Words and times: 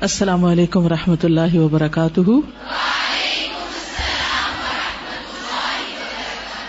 السلام 0.00 0.44
علیکم 0.44 0.84
و 0.84 0.88
رحمۃ 0.88 1.16
اللہ 1.22 1.58
وبرکاتہ۔ 1.58 2.20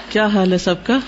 کیا 0.10 0.26
حال 0.26 0.52
ہے 0.52 0.58
سب 0.58 0.76
کا؟ 0.84 1.00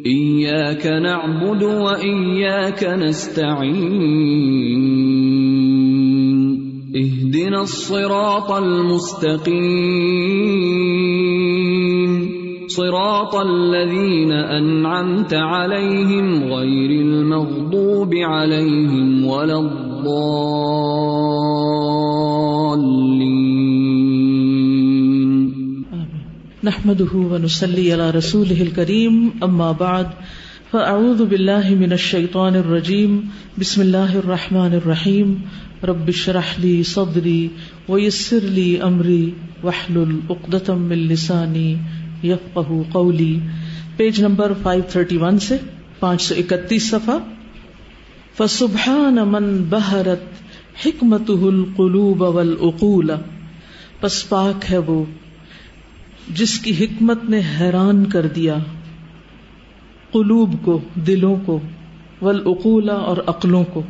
ایاک 0.05 0.87
نعبد 0.87 1.63
و 1.63 1.85
ایاک 2.05 2.85
نستعین 3.01 3.67
اهدنا 6.95 7.61
الصراط 7.61 8.51
المستقیم 8.51 10.17
صراط 12.77 13.35
الذين 13.35 14.33
أنعمت 14.33 15.35
عليهم 15.35 16.45
غير 16.45 16.91
المغضوب 17.01 18.15
عليهم 18.15 19.27
ولا 19.27 19.59
الضالين. 19.59 19.86
نحمده 26.65 27.15
ونصلي 27.15 27.93
على 27.93 28.11
رسوله 28.11 28.63
الكريم 28.63 29.31
اما 29.43 29.73
بعد 29.81 30.07
فاعوذ 30.73 31.25
بالله 31.25 31.75
من 31.75 31.93
الشيطان 31.93 32.55
الرجيم. 32.55 33.21
بسم 33.61 33.81
الله 33.81 34.17
الرحمن 34.17 34.75
الرحيم. 34.75 35.35
رب 35.85 36.09
اشرح 36.09 36.61
لي 36.61 36.83
صدري 36.83 37.49
ويسر 37.89 38.41
لي 38.43 38.83
امري 38.83 39.31
واحلل 39.63 40.21
عقدة 40.31 40.75
من 40.75 40.97
لساني 40.97 41.77
يفقهوا 42.25 42.85
قولي. 42.93 43.39
پیج 43.97 44.21
نمبر 44.21 44.53
531 44.63 45.39
سے 45.39 45.57
531 46.01 46.79
صفحہ. 46.79 47.36
فسبحان 48.39 49.15
من 49.15 49.65
بہرت 49.71 50.23
حکمته 50.87 51.43
القلوب 51.43 52.23
والعقول۔ 52.23 53.11
پس 54.01 54.29
پاک 54.29 54.73
ہے 54.73 54.79
وہ 54.79 55.05
جس 56.29 56.59
کی 56.59 56.85
حکمت 56.85 57.25
نے 57.25 57.41
حیران 57.61 58.05
کر 58.05 58.27
دیا 58.27 58.57
قلوب 60.13 60.55
کو، 60.63 60.81
دلوں 60.95 61.37
کو، 61.47 61.61
والعقول 62.23 62.91
اور 62.91 63.17
عقلوں 63.27 63.65
کو۔ 63.65 63.83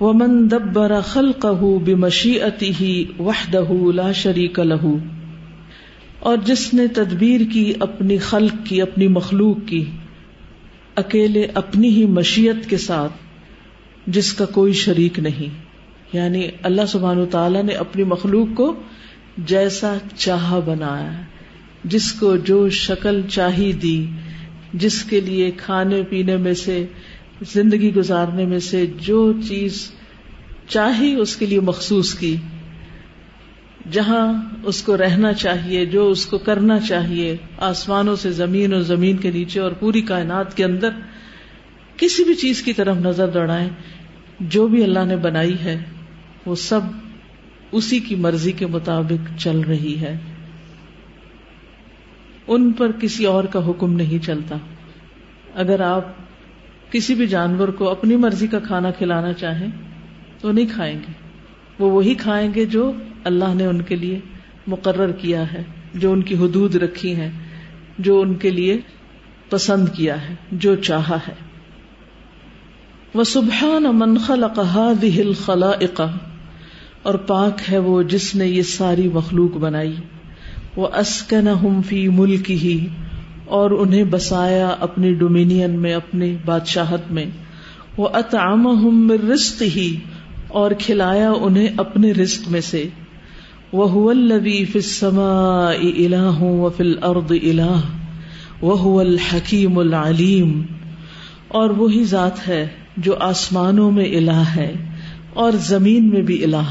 ومن 0.00 0.50
دبر 0.50 1.00
خلقه 1.00 1.78
بمشیئته 1.84 2.94
وحده 3.18 3.90
لا 3.94 4.12
شریک 4.12 4.60
له 4.60 4.90
اور 6.18 6.36
جس 6.44 6.74
نے 6.74 6.86
تدبیر 6.86 7.40
کی، 7.52 7.72
اپنی 7.80 8.18
خلق 8.18 8.66
کی، 8.66 8.82
اپنی 8.82 9.08
مخلوق 9.08 9.56
کی۔ 9.66 9.84
اکیلے 10.98 11.46
اپنی 11.54 11.88
ہی 11.88 12.06
مشیت 12.06 12.70
کے 12.70 12.76
ساتھ 12.76 13.12
جس 14.06 14.32
کا 14.32 14.44
کوئی 14.44 14.72
شریک 14.72 15.18
نہیں۔ 15.18 15.68
یعنی 16.12 16.48
اللہ 16.62 16.86
سبحانہ 16.88 17.24
تعالیٰ 17.30 17.62
نے 17.62 17.72
اپنی 17.72 18.04
مخلوق 18.04 18.56
کو 18.56 18.74
جیسا 19.38 19.94
چاہا 20.16 20.58
بنایا، 20.58 21.12
جس 21.84 22.12
کو 22.12 22.36
جو 22.36 22.68
شکل 22.68 23.22
چاہی 23.28 23.72
دی، 23.72 24.06
جس 24.74 25.04
کے 25.04 25.20
لیے 25.20 25.50
کھانے 25.50 26.02
پینے 26.02 26.36
میں 26.36 26.54
سے، 26.54 26.86
زندگی 27.52 27.94
گزارنے 27.94 28.44
میں 28.44 28.58
سے 28.58 28.86
جو 29.00 29.32
چیز 29.48 29.90
چاہی، 30.68 31.14
اس 31.14 31.36
کے 31.36 31.46
لیے 31.46 31.60
مخصوص 31.60 32.14
کی۔ 32.14 32.36
جہاں 33.90 34.54
اس 34.62 34.82
کو 34.82 34.96
رہنا 34.96 35.32
چاہیے، 35.32 35.86
جو 35.86 36.10
اس 36.10 36.26
کو 36.26 36.38
کرنا 36.38 36.80
چاہیے، 36.80 37.36
آسمانوں 37.58 38.16
سے 38.16 38.30
زمین 38.30 38.72
اور 38.72 38.80
زمین 38.80 39.16
کے 39.16 39.30
نیچے 39.30 39.60
اور 39.60 39.72
پوری 39.72 40.00
کائنات 40.00 40.56
کے 40.56 40.64
اندر، 40.64 40.88
کسی 41.96 42.24
بھی 42.24 42.34
چیز 42.34 42.62
کی 42.62 42.72
طرف 42.72 42.96
نظر 42.96 43.28
دوڑائیں، 43.28 43.68
جو 44.40 44.66
بھی 44.66 44.84
اللہ 44.84 45.04
نے 45.04 45.16
بنائی 45.16 45.56
ہے، 45.64 45.84
وہ 46.46 46.54
سب 46.54 46.80
اسی 47.72 48.00
کی 48.00 48.14
مرضی 48.14 48.52
کے 48.52 48.66
مطابق 48.66 49.38
چل 49.38 49.60
رہی 49.60 50.00
ہے۔ 50.00 50.18
ان 52.46 52.72
پر 52.72 52.92
کسی 52.92 53.24
اور 53.24 53.44
کا 53.44 53.70
حکم 53.70 53.92
نہیں 53.92 54.24
چلتا۔ 54.24 54.56
اگر 55.54 55.80
آپ 55.80 56.04
کسی 56.90 57.14
بھی 57.14 57.26
جانور 57.26 57.68
کو 57.68 57.90
اپنی 57.90 58.16
مرضی 58.16 58.46
کا 58.46 58.58
کھانا 58.58 58.90
کھلانا 58.90 59.32
چاہیں، 59.32 59.68
تو 60.40 60.52
نہیں 60.52 60.66
کھائیں 60.74 60.94
گے۔ 60.94 61.12
وہ 61.78 61.90
وہی 61.90 62.14
کھائیں 62.14 62.54
گے 62.54 62.64
جو 62.64 62.92
اللہ 63.28 63.54
نے 63.54 63.66
ان 63.66 63.82
کے 63.82 63.96
لیے 63.96 64.18
مقرر 64.66 65.12
کیا 65.12 65.52
ہے، 65.52 65.62
جو 65.94 66.12
ان 66.12 66.22
کی 66.22 66.34
حدود 66.34 66.76
رکھی 66.76 67.14
ہیں، 67.14 67.30
جو 67.98 68.20
ان 68.20 68.34
کے 68.34 68.50
لیے 68.50 68.78
پسند 69.50 69.88
کیا 69.88 70.16
ہے، 70.22 70.34
جو 70.52 70.74
چاہا 70.76 71.16
ہے۔ 71.28 71.34
وہ 73.14 73.24
سبحان 73.24 73.86
من 73.92 74.16
خلق 74.16 74.58
هذه 74.58 75.16
الخلائق، 75.26 76.00
اور 77.02 77.14
پاک 77.14 77.72
ہے 77.72 77.78
وہ 77.78 78.02
جس 78.02 78.34
نے 78.34 78.46
یہ 78.46 78.62
ساری 78.62 79.08
مخلوق 79.08 79.56
بنائی۔ 79.56 79.94
وہ 80.76 80.88
اسکنہم 80.94 81.80
فی 81.82 82.08
ملک 82.08 82.50
ہی 82.50 82.86
اور 83.44 83.70
انہیں 83.70 84.04
بسایا 84.04 84.68
اپنی 84.80 85.14
ڈومینین 85.14 85.78
میں، 85.78 85.94
اپنی 85.94 86.36
بادشاہت 86.44 87.10
میں۔ 87.10 87.24
وہ 87.96 88.08
اطعمہم 88.12 89.06
من 89.06 89.30
رزق 89.30 89.62
ہی 89.62 89.96
اور 90.48 90.70
کھلایا 90.78 91.30
انہیں 91.30 91.68
اپنے 91.76 92.12
رزق 92.12 92.48
میں 92.48 92.60
سے۔ 92.60 92.88
وہ 93.72 94.10
الذی 94.10 94.64
فی 94.64 94.78
السماء 94.78 96.04
الہ 96.04 96.42
و 96.42 96.70
فی 96.70 96.84
الارض 96.84 97.32
الہ 97.32 97.80
وہ 98.60 99.00
الحکیم 99.00 99.78
العلیم 99.78 100.62
اور 101.48 101.70
وہی 101.70 102.04
ذات 102.04 102.48
ہے 102.48 102.68
جو 102.96 103.14
آسمانوں 103.20 103.90
میں 103.90 104.04
الہ 104.04 104.42
ہے 104.56 104.72
اور 105.34 105.52
زمین 105.52 106.08
میں 106.08 106.22
بھی 106.22 106.44
الہ 106.44 106.66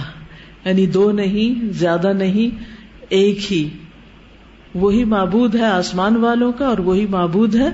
یعنی 0.66 0.86
دو 0.86 1.12
نہیں، 1.12 1.66
زیادہ 1.72 2.14
نہیں، 2.14 2.64
ایک 3.10 3.52
ہی۔ 3.52 3.70
وہی 4.76 5.04
معبود 5.04 5.56
ہے 5.56 5.66
آسمان 5.66 6.16
والوں 6.16 6.52
کا 6.52 6.66
اور 6.68 6.78
وہی 6.78 7.06
معبود 7.08 7.56
ہے 7.56 7.70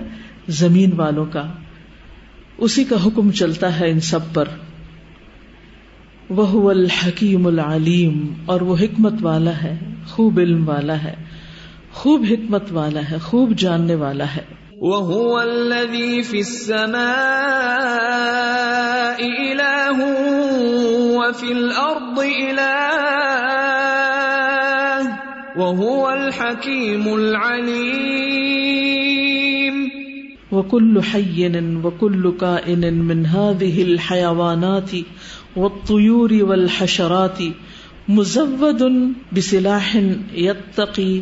زمین 0.47 0.90
والوں 0.95 1.25
کا۔ 1.25 1.44
اسی 2.57 2.84
کا 2.84 2.95
حکم 3.05 3.31
چلتا 3.31 3.79
ہے 3.79 3.90
ان 3.90 4.00
سب 4.00 4.34
پر۔ 4.34 4.45
وہ 6.35 6.69
الحکیم 6.69 7.47
العلیم، 7.47 8.33
اور 8.45 8.61
وہ 8.61 8.75
حکمت 8.75 9.13
والا 9.21 9.63
ہے، 9.63 9.79
خوب 10.07 10.39
علم 10.39 10.69
والا 10.69 11.03
ہے، 11.03 11.13
خوب 11.94 12.25
حکمت 12.29 12.71
والا 12.71 13.01
ہے، 13.11 13.17
خوب 13.17 13.51
جاننے 13.51 13.95
والا 13.95 14.25
ہے۔ 14.35 14.63
وهو 14.81 15.39
الذي 15.39 16.22
في 16.22 16.38
السماء 16.38 17.03
إله 19.19 19.99
وفي 21.17 21.51
الأرض 21.51 22.19
إله 22.19 22.73
وهو 25.55 26.09
الحكيم 26.09 27.13
العليم 27.13 28.92
وكل 30.53 31.03
حي 31.03 31.52
وكل 31.84 32.34
كائن 32.40 32.94
من 32.94 33.25
هذه 33.25 33.84
الحيوانات 33.84 34.91
والطيور 35.56 36.34
والحشرات 36.34 37.40
مزود 38.09 38.84
بسلاح 39.35 39.96
يتقي 40.34 41.22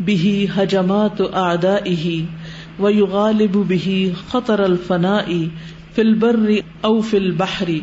به 0.00 0.48
هجمات 0.56 1.20
أعدائه 1.20 2.24
ويغالب 2.80 3.52
به 3.52 4.12
خطر 4.28 4.64
الفناء 4.66 5.48
في 5.94 6.02
البر 6.02 6.62
او 6.84 7.00
في 7.00 7.16
البحر 7.16 7.80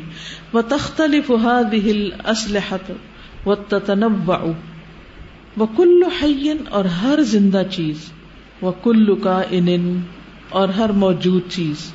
وتختلف 0.53 1.31
هذه 1.31 1.91
الاسلحه 1.91 2.95
وتتنوع 3.45 4.53
وكل 5.57 6.05
حي 6.19 6.53
اور 6.69 6.85
ہر 6.85 7.21
زندہ 7.23 7.63
چیز 7.71 8.11
وكل 8.61 9.15
كائن 9.23 9.99
اور 10.55 10.69
ہر 10.69 10.89
موجود 10.89 11.41
چیز 11.49 11.93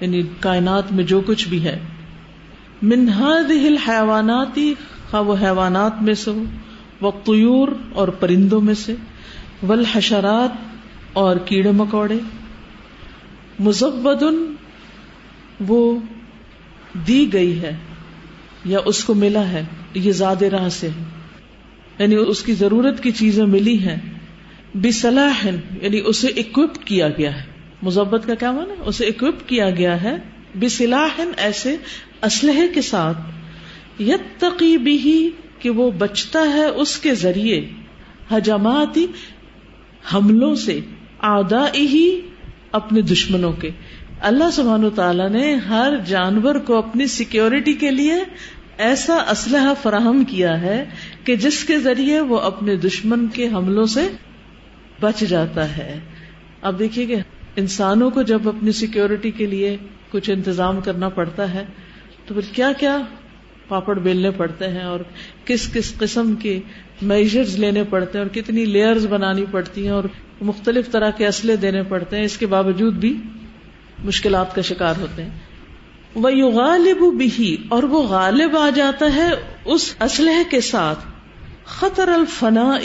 یعنی 0.00 0.22
کائنات 0.40 0.92
میں 0.92 1.04
جو 1.04 1.20
کچھ 1.20 1.48
بھی 1.48 1.64
ہے۔ 1.64 1.78
من 2.82 3.08
هذه 3.08 3.66
الحيوانات 3.66 4.54
خواہ 4.54 5.12
ہاں 5.12 5.22
وہ 5.22 5.36
حیوانات 5.42 6.02
میں 6.02 6.14
سے 6.14 6.30
ہو 6.30 6.44
والطيور 7.00 7.68
اور 7.92 8.08
پرندوں 8.08 8.60
میں 8.60 8.74
سے، 8.74 8.94
والحشرات 9.62 10.50
اور 11.12 11.36
کیڑے 11.36 11.70
مکوڑے۔ 11.70 12.18
مزودن 13.58 14.54
وہ 15.68 15.98
دی 17.06 17.32
گئی 17.32 17.60
ہے 17.60 17.76
یا 18.64 18.78
اس 18.84 19.04
کو 19.04 19.14
ملا 19.14 19.48
ہے، 19.48 19.64
یہ 19.94 20.12
زیادہ 20.12 20.44
راہ 20.44 20.68
سے 20.68 20.88
ہے۔ 20.88 21.04
یعنی 21.98 22.16
اس 22.16 22.42
کی 22.42 22.52
ضرورت 22.54 23.02
کی 23.02 23.10
چیزیں 23.10 23.46
ملی 23.46 23.78
ہیں۔ 23.78 23.96
بصلاح 24.74 25.46
یعنی 25.82 26.00
اسے 26.06 26.26
اکوپ 26.26 26.70
کیا 26.84 27.08
گیا 27.08 27.44
ہے۔ 27.44 27.55
مذبت 27.82 28.26
کا 28.26 28.34
کیا 28.34 28.52
مانا 28.52 28.74
اسے 28.86 29.06
اکوپ 29.06 29.48
کیا 29.48 29.70
گیا 29.70 30.02
ہے 30.02 30.16
بصلاح 30.54 31.20
ایسے 31.36 31.76
اسلحے 32.22 32.68
کے 32.68 32.82
ساتھ۔ 32.82 33.18
یتقی 34.02 34.76
بھی 34.76 35.30
کہ 35.58 35.70
وہ 35.70 35.90
بچتا 35.90 36.40
ہے 36.54 36.66
اس 36.66 36.98
کے 36.98 37.14
ذریعے۔ 37.14 37.68
حجاماتی 38.30 39.06
حملوں 40.14 40.54
سے 40.54 40.80
آدا 41.18 41.64
ہی 41.74 42.20
اپنے 42.72 43.00
دشمنوں 43.00 43.52
کے۔ 43.52 43.70
اللہ 44.20 44.50
سبحان 44.52 44.84
و 44.84 44.90
تعالیٰ 44.90 45.28
نے 45.28 45.54
ہر 45.54 45.94
جانور 46.06 46.54
کو 46.54 46.78
اپنی 46.78 47.06
سیکورٹی 47.06 47.72
کے 47.72 47.90
لیے 47.90 48.14
ایسا 48.78 49.14
اسلحہ 49.14 49.74
فراہم 49.82 50.24
کیا 50.24 50.60
ہے 50.60 50.84
کہ 51.24 51.36
جس 51.36 51.64
کے 51.64 51.78
ذریعے 51.78 52.20
وہ 52.20 52.38
اپنے 52.38 52.76
دشمن 52.76 53.26
کے 53.26 53.48
حملوں 53.48 53.86
سے 53.86 54.08
بچ 55.00 55.20
جاتا 55.20 55.76
ہے۔ 55.76 56.00
اب 56.62 56.78
دیکھیے 56.78 57.06
کہ 57.06 57.16
انسانوں 57.56 58.10
کو 58.10 58.22
جب 58.22 58.48
اپنی 58.48 58.72
سیکورٹی 58.72 59.30
کے 59.30 59.46
لیے 59.46 59.76
کچھ 60.10 60.30
انتظام 60.30 60.80
کرنا 60.80 61.08
پڑتا 61.08 61.54
ہے، 61.54 61.64
تو 62.26 62.34
پھر 62.34 62.54
کیا 62.54 62.72
کیا 62.78 62.98
پاپڑ 63.68 63.98
بیلنے 63.98 64.30
پڑتے 64.30 64.68
ہیں 64.68 64.82
اور 64.82 65.00
کس 65.44 65.72
کس 65.72 65.98
قسم 65.98 66.34
کے 66.34 66.60
میجرز 67.02 67.58
لینے 67.58 67.84
پڑتے 67.84 68.18
ہیں 68.18 68.24
اور 68.26 68.34
کتنی 68.34 68.64
لیئرز 68.64 69.06
بنانی 69.06 69.44
پڑتی 69.50 69.84
ہیں 69.84 69.92
اور 69.92 70.04
مختلف 70.40 70.90
طرح 70.90 71.10
کے 71.10 71.26
اسلحے 71.26 71.56
دینے 71.56 71.82
پڑتے 71.82 72.16
ہیں، 72.16 72.24
اس 72.24 72.38
کے 72.38 72.46
باوجود 72.46 72.94
بھی 72.94 73.16
مشکلات 74.04 74.54
کا 74.54 74.62
شکار 74.62 74.94
ہوتے 75.00 75.22
ہیں۔ 75.22 75.30
وہ 76.14 76.32
یو 76.32 76.48
غالب 76.48 77.18
بھی 77.18 77.56
اور 77.68 77.82
وہ 77.82 78.02
غالب 78.02 78.56
آ 78.56 78.70
جاتا 78.70 79.14
ہے 79.14 79.30
اس 79.64 79.94
اسلحے 80.00 80.44
کے 80.50 80.60
ساتھ۔ 80.60 80.98
خطر 81.64 82.08
الفنا 82.08 82.78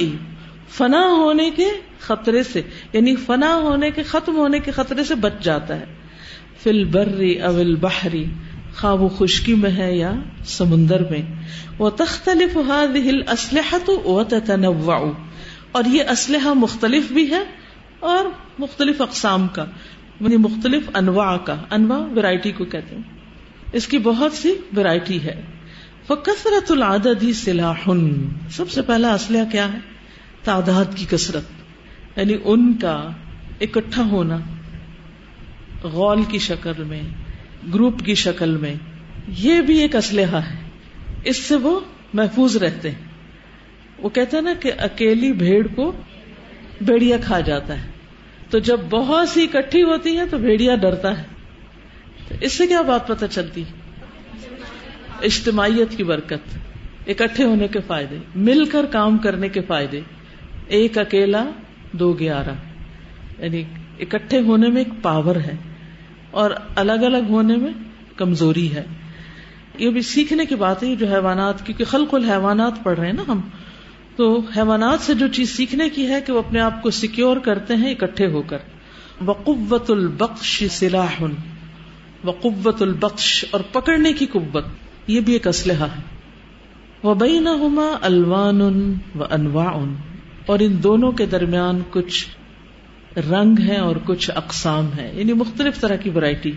فنا 0.69 1.03
ہونے 1.17 1.49
کے 1.55 1.69
خطرے 2.01 2.43
سے 2.43 2.61
یعنی 2.93 3.15
فنا 3.15 3.55
ہونے 3.55 3.91
کے، 3.91 4.03
ختم 4.03 4.35
ہونے 4.35 4.59
کے 4.59 4.71
خطرے 4.71 5.03
سے 5.03 5.15
بچ 5.15 5.33
جاتا 5.41 5.79
ہے۔ 5.79 5.85
فل 6.63 6.83
برری 6.83 7.41
اول 7.41 7.75
بحری 7.75 8.25
خواہ 8.75 8.93
وہ 8.93 9.09
خشکی 9.09 9.55
میں 9.55 9.71
ہے 9.71 9.97
یا 9.97 10.13
سمندر 10.45 11.11
میں۔ 11.11 11.21
وہ 11.77 11.89
تختلف 11.89 12.57
اسلحہ 13.31 13.77
تو 13.85 14.21
اور 15.71 15.83
یہ 15.87 16.03
اسلحہ 16.09 16.53
مختلف 16.53 17.11
بھی 17.11 17.29
ہے 17.29 17.43
اور 17.99 18.25
مختلف 18.59 19.01
اقسام 19.01 19.47
کا 19.47 19.65
یعنی 20.19 20.37
مختلف 20.37 20.89
انواع 20.93 21.37
کا۔ 21.37 21.55
انواع 21.69 21.99
ویرائٹی 21.99 22.51
کو 22.51 22.65
کہتے 22.65 22.95
ہیں۔ 22.95 23.03
اس 23.73 23.87
کی 23.87 23.97
بہت 23.97 24.33
سی 24.33 24.55
ویرائٹی 24.73 25.23
ہے۔ 25.23 25.41
وہ 26.09 26.15
کثرت 26.15 26.71
العدد 26.71 27.23
ہی 27.23 27.33
سلاح 27.33 27.89
سب 28.51 28.71
سے 28.71 28.81
پہلا 28.81 29.13
اسلحہ 29.13 29.51
کیا 29.51 29.73
ہے؟ 29.73 29.77
تعداد 30.43 30.85
کی 30.95 31.05
کثرت۔ 31.09 31.60
یعنی 32.15 32.37
ان 32.43 32.73
کا 32.73 33.09
اکٹھا 33.61 34.03
ہونا 34.03 34.37
غول 35.83 36.23
کی 36.23 36.39
شکل 36.39 36.83
میں، 36.83 37.01
گروپ 37.73 38.01
کی 38.05 38.15
شکل 38.15 38.57
میں، 38.57 38.75
یہ 39.27 39.61
بھی 39.61 39.79
ایک 39.79 39.95
اسلحہ 39.95 40.35
ہے۔ 40.35 40.69
اس 41.23 41.37
سے 41.37 41.55
وہ 41.55 41.79
محفوظ 42.13 42.57
رہتے 42.57 42.91
ہیں۔ 42.91 43.05
وہ 43.97 44.09
کہتے 44.09 44.37
ہیں 44.37 44.43
نا 44.43 44.53
کہ 44.59 44.71
اکیلی 44.77 45.33
بھیڑ 45.33 45.67
کو 45.75 45.91
بھیڑیا 46.81 47.17
کھا 47.23 47.39
جاتا 47.39 47.83
ہے۔ 47.83 47.89
تو 48.49 48.59
جب 48.59 48.79
بہت 48.89 49.29
سی 49.29 49.43
اکٹھی 49.43 49.83
ہوتی 49.83 50.17
ہے 50.17 50.25
تو 50.25 50.37
بھیڑیا 50.37 50.75
ڈرتا 50.75 51.17
ہے۔ 51.17 51.23
تو 52.27 52.35
اس 52.41 52.53
سے 52.53 52.67
کیا 52.67 52.81
بات 52.81 53.07
پتہ 53.07 53.25
چلتی؟ 53.31 53.63
اجتماعیت 55.21 55.97
کی 55.97 56.03
برکت، 56.03 56.57
اکٹھے 57.07 57.43
ہونے 57.43 57.67
کے 57.67 57.79
فائدے، 57.87 58.17
مل 58.35 58.65
کر 58.65 58.85
کام 58.85 59.17
کرنے 59.17 59.49
کے 59.49 59.61
فائدے۔ 59.61 60.01
ایک 60.67 60.97
اکیلا 60.97 61.45
دو 61.91 62.13
گیارہ 62.13 62.53
یعنی 63.39 63.63
اکٹھے 63.99 64.39
ہونے 64.39 64.67
میں 64.67 64.77
ایک 64.77 65.01
پاور 65.01 65.35
ہے 65.35 65.55
اور 66.31 66.51
الگ 66.75 66.91
الگ 66.91 67.29
ہونے 67.29 67.55
میں 67.55 67.73
کمزوری 68.15 68.75
ہے۔ 68.75 68.83
یہ 69.77 69.89
بھی 69.89 70.01
سیکھنے 70.01 70.45
کی 70.45 70.55
بات 70.55 70.83
ہے 70.83 70.95
جو 70.95 71.07
حیوانات، 71.07 71.65
کیونکہ 71.65 71.85
خلق 71.85 72.13
الحیوانات 72.13 72.73
پڑھ 72.83 72.99
رہے 72.99 73.07
ہیں 73.07 73.13
نا 73.13 73.23
ہم، 73.27 73.41
تو 74.15 74.41
حیوانات 74.57 75.01
سے 75.01 75.13
جو 75.13 75.27
چیز 75.27 75.49
سیکھنے 75.49 75.89
کی 75.89 76.07
ہے 76.07 76.21
کہ 76.21 76.33
وہ 76.33 76.39
اپنے 76.39 76.59
آپ 76.59 76.81
کو 76.81 76.89
سیکیور 76.89 77.37
کرتے 77.37 77.75
ہیں، 77.75 77.91
اکٹھے 77.91 78.27
ہو 78.27 78.41
کر۔ 78.41 78.57
وقوت 79.25 79.91
البخش 79.91 80.63
سلاح، 80.69 81.23
وقوت 82.23 82.81
البخش 82.81 83.45
اور 83.51 83.61
پکڑنے 83.71 84.13
کی 84.13 84.25
قوت، 84.25 84.65
یہ 85.07 85.19
بھی 85.19 85.33
ایک 85.33 85.47
اسلحہ 85.47 85.83
ہے۔ 85.83 86.01
وہ 87.03 87.15
بین 87.15 87.47
الوان 88.01 88.61
و 89.15 89.23
انواع 89.29 89.77
اور 90.45 90.59
ان 90.59 90.83
دونوں 90.83 91.11
کے 91.11 91.25
درمیان 91.25 91.81
کچھ 91.91 92.27
رنگ 93.19 93.55
ہے 93.67 93.77
اور 93.77 93.95
کچھ 94.05 94.31
اقسام 94.35 94.87
ہے 94.97 95.11
یعنی 95.15 95.33
مختلف 95.33 95.81
طرح 95.81 95.95
کی 95.95 96.09
ورائٹی 96.09 96.51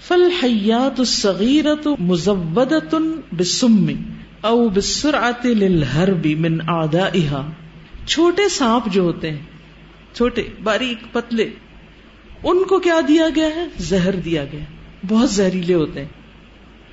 فل 0.00 0.28
حیات 0.42 1.00
الصغیرت 1.00 1.88
مزودت 2.00 2.94
بسم 3.38 3.86
او 4.40 4.68
بسرعت 4.68 5.46
للحرب 5.46 6.26
من 6.26 6.58
اعدائها 6.68 7.50
چھوٹے 8.06 8.48
سانپ 8.48 8.92
جو 8.92 9.02
ہوتے 9.02 9.30
ہیں، 9.30 9.38
چھوٹے، 10.14 10.42
باریک، 10.62 11.12
پتلے، 11.12 11.50
ان 12.44 12.64
کو 12.64 12.78
کیا 12.78 13.00
دیا 13.08 13.28
گیا 13.34 13.46
ہے؟ 13.46 13.66
زہر 13.78 14.16
دیا 14.16 14.44
گیا۔ 14.44 14.64
بہت 15.08 15.30
زہریلے 15.30 15.74
ہوتے 15.74 16.00
ہیں۔ 16.00 16.08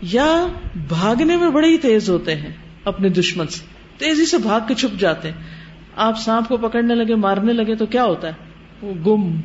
یا 0.02 0.48
بھاگنے 0.88 1.36
میں 1.36 1.50
بڑے 1.50 1.68
ہی 1.68 1.78
تیز 1.78 2.10
ہوتے 2.10 2.36
ہیں 2.36 2.52
اپنے 2.86 3.10
دشمن 3.10 3.48
سے۔ 3.48 3.66
تیزی 3.98 4.26
سے 4.26 4.38
بھاگ 4.38 4.60
کے 4.68 4.74
چھپ 4.74 5.00
جاتے 5.00 5.32
ہیں۔ 5.32 5.59
آپ 6.00 6.20
سانپ 6.20 6.48
کو 6.48 6.58
پکڑنے 6.58 6.96
لگے، 6.96 7.16
مارنے 7.16 7.54
لگے 7.54 7.76
تو 7.76 7.86
کیا 7.86 8.04
ہوتا 8.04 8.28
ہے؟ 8.28 8.34
وہ 8.82 8.94
گم 8.94 9.42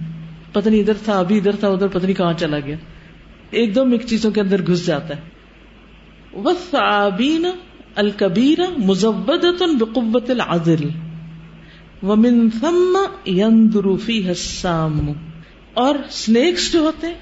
پتنی 0.53 0.81
ادھر 0.81 0.93
تھا، 1.05 1.19
ابھی 1.19 1.39
ادھر 1.39 1.57
تھا، 1.57 1.69
ادھر 1.69 1.89
پتنی 1.89 2.15
کہاں 2.15 2.33
چلا 2.33 2.59
گیا۔ 2.61 2.77
ایک 3.51 3.75
دم 3.75 3.93
ایک 3.93 4.07
چیزوں 4.07 4.31
کے 4.31 4.41
اندر 4.41 4.67
گھس 4.67 4.87
جاتا 4.87 5.17
ہے۔ 5.17 5.21
وسعبین 6.45 7.47
الکبیر 7.95 8.79
مزود 8.79 9.31
بقوت 9.81 10.31
العدل 10.31 10.89
ومن 12.03 12.51
ثم 12.61 12.99
يندر 13.27 13.97
فيها 13.97 14.29
السام۔ 14.29 15.13
اور 15.75 15.95
سنیکس 16.11 16.73
جو 16.73 16.81
ہوتے 16.81 17.07
ہیں، 17.07 17.15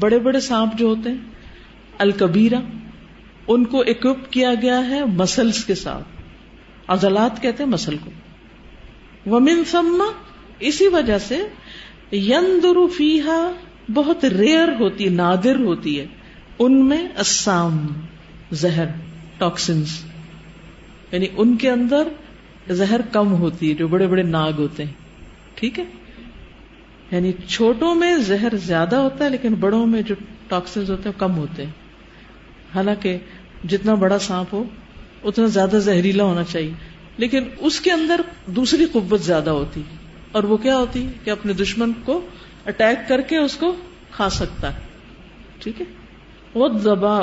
بڑے 0.00 0.18
بڑے 0.18 0.40
سانپ 0.40 0.78
جو 0.78 0.86
ہوتے 0.86 1.10
ہیں 1.10 1.18
الکبیرہ 1.98 2.60
ان 3.48 3.64
کو 3.64 3.80
اکوپ 3.80 4.18
کیا 4.30 4.50
گیا 4.62 4.86
ہے 4.88 5.04
مسلس 5.04 5.64
کے 5.64 5.74
ساتھ۔ 5.74 6.19
عضلات 6.90 7.42
کہتے 7.42 7.62
ہیں 7.62 7.70
مسل 7.70 7.96
کو۔ 7.96 8.10
ومن 9.30 9.62
ثم 9.70 10.02
اسی 10.58 10.88
وجہ 10.88 11.18
سے 11.18 11.38
یندر 12.12 12.86
فیحا 12.96 13.52
بہت 13.94 14.24
ریئر 14.24 14.68
ہوتی 14.80 15.04
ہے 15.04 15.10
نادر 15.10 15.56
ہوتی 15.56 16.00
ہے۔ 16.00 16.06
ان 16.58 16.84
میں 16.86 17.08
اسام 17.18 17.86
زہر 18.52 18.84
ٹاکسنس 19.38 20.04
یعنی 21.12 21.26
ان 21.36 21.56
کے 21.56 21.70
اندر 21.70 22.08
زہر 22.68 23.00
کم 23.12 23.32
ہوتی 23.32 23.70
ہے، 23.70 23.74
جو 23.74 23.88
بڑے 23.88 24.06
بڑے 24.06 24.22
ناگ 24.22 24.52
ہوتے 24.52 24.84
ہیں۔ 24.84 24.92
ٹھیک 25.54 25.78
ہے؟ 25.78 25.84
یعنی 27.10 27.32
چھوٹوں 27.48 27.94
میں 27.94 28.16
زہر 28.16 28.56
زیادہ 28.56 28.96
ہوتا 28.96 29.24
ہے، 29.24 29.30
لیکن 29.30 29.54
بڑوں 29.54 29.86
میں 29.86 30.02
جو 30.02 30.14
ٹاکسنس 30.48 30.90
ہوتے 30.90 31.08
ہیں 31.08 31.20
کم 31.20 31.36
ہوتے 31.36 31.64
ہیں۔ 31.64 31.70
حالانکہ 32.74 33.18
جتنا 33.68 33.94
بڑا 33.94 34.18
سانپ 34.18 34.54
ہو 34.54 34.64
اتنا 35.24 35.46
زیادہ 35.46 35.76
زہریلا 35.76 36.24
ہونا 36.24 36.44
چاہیے۔ 36.44 36.72
لیکن 37.16 37.44
اس 37.58 37.80
کے 37.80 37.90
اندر 37.90 38.20
دوسری 38.46 38.86
قوت 38.92 39.20
زیادہ 39.20 39.50
ہوتی۔ 39.50 39.82
اور 40.32 40.42
وہ 40.42 40.56
کیا 40.56 40.78
ہوتی؟ 40.78 41.08
کہ 41.24 41.30
اپنے 41.30 41.52
دشمن 41.52 41.92
کو 42.04 42.26
اٹیک 42.66 43.08
کر 43.08 43.20
کے 43.20 43.36
اس 43.36 43.56
کو 43.56 43.74
کھا 44.10 44.30
سکتا 44.30 44.74
ہے۔ 44.74 44.80
ٹھیک 45.58 45.80
ہے؟ 45.80 45.86
وہ 46.54 46.68
دبا 46.68 47.20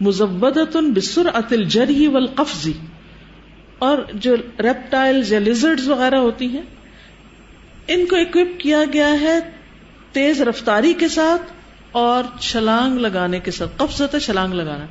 مزبت 0.00 0.58
بسر 0.76 1.26
اتل 1.34 1.64
جری 1.64 2.06
و 2.06 2.16
اور 3.78 3.98
جو 4.14 4.36
ریپٹائل 4.36 5.22
یا 5.28 5.38
لیزرڈ 5.38 5.80
وغیرہ 5.86 6.14
ہوتی 6.14 6.46
ہیں، 6.46 6.62
ان 7.88 8.06
کو 8.06 8.16
اکوپ 8.16 8.60
کیا 8.60 8.80
گیا 8.92 9.20
ہے 9.20 9.38
تیز 10.12 10.42
رفتاری 10.42 10.92
کے 10.92 11.08
ساتھ 11.08 11.52
اور 11.92 12.24
چھلانگ 12.40 12.98
لگانے 12.98 13.40
کے 13.40 13.50
ساتھ۔ 13.50 13.70
قفض 13.76 14.24
چھلانگ 14.24 14.54
لگانا۔ 14.54 14.86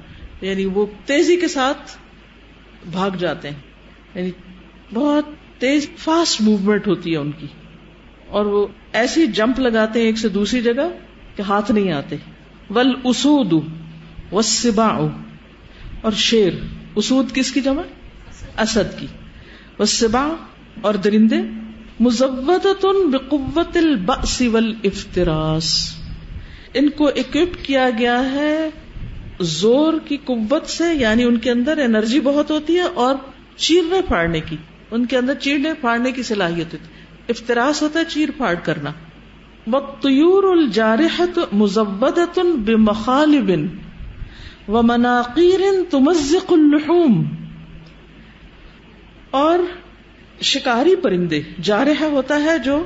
یعنی 0.45 0.65
وہ 0.65 0.85
تیزی 1.05 1.35
کے 1.35 1.47
ساتھ 1.47 1.97
بھاگ 2.85 3.11
جاتے 3.11 3.49
ہیں۔ 3.49 3.57
یعنی 4.15 4.31
بہت 4.93 5.25
تیز 5.59 5.89
فاسٹ 5.97 6.41
موومنٹ 6.41 6.87
ہوتی 6.87 7.11
ہے 7.11 7.17
ان 7.17 7.31
کی۔ 7.31 7.47
اور 8.29 8.45
وہ 8.45 8.67
ایسی 8.93 9.27
جمپ 9.27 9.59
لگاتے 9.59 9.99
ہیں 9.99 10.05
ایک 10.05 10.17
سے 10.17 10.29
دوسری 10.29 10.61
جگہ 10.61 10.89
کہ 11.35 11.41
ہاتھ 11.41 11.71
نہیں 11.71 11.91
آتے۔ 11.91 12.15
ول 12.69 12.93
اسود 13.03 13.53
وسبا 14.31 15.09
اور 16.01 16.11
شیر۔ 16.11 16.53
اسود 16.95 17.31
کس 17.33 17.51
کی 17.51 17.61
جمع؟ 17.61 17.81
اسد 18.61 18.99
کی۔ 18.99 19.07
وسبا 19.79 20.29
اور 20.81 20.93
درندے۔ 20.93 21.35
مزت 21.99 22.85
بقوت 22.85 23.77
البأس 23.77 24.41
والافتراس 24.41 25.95
ان 26.73 26.89
کو 26.89 27.07
اکوپ 27.07 27.65
کیا 27.65 27.89
گیا 27.97 28.31
ہے 28.31 28.69
زور 29.41 29.93
کی 30.05 30.17
قوت 30.25 30.65
سے 30.65 30.83
یعنی 30.93 31.23
ان 31.23 31.37
کے 31.37 31.51
اندر 31.51 31.77
انرجی 31.77 32.19
بہت 32.19 32.51
ہوتی 32.51 32.75
ہے 32.75 32.81
اور 32.81 33.15
چیرنے 33.55 34.01
پھاڑنے 34.07 34.39
کی، 34.39 34.57
ان 34.91 35.05
کے 35.05 35.17
اندر 35.17 35.33
چیرنے 35.33 35.73
پھاڑنے 35.73 36.11
کی 36.11 36.23
صلاحیت 36.23 36.73
ہوتی 36.73 36.77
ہے۔ 36.77 37.01
افطراس 37.29 37.81
ہوتا 37.81 37.99
ہے 37.99 38.05
چیر 38.05 38.29
پھاڑ 38.37 38.55
کرنا۔ 38.63 38.91
بطیور 39.67 40.57
الجارحت 40.57 41.39
مزبدت 41.53 42.39
بمخالب۔ 42.39 43.51
و 44.67 44.81
مناقیر 44.83 45.59
تمزق 45.89 46.53
اللحوم۔ 46.53 47.23
اور 49.31 49.59
شکاری 50.41 50.95
پرندے، 50.95 51.41
جارحہ 51.61 52.05
ہوتا 52.05 52.43
ہے 52.43 52.59
جو 52.59 52.83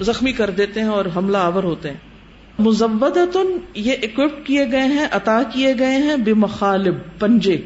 زخمی 0.00 0.32
کر 0.32 0.50
دیتے 0.50 0.80
ہیں 0.80 0.88
اور 0.88 1.04
حملہ 1.16 1.38
آور 1.38 1.64
ہوتے 1.64 1.90
ہیں۔ 1.90 2.13
مزبدتن 2.58 3.58
یہ 3.74 3.92
اکوپ 4.02 4.46
کیے 4.46 4.64
گئے 4.72 4.84
ہیں، 4.84 5.06
عطا 5.10 5.42
کیے 5.42 5.74
گئے 5.78 5.96
ہیں 5.96 6.16
بے 6.16 6.34
مخالب 6.34 6.94
پنجے 7.18 7.62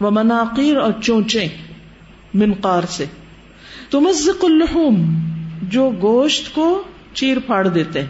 و 0.00 0.10
مناقیر 0.10 0.76
اور 0.76 0.92
چونچے 1.02 1.46
منقار 2.34 2.82
سے۔ 2.88 3.04
تمزق 3.90 4.44
اللحوم، 4.44 5.18
جو 5.62 5.90
گوشت 6.02 6.54
کو 6.54 6.82
چیر 7.14 7.38
پھاڑ 7.38 7.68
دیتے 7.68 8.00
ہیں۔ 8.00 8.08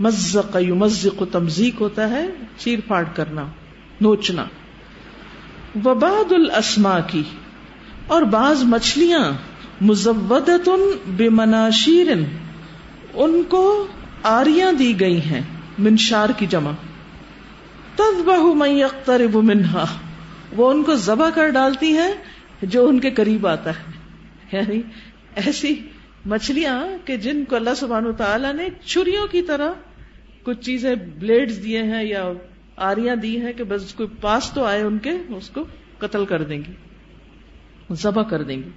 مزق، 0.00 0.56
یمزق 0.68 1.22
تمزیق 1.32 1.80
ہوتا 1.80 2.10
ہے، 2.10 2.26
چیر 2.56 2.78
پھاڑ 2.86 3.04
کرنا، 3.14 3.46
نوچنا۔ 4.00 4.44
وباد 5.84 6.32
الاسما 6.32 7.00
کی 7.00 7.22
اور 8.06 8.22
بعض 8.22 8.62
مچھلیاں 8.62 9.32
مزودتن 9.80 10.90
بے 11.06 11.28
مناشیرن 11.28 12.24
ان 13.14 13.42
کو 13.48 13.86
آریاں 14.26 14.72
دی 14.72 15.00
گئی 15.00 15.20
ہیں 15.20 15.40
منشار 15.78 16.28
کی 16.36 16.46
جمع۔ 16.46 16.70
تد 17.94 18.24
بہ 18.24 18.68
یقترب 18.68 19.36
منہا۔ 19.36 19.84
وہ 20.56 20.70
ان 20.70 20.82
کو 20.82 20.94
ذبح 20.94 21.30
کر 21.30 21.48
ڈالتی 21.48 21.92
ہیں 21.92 22.14
جو 22.62 22.88
ان 22.88 23.00
کے 23.00 23.10
قریب 23.10 23.46
آتا 23.46 23.70
ہے۔ 23.70 23.92
یعنی 24.52 24.82
ایسی 25.36 25.80
مچھلیاں 26.26 26.86
کہ 27.04 27.16
جن 27.16 27.44
کو 27.44 27.56
اللہ 27.56 27.74
سبحانہ 27.76 28.12
تعالیٰ 28.12 28.54
نے 28.54 28.68
چھریوں 28.84 29.26
کی 29.26 29.42
طرح 29.42 29.72
کچھ 30.42 30.60
چیزیں 30.60 30.94
بلیڈ 30.94 31.62
دیے 31.64 31.82
ہیں 31.82 32.04
یا 32.04 32.24
آریاں 32.76 33.16
دی 33.16 33.40
ہیں 33.40 33.52
کہ 33.52 33.64
بس 33.64 33.94
کوئی 33.94 34.08
پاس 34.20 34.50
تو 34.54 34.64
آئے 34.64 34.82
ان 34.82 34.98
کے، 34.98 35.10
اس 35.10 35.50
کو 35.50 35.64
قتل 35.98 36.24
کر 36.24 36.42
دیں 36.42 36.58
گی، 36.58 36.72
ذبح 37.92 38.22
کر 38.22 38.42
دیں 38.42 38.56
گی۔ 38.56 38.70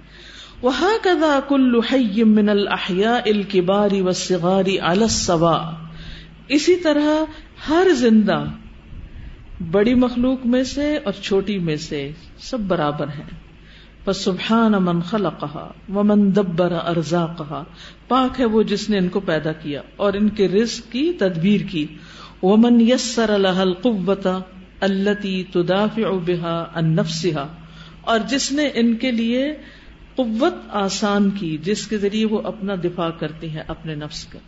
وہاں 0.62 1.04
کدا 1.04 1.38
کل 1.48 1.80
من 2.24 2.48
الحیا 2.48 3.16
الکباری 3.26 4.00
و 4.00 4.12
سگاری 4.12 4.78
السوا 4.80 5.58
اسی 6.48 6.76
طرح 6.76 7.08
ہر 7.68 7.86
زندہ 7.92 8.44
بڑی 9.70 9.94
مخلوق 9.94 10.46
میں 10.46 10.64
سے 10.64 10.96
اور 10.96 11.12
چھوٹی 11.12 11.58
میں 11.58 11.76
سے 11.76 12.10
سب 12.38 12.58
برابر 12.58 13.06
ہیں. 13.06 13.24
بس 14.06 14.16
سبحان 14.16 14.72
من 14.72 15.00
خلقها 15.00 15.94
ومن 15.94 16.36
دبر 16.36 16.72
ارزاقها. 16.72 17.62
پاک 18.08 18.40
ہے 18.40 18.44
وہ 18.44 18.62
جس 18.62 18.90
نے 18.90 18.98
ان 18.98 19.08
کو 19.08 19.20
پیدا 19.20 19.52
کیا 19.52 19.80
اور 19.96 20.12
ان 20.12 20.28
کے 20.28 20.48
رزق 20.48 20.92
کی 20.92 21.12
تدبیر 21.12 21.60
کی. 21.70 21.86
ومن 22.42 22.80
یسر 22.80 23.38
لها 23.38 23.62
القوة 23.62 24.38
التي 24.80 25.44
تدافع 25.52 26.10
بها 26.24 26.64
عن 26.74 26.94
نفسها. 26.94 27.46
اور 28.00 28.18
جس 28.28 28.52
نے 28.52 28.70
ان 28.74 28.94
کے 28.94 29.10
لیے 29.10 29.54
قوت 30.18 30.54
آسان 30.68 31.30
کی 31.30 31.58
جس 31.58 31.86
کے 31.86 31.98
ذریعے 31.98 32.26
وہ 32.26 32.40
اپنا 32.44 32.74
دفاع 32.84 33.10
کرتی 33.10 33.50
ہیں 33.50 33.62
اپنے 33.66 33.94
نفس 33.94 34.24
کا۔ 34.24 34.38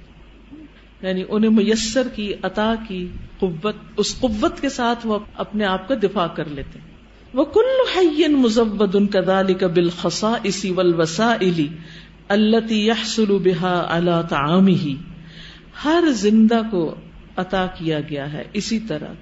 یعنی 1.07 1.25
انہیں 1.29 1.51
میسر 1.51 2.09
کی، 2.15 2.33
عطا 2.43 2.75
کی 2.89 3.09
قوت، 3.39 3.77
اس 3.97 4.21
قوت 4.21 4.61
کے 4.61 4.69
ساتھ 4.69 5.07
وہ 5.07 5.19
اپنے 5.35 5.65
آپ 5.65 5.89
کا 5.89 5.95
دفاع 6.03 6.27
کر 6.27 6.45
لیتے 6.45 6.79
ہیں۔ 6.79 6.91
وہ 7.35 7.45
کل 7.45 7.97
حین 7.97 8.33
مزبد 8.33 8.95
ان 8.95 9.07
کا 9.07 9.43
کا 9.43 9.67
بالخصا 9.67 10.33
اسی 10.43 10.71
ولوسا 10.71 11.35
علی 11.35 11.69
اللہ 12.29 12.73
یحسل 12.73 13.39
بحا 13.39 13.87
اللہ 13.89 14.23
تعامی 14.29 14.75
ہی 14.75 14.97
ہر 15.85 16.05
زندہ 16.11 16.61
کو 16.71 16.95
عطا 17.37 17.67
کیا 17.67 18.01
گیا 18.01 18.33
ہے 18.33 18.43
اسی 18.53 18.81
طرح۔ 18.81 19.13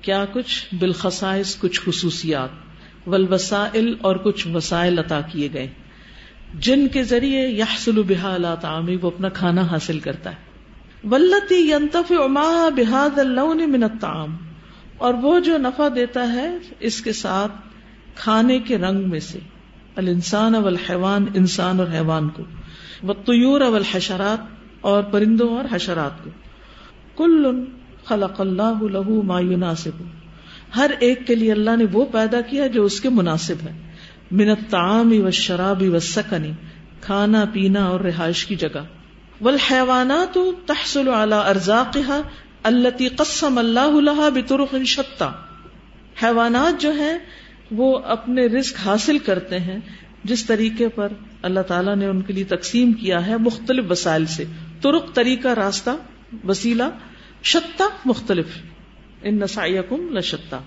کیا 0.00 0.24
کچھ؟ 0.32 0.74
بالخصائص 0.78 1.58
کچھ 1.58 1.80
خصوصیات۔ 1.84 2.48
ولوسائل 3.08 3.94
اور 4.00 4.16
کچھ 4.16 4.48
وسائل 4.48 4.98
عطا 4.98 5.20
کیے 5.20 5.48
گئے۔ 5.52 5.68
جن 6.60 6.88
کے 6.88 7.02
ذریعے 7.02 7.48
یحسل 7.48 8.02
بحا 8.02 8.34
اللہ 8.34 8.54
تعامی 8.60 8.96
وہ 8.96 9.06
اپنا 9.06 9.28
کھانا 9.28 9.62
حاصل 9.62 9.98
کرتا 9.98 10.30
ہے۔ 10.30 10.36
ولتی 11.10 11.70
ینتف 11.70 12.12
اما 12.24 12.68
بحاد 12.76 13.18
اللہ 13.18 13.44
من 13.44 13.82
الطعام، 13.82 14.36
اور 14.98 15.14
وہ 15.14 15.40
جو 15.40 15.58
نفع 15.58 15.88
دیتا 15.94 16.32
ہے 16.32 16.56
اس 16.80 17.00
کے 17.02 17.12
ساتھ 17.12 17.52
کھانے 18.14 18.58
کے 18.58 18.78
رنگ 18.78 19.10
میں 19.10 19.20
سے۔ 19.20 19.38
الانسان 19.96 20.54
والحیوان، 20.54 21.26
انسان 21.34 21.80
اور 21.80 21.86
حیوان 21.92 22.28
کو۔ 22.28 22.42
والطیور 23.02 23.60
والحشرات 23.60 24.38
اور 24.80 25.02
پرندوں 25.02 25.56
اور 25.56 25.64
حشرات 25.72 26.24
کو۔ 26.24 26.30
کل 27.16 27.64
خلق 28.04 28.40
اللہ 28.40 28.82
له 28.82 29.20
ما 29.24 29.40
يناسب 29.40 30.02
ہر 30.76 30.90
ایک 30.98 31.26
کے 31.26 31.34
لیے 31.34 31.52
اللہ 31.52 31.76
نے 31.76 31.84
وہ 31.92 32.04
پیدا 32.04 32.40
کیا 32.40 32.66
جو 32.66 32.84
اس 32.84 33.00
کے 33.00 33.08
مناسب 33.08 33.54
ہے۔ 33.62 33.93
منت 34.30 34.70
تعامی 34.70 35.18
و 35.18 35.30
شرابی 35.30 35.88
و 35.88 35.98
سکنی 35.98 36.52
کھانا، 37.00 37.44
پینا 37.52 37.84
اور 37.84 38.00
رہائش 38.00 38.46
کی 38.46 38.56
جگہ۔ 38.56 38.84
والحیوانات 39.40 40.38
تحصل 40.66 41.08
على 41.08 41.32
ارزاقها 41.32 42.20
التي 42.62 43.08
قسم 43.08 43.58
اللہ 43.58 44.00
لها 44.00 44.28
بطرق 44.28 44.74
شتى 44.86 45.24
حیوانات 46.22 46.80
جو 46.80 46.92
ہیں، 46.92 47.18
وہ 47.70 47.98
اپنے 47.98 48.46
رزق 48.46 48.86
حاصل 48.86 49.18
کرتے 49.18 49.58
ہیں۔ 49.58 49.78
جس 50.24 50.46
طریقے 50.46 50.88
پر 50.88 51.08
اللہ 51.42 51.60
تعالیٰ 51.60 51.96
نے 51.96 52.06
ان 52.06 52.22
کے 52.22 52.32
لیے 52.32 52.44
تقسیم 52.44 52.92
کیا 52.92 53.26
ہے 53.26 53.36
مختلف 53.36 53.84
وسائل 53.90 54.26
سے۔ 54.26 54.44
ترک 54.80 55.14
طریقہ، 55.14 55.48
راستہ، 55.48 55.90
وسیلہ، 56.48 56.82
شتا 57.42 57.84
مختلف۔ 58.04 58.46
ان 59.22 59.38
نسائکم 59.38 60.16
لشتا۔ 60.16 60.58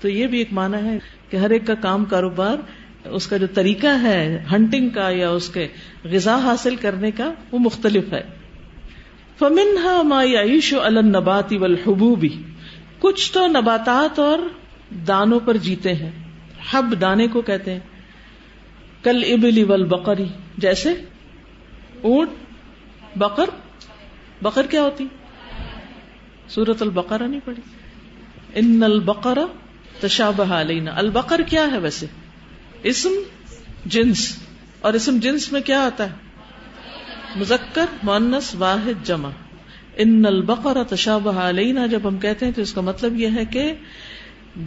تو 0.00 0.08
یہ 0.08 0.26
بھی 0.26 0.38
ایک 0.38 0.52
معنی 0.52 0.86
ہے 0.86 0.98
کہ 1.30 1.36
ہر 1.36 1.50
ایک 1.50 1.66
کا 1.66 1.74
کام 1.74 2.04
کاروبار 2.04 2.56
اس 3.10 3.26
کا 3.26 3.36
جو 3.36 3.46
طریقہ 3.46 4.02
ہے 4.02 4.44
ہنٹنگ 4.52 4.88
کا 4.88 5.10
یا 5.10 5.30
اس 5.30 5.48
کے 5.48 5.68
غذا 6.04 6.38
حاصل 6.38 6.76
کرنے 6.76 7.10
کا 7.10 7.32
وہ 7.52 7.58
مختلف 7.58 8.12
ہے۔ 8.12 8.22
فمنہا 9.38 10.02
ما 10.02 10.22
یعیش 10.22 10.74
النباتی 10.82 11.56
والحبوبی 11.56 12.28
کچھ 12.98 13.32
تو 13.32 13.46
نباتات 13.46 14.18
اور 14.18 14.38
دانوں 14.90 15.40
پر 15.40 15.56
جیتے 15.56 15.94
ہیں۔ 15.94 16.10
حب 16.72 16.94
دانے 17.00 17.26
کو 17.26 17.40
کہتے 17.40 17.72
ہیں۔ 17.72 17.80
کل 19.02 19.22
ابلی 19.32 19.62
ول 19.62 19.84
بقری 19.84 20.26
جیسے 20.58 20.94
اونٹ، 22.02 22.30
بقر۔ 23.16 23.50
بقر 24.42 24.66
کیا 24.70 24.82
ہوتی؟ 24.82 25.06
سورت 26.48 26.82
البقرہ 26.82 27.22
نہیں 27.22 27.40
پڑی 27.44 27.60
ان 28.54 28.82
البقرہ 28.82 29.44
تشابہ 30.00 30.52
علینا 30.52 30.92
البقر 30.94 31.40
کیا 31.46 31.66
ہے 31.72 31.78
ویسے؟ 31.78 32.06
اسم 32.86 33.10
جنس 33.84 34.36
اور 34.80 34.92
اسم 34.92 35.18
جنس 35.18 35.52
میں 35.52 35.60
کیا 35.60 35.84
آتا 35.84 36.04
ہے؟ 36.04 36.14
مذکر 37.36 37.86
مونس 38.02 38.54
واحد، 38.54 39.06
جمع۔ 39.06 39.30
ان 39.96 40.26
البقر 40.26 40.84
تشابہ 40.84 41.32
علینا، 41.32 41.86
جب 41.86 42.00
ہم 42.04 42.18
کہتے 42.18 42.46
ہیں 42.46 42.52
تو 42.52 42.62
اس 42.62 42.72
کا 42.72 42.80
مطلب 42.80 43.20
یہ 43.20 43.28
ہے 43.34 43.44
کہ 43.44 43.72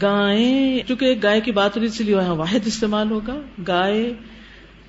گائے، 0.02 0.80
چونکہ 0.88 1.16
گائے 1.24 1.42
کی 1.42 1.52
بات 1.52 1.78
ہوئی 1.78 1.88
اس 1.88 2.02
لیے 2.02 2.16
یہاں 2.16 2.36
واحد 2.36 2.68
استعمال 2.68 3.12
ہوگا۔ 3.12 3.42
گائے 3.68 4.14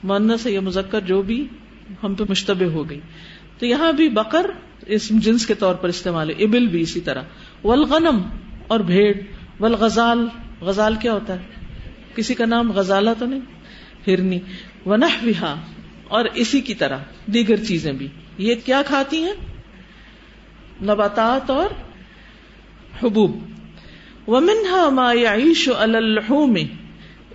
مونس 0.02 0.46
یا 0.46 0.60
مذکر 0.60 1.00
جو 1.00 1.22
بھی 1.22 1.46
ہم 2.02 2.14
پہ 2.14 2.24
مشتبہ 2.28 2.64
ہو 2.64 2.90
گئی۔ 2.90 3.00
تو 3.58 3.66
یہاں 3.66 3.92
بھی 3.92 4.08
بکر 4.08 4.50
اسم 4.86 5.18
جنس 5.18 5.46
کے 5.46 5.54
طور 5.54 5.74
پر 5.74 5.88
استعمال 5.88 6.30
ہے، 6.30 6.44
ابل 6.44 6.66
بھی 6.66 6.80
اسی 6.80 7.00
طرح۔ 7.00 7.22
ولغنم 7.64 8.22
اور 8.66 8.80
بھیڑ۔ 8.80 9.16
ولغزال 9.60 10.26
غزال 10.60 10.94
کیا 10.94 11.12
ہوتا 11.12 11.32
ہے؟ 11.32 11.59
کسی 12.20 12.34
کا 12.34 12.46
نام 12.46 12.72
غزالہ 12.72 13.10
تو 13.18 13.26
نہیں، 13.26 13.40
ہرنی 14.06 14.38
ونہ 14.86 15.04
وہا 15.22 15.60
اور 16.08 16.24
اسی 16.24 16.60
کی 16.60 16.74
طرح، 16.74 16.98
دیگر 17.26 17.64
چیزیں 17.64 17.92
بھی۔ 17.92 18.08
یہ 18.38 18.54
کیا 18.64 18.82
کھاتی 18.86 19.22
ہیں؟ 19.22 19.32
نباتات 20.82 21.50
اور 21.50 21.68
حبوب۔ 23.02 23.38
ومنہا 24.26 24.88
ما 24.88 25.12
یعیش 25.12 25.68
الحوم 25.78 26.56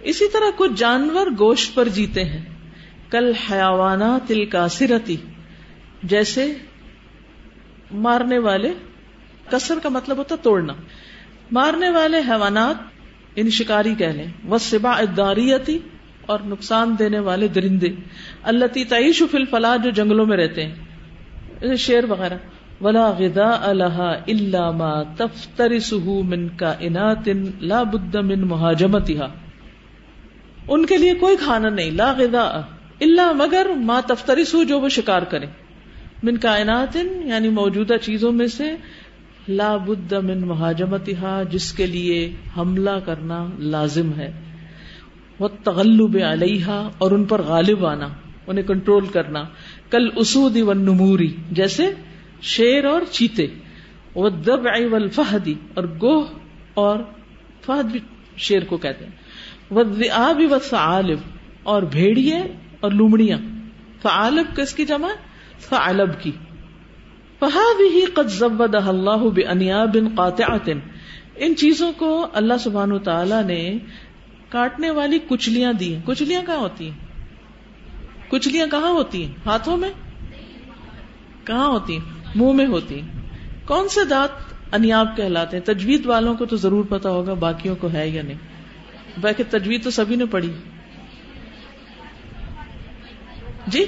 اسی 0.02 0.30
طرح 0.34 0.52
کچھ 0.56 0.72
جانور 0.76 1.28
گوشت 1.28 1.76
پر 1.76 1.88
جیتے 1.88 2.24
ہیں۔ 2.24 2.46
کل 3.10 3.32
حیوانات 3.52 4.32
الکاسرتی۔ 4.32 5.18
جیسے 6.04 6.54
مارنے 7.92 8.40
والے، 8.40 8.74
کسر 9.50 9.80
کا 9.84 9.90
مطلب 9.90 10.18
ہوتا 10.18 10.36
توڑنا۔ 10.36 10.74
مارنے 11.52 11.90
والے 11.90 12.18
حیوانات 12.18 12.95
ان 13.36 13.50
شکاری 13.50 13.96
کہہ 13.96 14.06
لیں 14.06 14.28
وہ 14.46 14.58
سبا 14.58 14.92
اداریتی 14.92 15.80
اور 16.22 16.40
نقصان 16.46 16.96
دینے 17.00 17.20
والے 17.20 17.48
درندے 17.48 17.88
اللہ 18.44 18.66
تعیش 18.90 19.24
فل 19.32 19.46
فلاح 19.46 19.76
جو 19.76 19.90
جنگلوں 19.90 20.26
میں 20.26 20.38
رہتے 20.38 20.66
ہیں۔ 20.66 21.76
شیر 21.76 22.04
وغیرہ۔ 22.04 22.34
ولا 22.82 23.12
غذا 23.20 23.58
الحا 23.62 24.12
اللہ 24.28 24.72
ما 24.72 25.04
تفترسه 25.04 26.22
من 26.22 26.48
کائنات 26.48 27.30
لا 27.62 27.84
بد 27.84 28.16
من 28.16 28.40
مهاجمتها۔ 28.40 29.28
ان 30.68 30.86
کے 30.86 30.98
لیے 30.98 31.14
کوئی 31.14 31.38
کھانا 31.38 31.70
نہیں، 31.70 31.92
لا 31.92 32.14
غذا 32.18 32.62
اللہ 33.02 33.34
مگر 33.34 33.68
ما 33.76 34.00
تفترسه، 34.00 34.64
جو 34.64 34.80
وہ 34.80 34.90
شکار 34.90 35.22
کریں 35.22 35.48
من 36.24 36.38
کائنات 36.38 36.98
یعنی 37.26 37.50
موجودہ 37.50 37.94
چیزوں 38.02 38.32
میں 38.32 38.48
سے 38.48 38.76
لا 39.48 39.78
بد 39.78 40.14
من 40.14 40.48
مہاجمتها 40.48 41.42
جس 41.52 41.74
کے 41.74 41.86
لیے 41.86 42.34
حملہ 42.58 43.00
کرنا 43.06 43.48
لازم 43.60 44.14
ہے۔ 44.14 44.32
وہ 45.40 45.48
تغلب 45.64 46.18
علیہ 46.32 46.66
اور 46.98 47.12
ان 47.12 47.26
پر 47.26 47.42
غالب 47.42 47.86
آنا، 47.86 48.08
انہیں 48.48 48.66
کنٹرول 48.66 49.08
کرنا۔ 49.08 49.44
کل 49.90 50.10
اسودی 50.16 50.62
و 50.62 50.74
نموری 50.74 51.36
جیسے 51.52 51.94
شیر 52.42 52.86
اور 52.86 53.02
چیتے۔ 53.12 53.48
وہ 54.16 54.30
دب 54.30 54.68
فہدی 55.14 55.54
اور 55.74 55.84
گوہ 56.02 56.26
اور 56.74 57.00
فہد 57.66 57.86
بھی 57.86 58.00
شیر 58.38 58.64
کو 58.64 58.78
کہتے 58.78 59.06
ہیں۔ 59.06 59.12
وہ 59.70 59.84
آبی 60.14 60.46
و 60.46 60.60
فعالب 60.60 61.20
اور 61.64 61.84
بھیڑیے 61.84 62.38
اور 62.80 62.92
لومڑیاں۔ 62.92 63.38
فعالب 64.02 64.56
کس 64.56 64.74
کی 64.74 64.86
جمع 64.86 65.10
فعلب 65.60 66.22
کی۔ 66.22 66.32
فہاد 67.40 67.82
ہی 67.94 68.06
قد 68.06 68.30
زبد 68.30 68.76
اللہ 68.76 69.18
بنیا 69.18 69.86
بن 69.86 70.16
قاطعات 70.16 70.70
ان 71.36 71.56
چیزوں 71.56 71.92
کو 71.98 72.28
اللہ 72.34 72.54
سبحان 72.60 72.92
و 72.92 73.00
تعالی 73.00 73.44
نے 73.46 73.78
کاٹنے 74.50 74.90
والی 74.90 75.20
کچلیاں 75.28 75.74
دی 75.74 75.98
کچلیاں 76.06 76.42
کہاں 76.46 76.58
ہوتی 76.58 76.90
ہیں؟ 76.90 76.98
کچلیاں 78.28 78.68
کہاں 78.68 78.90
ہوتی 78.90 79.26
ہیں؟ 79.26 79.34
ہاتھوں 79.46 79.78
میں؟ 79.78 79.90
کہاں 81.44 81.68
ہوتی 81.68 81.98
ہیں؟ 81.98 82.22
منہ 82.36 82.54
میں 82.54 82.68
ہوتی 82.68 83.02
کون 83.66 83.88
سے 83.88 84.06
دانت 84.06 84.54
انیاب 84.74 85.18
کہلاتے 85.18 85.58
ہیں؟ 85.58 85.64
تجوید 85.64 86.06
والوں 86.06 86.36
کو 86.36 86.46
تو 86.46 86.56
ضرور 86.56 86.86
پتا 86.90 87.10
ہوگا 87.10 87.34
باقیوں 87.34 87.76
کو 87.76 87.90
ہے 87.94 88.10
یا 88.10 88.22
نہیں۔ 88.22 88.38
باقی 89.22 89.44
تجوید 89.44 89.84
تو 89.84 89.90
سبھی 89.90 90.16
نے 90.16 90.26
پڑھی۔ 90.26 90.52
جی؟ 93.68 93.86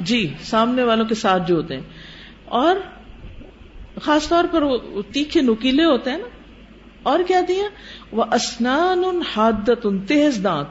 جی 0.00 0.34
سامنے 0.42 0.82
والوں 0.82 1.04
کے 1.04 1.14
ساتھ 1.14 1.48
جو 1.48 1.54
ہوتے 1.54 1.74
ہیں۔ 1.74 1.82
اور 2.50 2.76
خاص 4.02 4.28
طور 4.28 4.44
پر 4.50 4.62
وہ 4.62 5.02
تیکھے 5.12 5.40
نکیلے 5.42 5.84
ہوتے 5.84 6.10
ہیں 6.10 6.18
نا، 6.18 6.28
اور 7.02 7.20
کیا 7.26 7.40
دیا؟ 7.48 7.64
وہ 8.12 8.24
اسنان 8.32 9.02
ان 9.06 9.20
حادت 9.36 9.86
ان 9.86 9.98
تیز 10.06 10.38
دانت، 10.44 10.70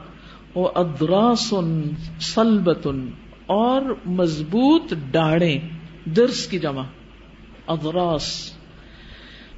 وہ 0.54 0.68
ادراس 0.74 1.46
ان 1.52 1.68
سلبت 2.26 2.86
اور 3.52 3.82
مضبوط 4.14 4.94
ڈاڑے 5.10 5.56
درس 6.16 6.46
کی 6.46 6.58
جمع 6.58 6.84
ادراس 7.68 8.28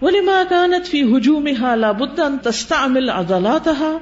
ولما 0.02 0.42
كانت 0.50 0.84
في 0.86 1.00
هجومها 1.02 1.74
لابد 1.76 2.18
ان 2.20 2.38
تستعمل 2.42 3.10
عضلاتها، 3.10 3.92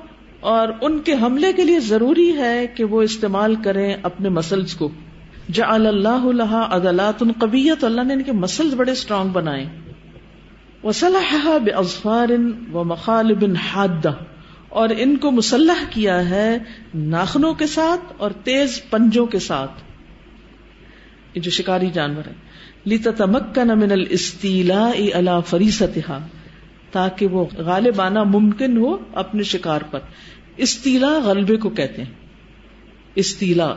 اور 0.51 0.69
ان 0.81 0.99
کے 1.01 1.15
حملے 1.21 1.53
کے 1.53 1.65
لیے 1.65 1.81
ضروری 1.87 2.31
ہے 2.37 2.67
کہ 2.75 2.85
وہ 2.87 3.03
استعمال 3.03 3.55
کریں 3.65 3.89
اپنے 4.03 4.29
مسلس 4.37 4.75
کو۔ 4.75 4.89
جعل 5.49 5.87
اللہ 5.87 6.25
لها 6.25 6.67
عضلات 6.71 7.19
قویت، 7.19 7.85
اللہ 7.85 8.01
نے 8.01 8.15
ان 8.15 8.23
کے 8.23 8.33
مسلس 8.33 8.75
بڑے 8.75 8.93
اسٹرانگ 8.93 9.29
بنائے۔ 9.29 9.67
وصلحها 10.85 11.59
باظفار 11.59 12.29
ومخالب 12.73 13.45
حاده 13.73 14.25
اور 14.69 14.89
ان 14.99 15.17
کو 15.17 15.31
مسلح 15.31 15.85
کیا 15.91 16.31
ہے 16.31 16.59
ناخنوں 16.95 17.55
کے 17.55 17.67
ساتھ 17.67 18.13
اور 18.17 18.31
تیز 18.45 18.83
پنجوں 18.91 19.27
کے 19.27 19.39
ساتھ۔ 19.39 19.73
یہ 21.35 21.41
جو 21.41 21.51
شکاری 21.51 21.91
جانور 21.91 22.27
ہے 22.27 22.33
لیتا 22.85 23.11
تمکن 23.11 23.69
من 23.69 23.93
الاستیلاء 23.93 25.15
الا 25.15 25.41
فریستها 25.41 26.27
تاکہ 26.93 27.27
وہ 27.27 27.45
غالب 27.57 28.01
آنا 28.01 28.23
ممکن 28.23 28.77
ہو 28.77 28.97
اپنے 29.15 29.43
شکار 29.43 29.81
پر۔ 29.91 30.01
استیلا 30.57 31.19
غلبے 31.25 31.57
کو 31.57 31.69
کہتے 31.69 32.03
ہیں۔ 32.03 32.11
استیلا۔ 33.15 33.75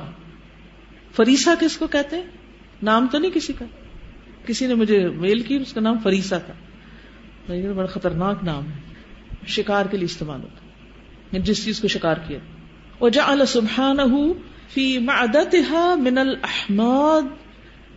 فریسا 1.15 1.53
کس 1.59 1.77
کو 1.77 1.87
کہتے 1.87 2.15
ہیں؟ 2.15 2.23
نام 2.83 3.07
تو 3.11 3.17
نہیں 3.17 3.31
کسی 3.31 3.53
کا۔ 3.53 3.65
کسی 4.45 4.67
نے 4.67 4.73
مجھے 4.73 5.09
میل 5.09 5.39
کی، 5.39 5.55
اس 5.55 5.73
کا 5.73 5.81
نام 5.81 5.97
فریسا 6.03 6.37
تھا۔ 6.37 6.53
بڑا 7.75 7.87
خطرناک 7.87 8.43
نام 8.43 8.67
ہے۔ 8.67 8.93
شکار 9.47 9.85
کے 9.85 9.97
لیے 9.97 10.05
استعمال 10.05 10.41
ہوتا 10.41 10.63
جس 11.39 11.65
چیز 11.65 11.79
کو 11.79 11.87
شکار 11.87 12.15
کیا۔ 12.27 12.39
وجعل 13.01 13.45
سبحانه 13.45 14.21
في 14.73 14.97
معدتها 14.97 15.95
من 15.95 16.17
الاحماد 16.17 17.21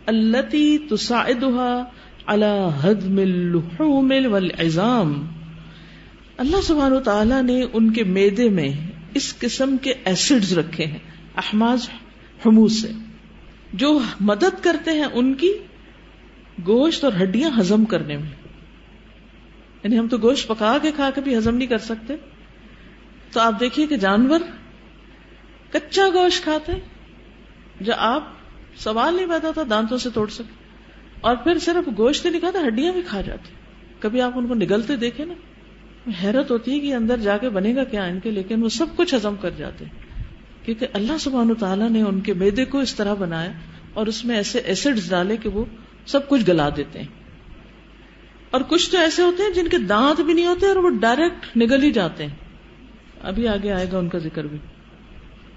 التي 0.05 0.77
تساعدها 0.77 1.83
على 2.27 2.69
هضم 2.81 3.17
اللحوم 3.17 4.13
والعظام۔ 4.31 5.27
اللہ 6.37 6.61
سبحانہ 6.63 6.95
و 6.95 6.99
تعالی 6.99 7.41
نے 7.41 7.65
ان 7.73 7.93
کے 7.93 8.03
میدے 8.03 8.49
میں 8.49 8.69
اس 9.13 9.39
قسم 9.39 9.77
کے 9.81 9.93
ایسڈز 10.05 10.57
رکھے 10.57 10.85
ہیں۔ 10.85 10.99
احماز 11.35 11.89
حموز 12.45 12.81
سے 12.81 12.91
جو 13.77 13.99
مدد 14.19 14.63
کرتے 14.63 14.91
ہیں 14.91 15.07
ان 15.13 15.33
کی 15.33 15.51
گوشت 16.67 17.03
اور 17.03 17.13
ہڈیاں 17.21 17.51
ہضم 17.59 17.85
کرنے 17.85 18.17
میں۔ 18.17 18.31
یعنی 19.83 19.99
ہم 19.99 20.07
تو 20.07 20.17
گوشت 20.17 20.47
پکا 20.47 20.77
کے 20.81 20.91
کھا 20.91 21.09
کے 21.15 21.21
بھی 21.21 21.37
ہضم 21.37 21.55
نہیں 21.55 21.67
کر 21.67 21.77
سکتے۔ 21.77 22.15
تو 23.31 23.39
آپ 23.39 23.59
دیکھیے 23.59 23.87
کہ 23.87 23.97
جانور 23.97 24.39
کچا 25.71 26.03
گوشت 26.13 26.43
کھاتے 26.43 26.71
جو 27.81 27.93
آپ 27.97 28.23
سوال 28.77 29.15
نہیں 29.15 29.27
پیدا 29.27 29.51
تھا 29.51 29.61
دانتوں 29.69 29.97
سے 29.97 30.09
توڑ 30.09 30.27
سکے 30.27 30.53
اور 31.21 31.35
پھر 31.35 31.59
صرف 31.59 31.89
گوشت 31.97 32.25
نہیں 32.25 32.39
کھاتا 32.39 32.59
ہڈیاں 32.67 32.93
بھی 32.93 33.01
کھا 33.01 33.21
جاتی 33.21 33.49
کبھی 33.99 34.21
آپ 34.21 34.31
ان 34.35 34.47
کو 34.47 34.53
نگلتے 34.53 34.95
دیکھے 34.95 35.25
نا، 35.25 35.33
حیرت 36.23 36.51
ہوتی 36.51 36.71
ہے 36.71 36.79
کہ 36.79 36.93
اندر 36.93 37.17
جا 37.17 37.37
کے 37.37 37.49
بنے 37.49 37.75
گا 37.75 37.83
کیا 37.83 38.05
ان 38.05 38.19
کے 38.19 38.31
لیکن 38.31 38.63
وہ 38.63 38.69
سب 38.69 38.85
کچھ 38.95 39.15
ہزم 39.15 39.35
کر 39.41 39.49
جاتے 39.49 39.85
کیونکہ 40.67 40.87
اللہ 40.93 41.17
سبحان 41.19 41.53
تعالیٰ 41.59 41.89
نے 41.89 42.01
ان 42.01 42.21
کے 42.21 42.33
میدے 42.33 42.65
کو 42.65 42.79
اس 42.79 42.95
طرح 42.95 43.13
بنایا 43.13 43.51
اور 43.93 44.07
اس 44.07 44.25
میں 44.25 44.35
ایسے 44.35 44.59
ایسڈ 44.59 45.09
ڈالے 45.09 45.37
کہ 45.37 45.49
وہ 45.49 45.65
سب 46.05 46.29
کچھ 46.29 46.41
گلا 46.47 46.69
دیتے 46.77 46.99
ہیں۔ 46.99 47.07
اور 48.51 48.61
کچھ 48.61 48.91
تو 48.91 48.97
ایسے 48.97 49.21
ہوتے 49.21 49.43
ہیں 49.43 49.53
جن 49.53 49.67
کے 49.67 49.77
دانت 49.77 50.21
بھی 50.21 50.33
نہیں 50.33 50.45
ہوتے 50.45 50.65
اور 50.65 50.75
وہ 50.75 50.89
ڈائریکٹ 50.89 51.57
نگل 51.57 51.83
ہی 51.83 51.91
جاتے 51.91 52.25
ہیں۔ 52.25 52.35
ابھی 53.21 53.47
آگے 53.47 53.71
آئے 53.71 53.85
گا 53.91 53.97
ان 53.97 54.09
کا 54.09 54.17
ذکر 54.17 54.43
بھی۔ 54.47 54.57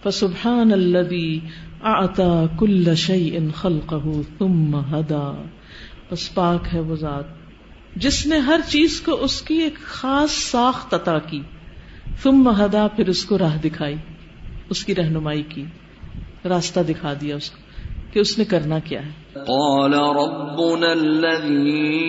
فسبحان 0.03 0.73
الذي 0.73 1.39
اعطى 1.83 2.47
كل 2.59 2.95
شيء 2.95 3.39
خلقه 3.55 4.21
ثم 4.39 4.77
هدى۔ 4.77 5.49
بس 6.11 6.35
پاک 6.35 6.75
ہے 6.75 6.81
وہ 6.81 6.97
ذات۔ 6.97 7.25
جس 7.97 8.27
نے 8.27 8.39
ہر 8.39 8.61
چیز 8.69 9.01
کو 9.01 9.25
اس 9.25 9.43
کی 9.43 9.55
ایک 9.55 9.79
خاص 9.79 10.31
ساخت 10.31 10.95
عطا 10.95 11.19
کی۔ 11.19 11.41
ثم 12.23 12.49
ہدا 12.49 12.87
پھر 12.97 13.09
اس 13.09 13.25
کو 13.25 13.39
راہ 13.39 13.57
دکھائی۔ 13.57 13.97
اس 14.71 14.85
کی 14.85 14.95
رہنمائی 14.95 15.43
کی 15.43 15.65
راستہ 16.45 16.81
دکھا 16.81 17.15
دیا 17.21 17.37
اس 17.37 17.51
کو 17.51 17.57
کہ 18.13 18.19
اس 18.19 18.39
نے 18.39 18.45
کرنا 18.45 18.79
کیا 18.79 19.01
ہے۔ 19.07 19.11
قال 19.35 19.95
ربنا 19.95 20.91
الذي 20.91 22.01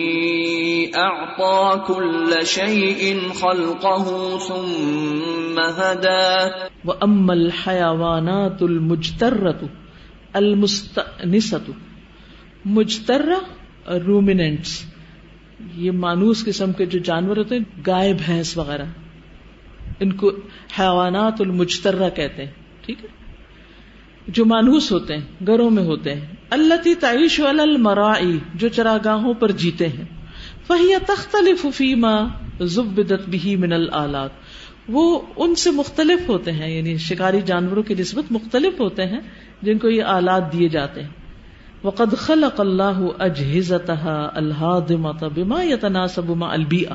اعطى 0.94 1.78
كل 1.86 2.44
شيء 2.46 3.14
خلقه 3.34 4.12
ثم 4.48 5.60
هدى. 5.60 6.48
واما 6.84 7.32
الحيوانات 7.32 8.62
المجترة 8.62 9.66
المستأنسة 10.32 11.72
مجترة 12.64 13.38
رومیننٹس 14.06 14.84
یہ 15.74 15.90
مانوس 15.90 16.44
قسم 16.44 16.72
کے 16.72 16.86
جو 16.86 16.98
جانور 16.98 17.36
ہوتے 17.36 17.54
ہیں 17.54 17.82
گائے 17.86 18.14
بھینس 18.26 18.58
وغیرہ۔ 18.58 18.84
ان 20.02 20.12
کو 20.12 20.30
حیوانات 20.78 21.40
المجترہ 21.40 22.10
کہتے 22.10 22.44
ہیں، 22.44 22.52
ٹھیک 22.80 23.04
ہے؟ 23.04 23.08
جو 24.28 24.44
مانوس 24.44 24.92
ہوتے 24.92 25.16
ہیں، 25.16 25.46
گھروں 25.46 25.70
میں 25.70 25.84
ہوتے 25.84 26.14
ہیں۔ 26.14 26.26
اللہ 26.50 26.74
تعیش 27.00 27.40
المرائی، 27.40 28.38
جو 28.54 28.68
چراگاہوں 28.68 29.34
پر 29.34 29.50
جیتے 29.50 29.88
ہیں۔ 29.88 30.04
فہی 30.66 30.92
تختلف 31.06 31.66
فیما 31.74 32.16
زبدت 32.60 33.28
بھی 33.28 33.56
من 33.56 33.72
الآلات۔ 33.72 34.30
وہ 34.88 35.20
ان 35.36 35.54
سے 35.54 35.70
مختلف 35.70 36.28
ہوتے 36.28 36.52
ہیں 36.52 36.78
یعنی 36.78 36.96
شکاری 36.96 37.40
جانوروں 37.40 37.82
کی 37.82 37.94
نسبت 37.94 38.32
مختلف 38.32 38.80
ہوتے 38.80 39.06
ہیں، 39.06 39.20
جن 39.62 39.78
کو 39.78 39.88
یہ 39.88 40.02
آلات 40.02 40.52
دیے 40.52 40.68
جاتے 40.68 41.02
ہیں۔ 41.02 41.08
وقد 41.84 42.16
خلق 42.18 42.60
اللہ 42.60 43.00
اجہزتها 43.18 44.26
الہادمت 44.34 45.24
بما 45.24 45.62
یتناسب 45.62 46.30
مع 46.30 46.48
البیئہ۔ 46.48 46.94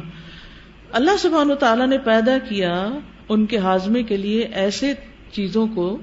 اللہ 0.91 1.17
سبحانہ 1.19 1.54
تعالیٰ 1.54 1.88
نے 1.88 1.97
پیدا 1.97 2.38
کیا 2.38 2.89
ان 3.30 3.45
کے 3.45 3.58
ہاضمے 3.58 4.04
کے 4.04 4.17
لیے 4.17 4.41
ایسے 4.41 4.93
چیزوں 5.32 5.67
کو 5.67 5.97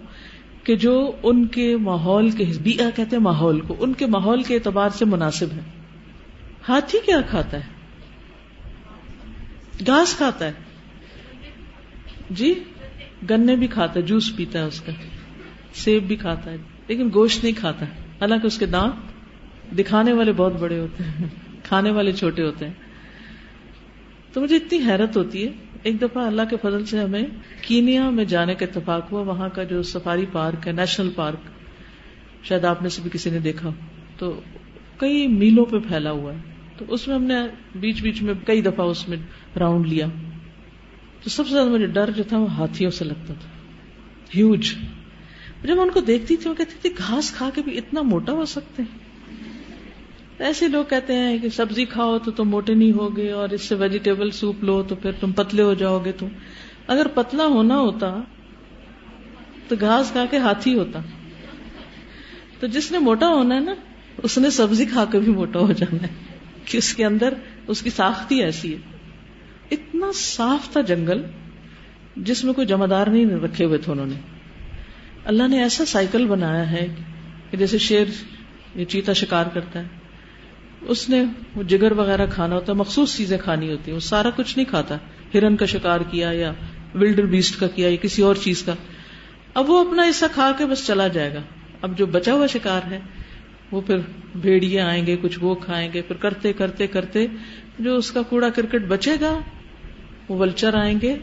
کہ 0.65 0.77
جو 0.77 1.13
ان 1.23 1.47
کے 1.47 1.77
ماحول 1.77 2.31
کے 2.31 2.45
بیا 2.63 2.91
کہتے 2.91 3.17
ہیں 3.17 3.23
ماحول 3.23 3.61
کو، 3.61 3.77
ان 3.79 3.93
کے 3.93 4.07
ماحول 4.07 4.43
کے 4.43 4.55
اعتبار 4.55 4.89
سے 4.89 5.05
مناسب 5.05 5.47
ہے 5.53 5.61
ہاتھی 6.69 6.99
کیا 7.07 7.21
کھاتا 7.21 7.57
ہے؟ 7.57 7.63
گھاس 9.87 10.17
کھاتا 10.17 10.45
ہے۔ 10.45 10.53
جی؟ 12.31 12.55
گنے 13.31 13.57
بھی 13.57 13.67
کھاتا 13.67 13.95
ہے، 13.95 14.03
جوس 14.03 14.37
پیتا 14.37 14.59
ہے 14.59 14.65
اس 14.65 14.81
کا۔ 14.81 14.93
سیب 15.75 16.03
بھی 16.03 16.17
کھاتا 16.17 16.51
ہے، 16.51 16.57
لیکن 16.89 17.09
گوشت 17.15 17.45
نہیں 17.45 17.61
کھاتا۔ 17.61 17.85
حالانکہ 18.21 18.47
اس 18.47 18.59
کے 18.59 18.67
دانت 18.67 18.95
دکھانے 19.79 20.13
والے 20.13 20.33
بہت 20.33 20.53
بڑے 20.53 20.79
ہوتے 20.79 21.05
ہیں، 21.05 21.29
کھانے 21.65 21.91
والے 21.91 22.13
چھوٹے 22.13 22.43
ہوتے 22.43 22.67
ہیں۔ 22.67 22.73
تو 24.35 24.41
مجھے 24.41 24.57
اتنی 24.57 24.79
حیرت 24.79 25.17
ہوتی 25.17 25.47
ہے۔ 25.47 25.53
ایک 25.83 26.03
دفعہ 26.03 26.27
اللہ 26.27 26.43
کے 26.51 26.57
فضل 26.63 26.87
سے 26.87 26.99
ہمیں 26.99 27.23
کینیا 27.63 28.11
میں 28.11 28.25
جانے 28.25 28.55
کا 28.55 28.67
اتفاق 28.67 29.13
ہوا۔ 29.13 29.21
وہاں 29.21 29.49
کا 29.49 29.63
جو 29.63 29.83
سفاری 29.83 30.27
پارک 30.33 30.69
ہے، 30.69 30.73
نیشنل 30.73 31.11
پارک، 31.15 31.37
شاید 32.45 32.65
آپ 32.65 32.83
میں 32.83 32.91
سے 32.91 33.03
بھی 33.03 33.11
کسی 33.13 33.31
نے 33.31 33.39
دیکھا۔ 33.39 33.71
تو 34.19 34.41
کئی 34.97 35.27
میلوں 35.27 35.65
پہ 35.65 35.79
پھیلا 35.79 36.11
ہوا 36.11 36.33
ہے۔ 36.33 36.39
تو 36.79 36.85
اس 36.89 37.09
میں 37.09 37.17
ہم 37.17 37.25
نے 37.25 37.35
بیچ 37.75 38.03
بیچ 38.03 38.23
میں 38.23 38.35
کئی 38.47 38.63
دفعہ 38.63 38.87
اس 38.87 39.09
میں 39.09 39.17
راؤنڈ 39.59 39.87
لیا۔ 39.87 40.07
تو 41.23 41.31
سب 41.31 41.47
سے 41.47 41.55
زیادہ 41.55 41.69
مجھے 41.69 41.87
ڈر 41.87 42.11
جو 42.11 42.23
تھا، 42.23 42.39
وہ 42.39 42.51
ہاتھیوں 42.51 42.91
سے 42.91 43.05
لگتا 43.05 43.35
تھا۔ 43.35 43.51
ہیوج۔ 44.37 44.75
جب 45.65 45.75
میں 45.75 45.83
ان 45.83 45.91
کو 45.91 46.01
دیکھتی 46.01 46.37
تھی، 46.37 46.51
وہ 46.51 46.55
کہتی 46.55 46.75
تھی، 46.83 46.91
گھاس 46.99 47.33
کھا 47.33 47.51
کے 47.55 47.63
بھی 47.63 47.79
اتنا 47.79 48.03
موٹا 48.03 48.33
ہو 48.33 48.45
سکتے 48.45 48.83
ہیں۔ 48.83 49.04
ایسے 50.39 50.69
لوگ 50.69 50.85
کہتے 50.85 51.15
ہیں 51.15 51.39
کہ 51.39 51.49
سبزی 51.49 51.85
کھاؤ 51.85 52.19
تو 52.19 52.31
تم 52.31 52.49
موٹے 52.49 52.75
نہیں 52.75 52.93
ہوگے 52.93 53.31
اور 53.31 53.49
اس 53.49 53.63
سے 53.63 53.75
ویجیٹیبل 53.75 54.31
سوپ 54.31 54.65
لو 54.65 54.83
تو 54.83 54.95
پھر 54.95 55.13
تم 55.21 55.33
پتلے 55.33 55.63
ہو 55.63 55.75
جاؤ 55.75 56.05
گے 56.05 56.13
تم۔ 56.13 56.27
اگر 56.87 57.07
پتلا 57.15 57.45
ہونا 57.45 57.79
ہوتا 57.79 58.21
تو 59.69 59.77
گھاس 59.81 60.11
کھا 60.13 60.25
کے 60.31 60.39
ہاتھی 60.39 60.79
ہوتا۔ 60.79 60.99
تو 62.61 62.67
جس 62.67 62.93
نے 62.93 62.99
موٹا 62.99 63.29
ہونا 63.29 63.55
ہے 63.55 63.61
نا، 63.61 63.75
اس 64.23 64.39
نے 64.39 64.51
سبزی 64.51 64.85
کھا 64.85 65.05
کے 65.05 65.19
بھی 65.19 65.33
موٹا 65.33 65.61
ہو 65.61 65.73
جانا 65.73 66.03
ہے۔ 66.03 66.13
کہ 66.65 66.79
اس 66.79 66.95
کے 66.95 67.05
اندر 67.05 67.35
اس 67.67 67.83
کی 67.83 67.91
ساختی 67.91 68.43
ایسی 68.43 68.73
ہے۔ 68.73 68.79
اتنا 69.71 70.07
صاف 70.15 70.73
تھا 70.73 70.81
جنگل 70.81 71.23
جس 72.17 72.45
میں 72.45 72.55
کوئی 72.55 72.67
جمعدار 72.67 73.07
نہیں 73.07 73.27
رکھے 73.27 73.65
ہوئے 73.65 73.79
تھے 73.79 73.93
انہوں 73.93 74.07
نے۔ 74.07 74.17
اللہ 75.25 75.49
نے 75.49 75.63
ایسا 75.63 75.85
سائیکل 75.85 76.27
بنایا 76.27 76.71
ہے 76.71 76.95
کہ 77.51 77.57
جیسے 77.57 77.79
شیر 77.79 78.07
یہ 78.75 78.85
چیتا 78.85 79.13
شکار 79.13 79.45
کرتا 79.55 79.79
ہے۔ 79.79 80.04
اس 80.89 81.09
نے 81.09 81.25
وہ 81.57 81.63
جگر 81.63 81.93
وغیرہ 81.93 82.27
کھانا 82.35 82.55
ہوتا 82.55 82.73
ہے، 82.73 82.77
مخصوص 82.77 83.17
چیزیں 83.17 83.39
کھانی 83.39 83.71
ہوتی 83.71 83.91
ہیں۔ 83.91 83.95
وہ 83.95 84.01
سارا 84.01 84.31
کچھ 84.37 84.59
نہیں 84.59 84.71
کھاتا۔ 84.71 84.97
ہرن 85.35 85.57
کا 85.57 85.67
شکار 85.67 86.01
کیا 86.01 86.31
یا 86.33 86.53
ولڈر 86.95 87.27
بیسٹ 87.27 87.61
کا 87.61 87.67
کیا 87.67 87.89
یا 87.89 87.97
کسی 87.97 88.23
اور 88.23 88.35
چیز 88.35 88.63
کا۔ 88.63 88.75
اب 89.55 89.71
وہ 89.71 89.89
اپنا 89.89 90.03
حصہ 90.11 90.25
کھا 90.33 90.53
کے 90.59 90.67
بس 90.67 90.87
چلا 90.87 91.09
جائے 91.09 91.35
گا۔ 91.35 91.41
اب 91.83 91.99
جو 91.99 92.07
بچا 92.07 92.33
ہوا 92.33 92.47
شکار 92.47 92.81
ہے، 92.91 93.01
وہ 93.71 93.81
پھر 93.81 93.99
بھیڑیے 94.35 94.81
آئیں 94.81 95.07
گے، 95.07 95.17
کچھ 95.23 95.39
وہ 95.41 95.55
کھائیں 95.55 95.93
گے۔ 95.93 96.03
پھر 96.03 96.17
کرتے 96.17 96.53
کرتے 96.53 96.87
کرتے 96.87 97.27
جو 97.79 97.97
اس 97.97 98.11
کا 98.11 98.23
کوڑا 98.23 98.49
کرکٹ 98.49 98.83
بچے 98.89 99.13
گا، 99.21 99.39
وہ 100.29 100.37
ولچر 100.37 100.75
آئیں 100.75 100.99
گے 101.03 101.17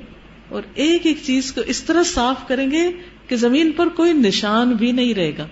اور 0.49 0.61
ایک 0.73 1.05
ایک 1.05 1.17
چیز 1.23 1.53
کو 1.53 1.61
اس 1.61 1.83
طرح 1.83 2.03
صاف 2.03 2.47
کریں 2.47 2.71
گے 2.71 2.91
کہ 3.27 3.35
زمین 3.35 3.71
پر 3.71 3.89
کوئی 3.89 4.13
نشان 4.13 4.73
بھی 4.73 4.91
نہیں 4.91 5.13
رہے 5.13 5.31
گا۔ 5.37 5.47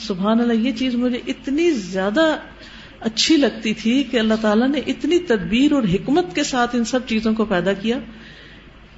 سبحان 0.00 0.40
اللہ، 0.40 0.52
یہ 0.52 0.72
چیز 0.72 0.94
مجھے 0.94 1.20
اتنی 1.26 1.70
زیادہ 1.70 2.36
اچھی 3.00 3.36
لگتی 3.36 3.74
تھی 3.74 4.02
کہ 4.02 4.16
اللہ 4.16 4.34
تعالیٰ 4.40 4.68
نے 4.68 4.80
اتنی 4.86 5.18
تدبیر 5.18 5.72
اور 5.72 5.82
حکمت 5.82 6.34
کے 6.34 6.42
ساتھ 6.42 6.76
ان 6.76 6.84
سب 6.84 7.00
چیزوں 7.06 7.34
کو 7.34 7.44
پیدا 7.44 7.72
کیا 7.72 7.98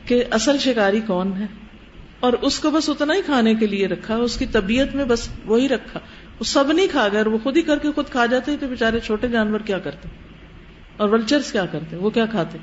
کہ 0.07 0.25
اصل 0.31 0.59
شکاری 0.59 1.01
کون 1.07 1.33
ہے؟ 1.39 1.47
اور 2.21 2.33
اس 2.33 2.61
کو 2.61 2.71
بس 2.71 2.89
اتنا 2.89 3.15
ہی 3.15 3.23
کھانے 3.23 3.55
کے 3.55 3.67
لیے 3.67 3.87
رکھا، 3.87 4.17
اس 4.17 4.37
کی 4.37 4.47
طبیعت 4.47 4.95
میں 4.95 5.05
بس 5.05 5.29
وہی 5.45 5.69
رکھا۔ 5.69 6.01
وہ 6.39 6.45
سب 6.45 6.73
نہیں 6.73 6.87
کھا 6.91 7.09
گئے 7.13 7.23
وہ 7.23 7.39
خود 7.39 7.57
ہی 7.57 7.63
کر 7.63 7.79
کے 7.79 7.89
خود 7.95 8.07
کھا 8.07 8.27
جاتے 8.27 8.57
تو 8.61 8.67
بےچارے 8.69 9.01
چھوٹے 9.01 9.29
جانور 9.29 9.61
کیا 9.61 9.79
کرتے 9.79 10.09
اور 10.97 11.09
ولچرس 11.09 11.53
کیا 11.53 11.67
کرتے 11.67 11.97
وہ 11.97 12.11
کیا 12.11 12.27
کھاتے 12.27 12.59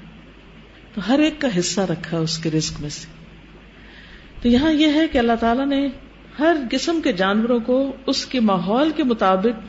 تو 0.94 1.02
ہر 1.08 1.20
ایک 1.20 1.42
کا 1.42 1.60
حصہ 1.60 1.82
رکھا 1.82 2.18
اس 2.18 2.38
کے 2.38 2.52
رسک 2.52 2.82
میں 2.82 2.90
سے۔ 2.90 3.08
تو 4.42 4.48
یہاں 4.48 4.72
یہ 4.72 4.88
ہے 4.88 5.08
کہ 5.08 5.18
اللہ 5.18 5.34
تعالیٰ 5.40 5.66
نے 5.66 5.88
ہر 6.40 6.56
قسم 6.72 7.02
کے 7.04 7.14
جانوروں 7.14 7.60
کو، 7.60 7.96
اس 8.08 8.26
کے 8.26 8.40
ماحول 8.40 8.92
کے 8.96 9.04
مطابق 9.04 9.62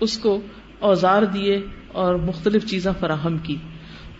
اس 0.00 0.18
کو 0.18 0.40
اوزار 0.84 1.22
دیے 1.22 1.66
اور 1.88 2.14
مختلف 2.14 2.66
چیزیں 2.66 2.92
فراہم 3.00 3.38
کی۔ 3.38 3.56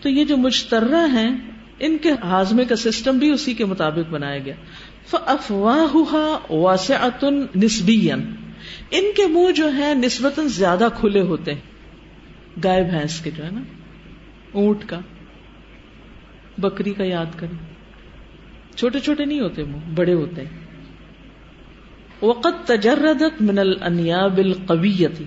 تو 0.01 0.09
یہ 0.09 0.25
جو 0.25 0.37
مشترہ 0.37 1.07
ہیں، 1.11 1.37
ان 1.79 1.97
کے 1.97 2.11
ہاضمے 2.23 2.65
کا 2.65 2.75
سسٹم 2.75 3.17
بھی 3.17 3.29
اسی 3.29 3.53
کے 3.53 3.65
مطابق 3.65 4.09
بنایا 4.09 4.39
گیا۔ 4.39 4.53
افواہ 5.11 6.51
واسعت 6.51 7.25
نسبی 7.55 8.11
ان 8.91 9.05
کے 9.15 9.27
منہ 9.27 9.51
جو 9.51 9.75
ہے 9.75 9.93
نسبتاً 9.93 10.47
زیادہ 10.47 10.87
کھلے 10.95 11.21
ہوتے 11.21 11.53
ہیں۔ 11.53 11.61
گائے 12.63 12.83
بھینس 12.83 13.19
کے 13.19 13.31
جو 13.31 13.45
ہے 13.45 13.49
نا، 13.51 13.61
اونٹ 14.51 14.85
کا، 14.85 14.99
بکری 16.57 16.93
کا 16.93 17.03
یاد 17.03 17.25
کریں۔ 17.37 17.57
چھوٹے 18.75 18.99
چھوٹے 18.99 19.25
نہیں 19.25 19.39
ہوتے 19.39 19.63
منہ 19.63 19.93
بڑے 19.95 20.13
ہوتے 20.13 20.41
ہیں۔ 20.41 20.65
وقت 22.21 22.67
تجردت 22.67 23.41
من 23.41 23.59
الانیاب 23.59 24.37
القویتی 24.37 25.25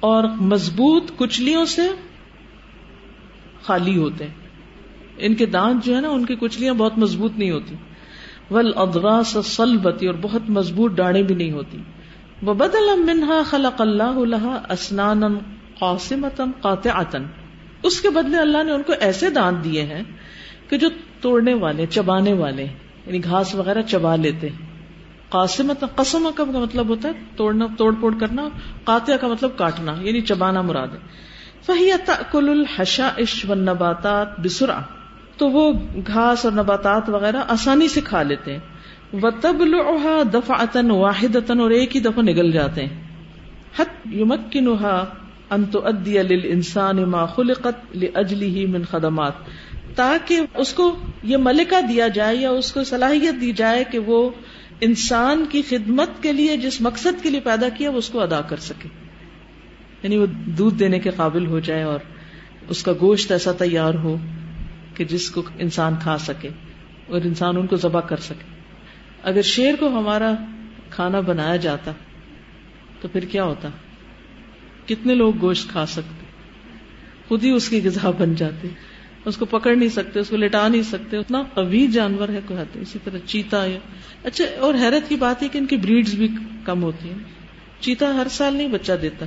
اور 0.00 0.24
مضبوط 0.24 1.10
کچلیوں 1.16 1.64
سے 1.64 1.88
خالی 3.62 3.96
ہوتے 3.96 4.24
ہیں۔ 4.24 4.34
ان 5.18 5.34
کے 5.34 5.46
دانت 5.46 5.84
جو 5.84 5.96
ہے 5.96 6.00
نا، 6.00 6.08
ان 6.08 6.24
کی 6.24 6.36
کچلیاں 6.40 6.74
بہت 6.74 6.98
مضبوط 6.98 7.32
نہیں 7.36 7.50
ہوتی۔ 7.50 7.74
ول 8.50 8.72
ادراس 8.76 9.36
سلبتی 9.44 10.06
اور 10.06 10.14
بہت 10.20 10.50
مضبوط 10.50 10.92
ڈاڑے 10.92 11.22
بھی 11.22 11.34
نہیں 11.34 11.50
ہوتی۔ 11.50 11.78
وہ 12.42 12.54
بدل 12.54 12.96
منہا 12.96 13.42
خلق 13.46 13.80
اللہ 13.80 14.60
اسنان 14.68 15.38
قاسمتن 15.78 16.50
قاطعتن 16.60 17.22
اس 17.82 18.00
کے 18.00 18.10
بدلے 18.10 18.36
اللہ 18.36 18.62
نے 18.62 18.72
ان 18.72 18.82
کو 18.82 18.92
ایسے 19.00 19.30
دانت 19.30 19.64
دیے 19.64 19.82
ہیں 19.82 20.02
کہ 20.68 20.78
جو 20.78 20.88
توڑنے 21.20 21.54
والے، 21.54 21.86
چبانے 21.86 22.32
والے 22.32 22.64
یعنی 23.06 23.24
گھاس 23.24 23.54
وغیرہ 23.54 23.82
چبا 23.82 24.16
لیتے 24.16 24.48
ہیں۔ 24.48 24.65
قاسمت 25.36 25.84
قسم 25.96 26.28
کا 26.34 26.44
مطلب 26.44 26.88
ہوتا 26.88 27.08
ہے 27.08 27.14
توڑنا، 27.36 27.66
توڑ 27.78 27.94
پھوڑ 27.94 28.14
کرنا 28.20 28.48
قاتیہ 28.84 29.16
کا 29.16 29.26
مطلب 29.26 29.56
کاٹنا 29.56 29.94
یعنی 30.00 30.20
چبانا 30.20 30.60
مراد 30.62 30.88
ہے۔ 30.88 30.98
فہیت 31.66 32.10
کل 32.32 32.48
الحشا 32.48 33.08
عش 33.18 33.46
و 33.48 33.54
نباتات 33.54 34.40
بسرا 34.40 34.78
تو 35.36 35.48
وہ 35.48 35.72
گھاس 36.06 36.44
اور 36.44 36.52
نباتات 36.52 37.08
وغیرہ 37.08 37.36
آسانی 37.48 37.88
سے 37.88 38.00
کھا 38.00 38.22
لیتے 38.22 38.52
ہیں۔ 38.52 38.58
وہ 39.12 39.30
تب 39.40 39.64
لوہا 39.64 40.22
دفاع 40.34 40.80
واحد 40.90 41.36
اور 41.50 41.70
ایک 41.70 41.96
ہی 41.96 42.00
دفعہ 42.00 42.22
نگل 42.22 42.52
جاتے 42.52 42.84
ہیں۔ 42.86 42.94
حت 43.78 44.06
یمک 44.12 44.52
کی 44.52 44.60
نوحا 44.60 45.04
انت 45.50 45.76
ادی 45.84 46.18
انسان 46.48 47.08
ما 47.10 47.26
خلقت 47.26 47.96
اجلی 48.14 48.48
ہی 48.48 48.66
من 48.66 48.84
خدمات۔ 48.84 49.32
تاکہ 49.96 50.40
اس 50.54 50.72
کو 50.74 50.96
یہ 51.22 51.36
ملکہ 51.36 51.80
دیا 51.80 52.08
جائے 52.08 52.36
یا 52.36 52.50
اس 52.50 52.72
کو 52.72 52.84
صلاحیت 52.84 53.40
دی 53.40 53.52
جائے 53.52 53.84
کہ 53.90 53.98
وہ 53.98 54.30
انسان 54.80 55.44
کی 55.50 55.62
خدمت 55.62 56.22
کے 56.22 56.32
لیے، 56.32 56.56
جس 56.56 56.80
مقصد 56.80 57.22
کے 57.22 57.30
لیے 57.30 57.40
پیدا 57.40 57.68
کیا، 57.68 57.90
وہ 57.90 57.96
اس 57.96 58.08
کو 58.08 58.20
ادا 58.20 58.40
کر 58.40 58.56
سکے۔ 58.56 58.88
یعنی 60.02 60.18
وہ 60.18 60.26
دودھ 60.26 60.78
دینے 60.78 60.98
کے 60.98 61.10
قابل 61.10 61.46
ہو 61.46 61.58
جائے 61.58 61.82
اور 61.82 61.98
اس 62.68 62.82
کا 62.82 62.92
گوشت 63.00 63.32
ایسا 63.32 63.52
تیار 63.52 63.94
ہو 63.94 64.16
کہ 64.94 65.04
جس 65.04 65.30
کو 65.30 65.42
انسان 65.58 65.94
کھا 66.02 66.18
سکے 66.18 66.48
اور 67.06 67.20
انسان 67.24 67.56
ان 67.56 67.66
کو 67.66 67.76
ذبح 67.76 68.00
کر 68.00 68.16
سکے۔ 68.16 68.56
اگر 69.22 69.42
شیر 69.42 69.74
کو 69.80 69.88
ہمارا 69.88 70.34
کھانا 70.90 71.20
بنایا 71.20 71.56
جاتا 71.56 71.92
تو 73.00 73.08
پھر 73.08 73.20
کیا 73.20 73.44
ہوتا؟ 73.44 73.68
کتنے 74.86 75.14
لوگ 75.14 75.34
گوشت 75.40 75.68
کھا 75.68 75.86
سکتے؟ 75.86 76.26
خود 77.28 77.44
ہی 77.44 77.50
اس 77.50 77.68
کی 77.68 77.80
غذا 77.84 78.10
بن 78.10 78.34
جاتے۔ 78.34 78.68
اس 79.26 79.36
کو 79.36 79.44
پکڑ 79.44 79.76
نہیں 79.76 79.88
سکتے، 79.88 80.20
اس 80.20 80.28
کو 80.28 80.36
لٹا 80.36 80.68
نہیں 80.68 80.82
سکتے، 80.82 81.16
اتنا 81.16 81.42
قوی 81.54 81.86
جانور 81.86 82.28
ہے 82.28 82.40
کہتے 82.48 82.80
اسی 82.80 82.98
طرح 83.04 83.18
چیتا 83.26 83.64
ہے۔ 83.64 83.78
اچھا 84.24 84.44
اور 84.58 84.74
حیرت 84.74 85.08
کی 85.08 85.16
بات 85.16 85.42
ہے 85.42 85.48
کہ 85.48 85.58
ان 85.58 85.66
کی 85.66 85.76
بریڈز 85.76 86.14
بھی 86.14 86.28
کم 86.64 86.82
ہوتی 86.82 87.08
ہیں۔ 87.08 87.18
چیتا 87.80 88.14
ہر 88.14 88.26
سال 88.30 88.54
نہیں 88.54 88.68
بچہ 88.68 88.92
دیتا، 89.02 89.26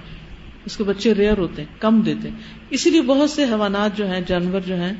اس 0.66 0.78
کے 0.78 0.84
بچے 0.84 1.14
ریئر 1.14 1.38
ہوتے 1.38 1.62
ہیں، 1.62 1.82
کم 1.82 2.02
دیتے 2.02 2.30
ہیں۔ 2.30 2.36
اسی 2.70 2.90
لیے 2.90 3.02
بہت 3.02 3.30
سے 3.30 3.44
حیوانات 3.44 3.98
جو 3.98 4.08
ہیں، 4.08 4.22
جانور 4.28 4.60
جو 4.60 4.76
ہیں، 4.76 4.94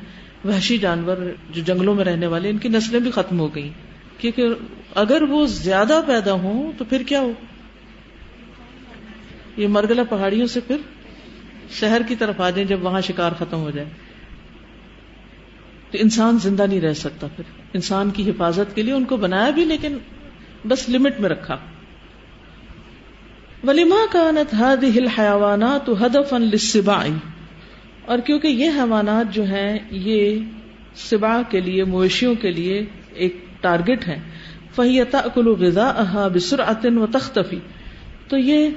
وحشی 0.44 0.78
جانور 0.78 1.16
جو 1.50 1.62
جنگلوں 1.62 1.94
میں 1.94 2.04
رہنے 2.04 2.26
والے، 2.26 2.50
ان 2.50 2.58
کی 2.58 2.68
نسلیں 2.68 3.00
بھی 3.00 3.10
ختم 3.10 3.40
ہو 3.40 3.54
گئی 3.54 3.70
کیونکہ 4.18 4.48
اگر 4.94 5.22
وہ 5.22 5.46
زیادہ 5.46 6.00
پیدا 6.06 6.32
ہوں 6.32 6.72
تو 6.78 6.84
پھر 6.84 7.02
کیا 7.02 7.20
ہو؟ 7.20 7.32
یہ 9.56 9.68
مرگلا 9.68 10.02
پہاڑیوں 10.02 10.46
سے 10.46 10.60
پھر 10.60 10.76
شہر 11.70 12.00
کی 12.08 12.16
طرف 12.16 12.40
آ 12.40 12.50
جائیں 12.50 12.68
جب 12.68 12.84
وہاں 12.84 13.00
شکار 13.00 13.32
ختم 13.38 13.58
ہو 13.58 13.70
جائے 13.70 13.88
تو 15.90 15.98
انسان 16.00 16.38
زندہ 16.38 16.66
نہیں 16.66 16.80
رہ 16.80 16.92
سکتا 16.92 17.26
پھر۔ 17.36 17.44
انسان 17.74 18.10
کی 18.10 18.30
حفاظت 18.30 18.76
کے 18.76 18.82
لیے 18.82 18.94
ان 18.94 19.04
کو 19.04 19.16
بنایا 19.16 19.50
بھی، 19.50 19.64
لیکن 19.64 19.98
بس 20.68 20.88
لمٹ 20.88 21.20
میں 21.20 21.28
رکھا۔ 21.28 21.56
ولیما 23.64 24.06
کا 24.12 24.30
نت 24.30 24.54
حد 24.58 24.84
ہل 24.96 25.06
حیوانات 25.06 25.88
ہدف 25.88 26.34
اور 28.06 28.18
کیونکہ 28.18 28.48
یہ 28.48 28.70
حیوانات 28.70 29.34
جو 29.34 29.44
ہیں، 29.44 29.78
یہ 29.90 30.38
سبا 30.94 31.42
کے 31.48 31.60
لیے، 31.60 31.84
مویشیوں 31.84 32.34
کے 32.34 32.50
لیے 32.50 32.84
ایک 33.14 33.36
ٹارگیٹ 33.60 34.08
ہے 34.08 34.18
فہیتا 34.74 35.20
کلو 35.34 35.54
غذا 35.54 35.88
احا 35.88 36.28
بسر 36.28 36.62
عطن 36.62 36.98
و 36.98 37.06
تختفی 37.06 37.58
تو 38.28 38.38
یہ 38.38 38.70